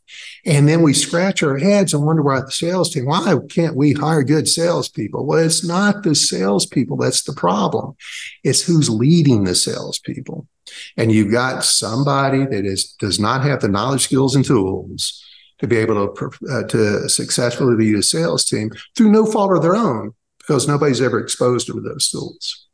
And 0.44 0.68
then 0.68 0.82
we 0.82 0.94
scratch 0.94 1.44
our 1.44 1.58
heads 1.58 1.94
and 1.94 2.04
wonder 2.04 2.22
why 2.22 2.40
the 2.40 2.50
sales 2.50 2.90
team, 2.90 3.06
why 3.06 3.36
can't 3.48 3.76
we 3.76 3.92
hire 3.92 4.24
good 4.24 4.48
salespeople? 4.48 5.24
Well, 5.24 5.44
it's 5.44 5.64
not 5.64 6.02
the 6.02 6.16
salespeople 6.16 6.96
that's 6.96 7.22
the 7.22 7.34
problem. 7.34 7.94
It's 8.42 8.62
who's 8.62 8.90
leading 8.90 9.44
the 9.44 9.54
salespeople. 9.54 10.48
And 10.96 11.12
you've 11.12 11.30
got 11.30 11.64
somebody 11.64 12.44
that 12.46 12.64
is 12.64 12.92
does 12.98 13.20
not 13.20 13.44
have 13.44 13.60
the 13.60 13.68
knowledge, 13.68 14.02
skills, 14.02 14.34
and 14.34 14.44
tools 14.44 15.22
to 15.58 15.68
be 15.68 15.76
able 15.76 16.12
to 16.14 16.30
uh, 16.50 16.64
to 16.64 17.08
successfully 17.08 17.76
lead 17.76 17.94
a 17.94 18.02
sales 18.02 18.44
team 18.44 18.70
through 18.96 19.12
no 19.12 19.24
fault 19.24 19.56
of 19.56 19.62
their 19.62 19.76
own, 19.76 20.14
because 20.38 20.66
nobody's 20.66 21.00
ever 21.00 21.20
exposed 21.20 21.68
them 21.68 21.76
to 21.76 21.88
those 21.88 22.10
tools. 22.10 22.66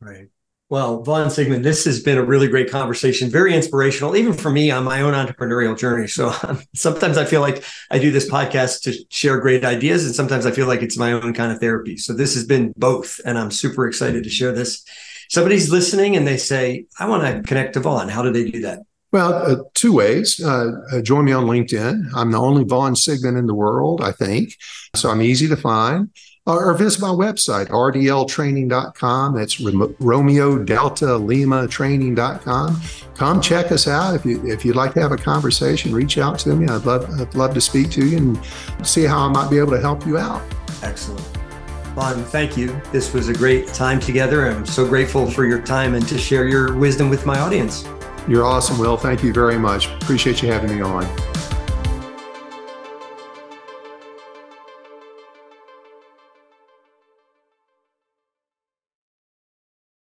Right. 0.00 0.28
Well, 0.70 1.02
Vaughn 1.02 1.26
Sigmon, 1.26 1.64
this 1.64 1.84
has 1.84 2.00
been 2.00 2.16
a 2.16 2.24
really 2.24 2.46
great 2.46 2.70
conversation, 2.70 3.28
very 3.28 3.54
inspirational, 3.54 4.14
even 4.14 4.32
for 4.32 4.52
me 4.52 4.70
on 4.70 4.84
my 4.84 5.00
own 5.00 5.14
entrepreneurial 5.14 5.76
journey. 5.76 6.06
So 6.06 6.32
um, 6.44 6.62
sometimes 6.76 7.18
I 7.18 7.24
feel 7.24 7.40
like 7.40 7.64
I 7.90 7.98
do 7.98 8.12
this 8.12 8.30
podcast 8.30 8.82
to 8.82 8.94
share 9.10 9.40
great 9.40 9.64
ideas, 9.64 10.06
and 10.06 10.14
sometimes 10.14 10.46
I 10.46 10.52
feel 10.52 10.68
like 10.68 10.80
it's 10.82 10.96
my 10.96 11.10
own 11.10 11.34
kind 11.34 11.50
of 11.50 11.58
therapy. 11.58 11.96
So 11.96 12.12
this 12.12 12.34
has 12.34 12.46
been 12.46 12.72
both, 12.76 13.20
and 13.24 13.36
I'm 13.36 13.50
super 13.50 13.88
excited 13.88 14.22
to 14.22 14.30
share 14.30 14.52
this. 14.52 14.84
Somebody's 15.28 15.72
listening 15.72 16.14
and 16.14 16.24
they 16.24 16.36
say, 16.36 16.86
I 17.00 17.08
want 17.08 17.24
to 17.24 17.42
connect 17.42 17.74
to 17.74 17.80
Vaughn. 17.80 18.08
How 18.08 18.22
do 18.22 18.30
they 18.30 18.48
do 18.48 18.60
that? 18.60 18.78
Well, 19.10 19.32
uh, 19.34 19.56
two 19.74 19.92
ways. 19.92 20.40
Uh, 20.40 20.70
uh, 20.92 21.00
join 21.00 21.24
me 21.24 21.32
on 21.32 21.46
LinkedIn. 21.46 22.10
I'm 22.14 22.30
the 22.30 22.38
only 22.38 22.62
Vaughn 22.62 22.94
Sigmon 22.94 23.36
in 23.36 23.46
the 23.46 23.56
world, 23.56 24.00
I 24.02 24.12
think. 24.12 24.54
So 24.94 25.10
I'm 25.10 25.20
easy 25.20 25.48
to 25.48 25.56
find 25.56 26.10
or 26.58 26.74
visit 26.74 27.00
my 27.00 27.08
website, 27.08 27.68
rdltraining.com. 27.68 29.34
That's 29.34 29.60
Romeo 30.00 30.58
Delta 30.58 31.16
Lima 31.16 31.68
training.com. 31.68 32.80
Come 33.14 33.40
check 33.40 33.70
us 33.70 33.86
out. 33.86 34.14
If, 34.14 34.24
you, 34.24 34.46
if 34.46 34.64
you'd 34.64 34.76
like 34.76 34.94
to 34.94 35.00
have 35.00 35.12
a 35.12 35.16
conversation, 35.16 35.94
reach 35.94 36.18
out 36.18 36.38
to 36.40 36.54
me. 36.54 36.66
I'd 36.66 36.84
love, 36.86 37.08
I'd 37.20 37.34
love 37.34 37.54
to 37.54 37.60
speak 37.60 37.90
to 37.92 38.06
you 38.06 38.16
and 38.16 38.40
see 38.86 39.04
how 39.04 39.18
I 39.18 39.28
might 39.28 39.50
be 39.50 39.58
able 39.58 39.72
to 39.72 39.80
help 39.80 40.06
you 40.06 40.18
out. 40.18 40.42
Excellent. 40.82 41.20
Vaughn, 41.94 42.22
thank 42.24 42.56
you. 42.56 42.80
This 42.92 43.12
was 43.12 43.28
a 43.28 43.34
great 43.34 43.68
time 43.68 44.00
together. 44.00 44.48
I'm 44.48 44.64
so 44.64 44.86
grateful 44.86 45.30
for 45.30 45.44
your 45.44 45.60
time 45.60 45.94
and 45.94 46.06
to 46.08 46.16
share 46.16 46.48
your 46.48 46.76
wisdom 46.76 47.10
with 47.10 47.26
my 47.26 47.38
audience. 47.38 47.84
You're 48.28 48.44
awesome, 48.44 48.78
Will. 48.78 48.96
Thank 48.96 49.22
you 49.22 49.32
very 49.32 49.58
much. 49.58 49.88
Appreciate 49.88 50.42
you 50.42 50.50
having 50.50 50.74
me 50.74 50.80
on. 50.82 51.04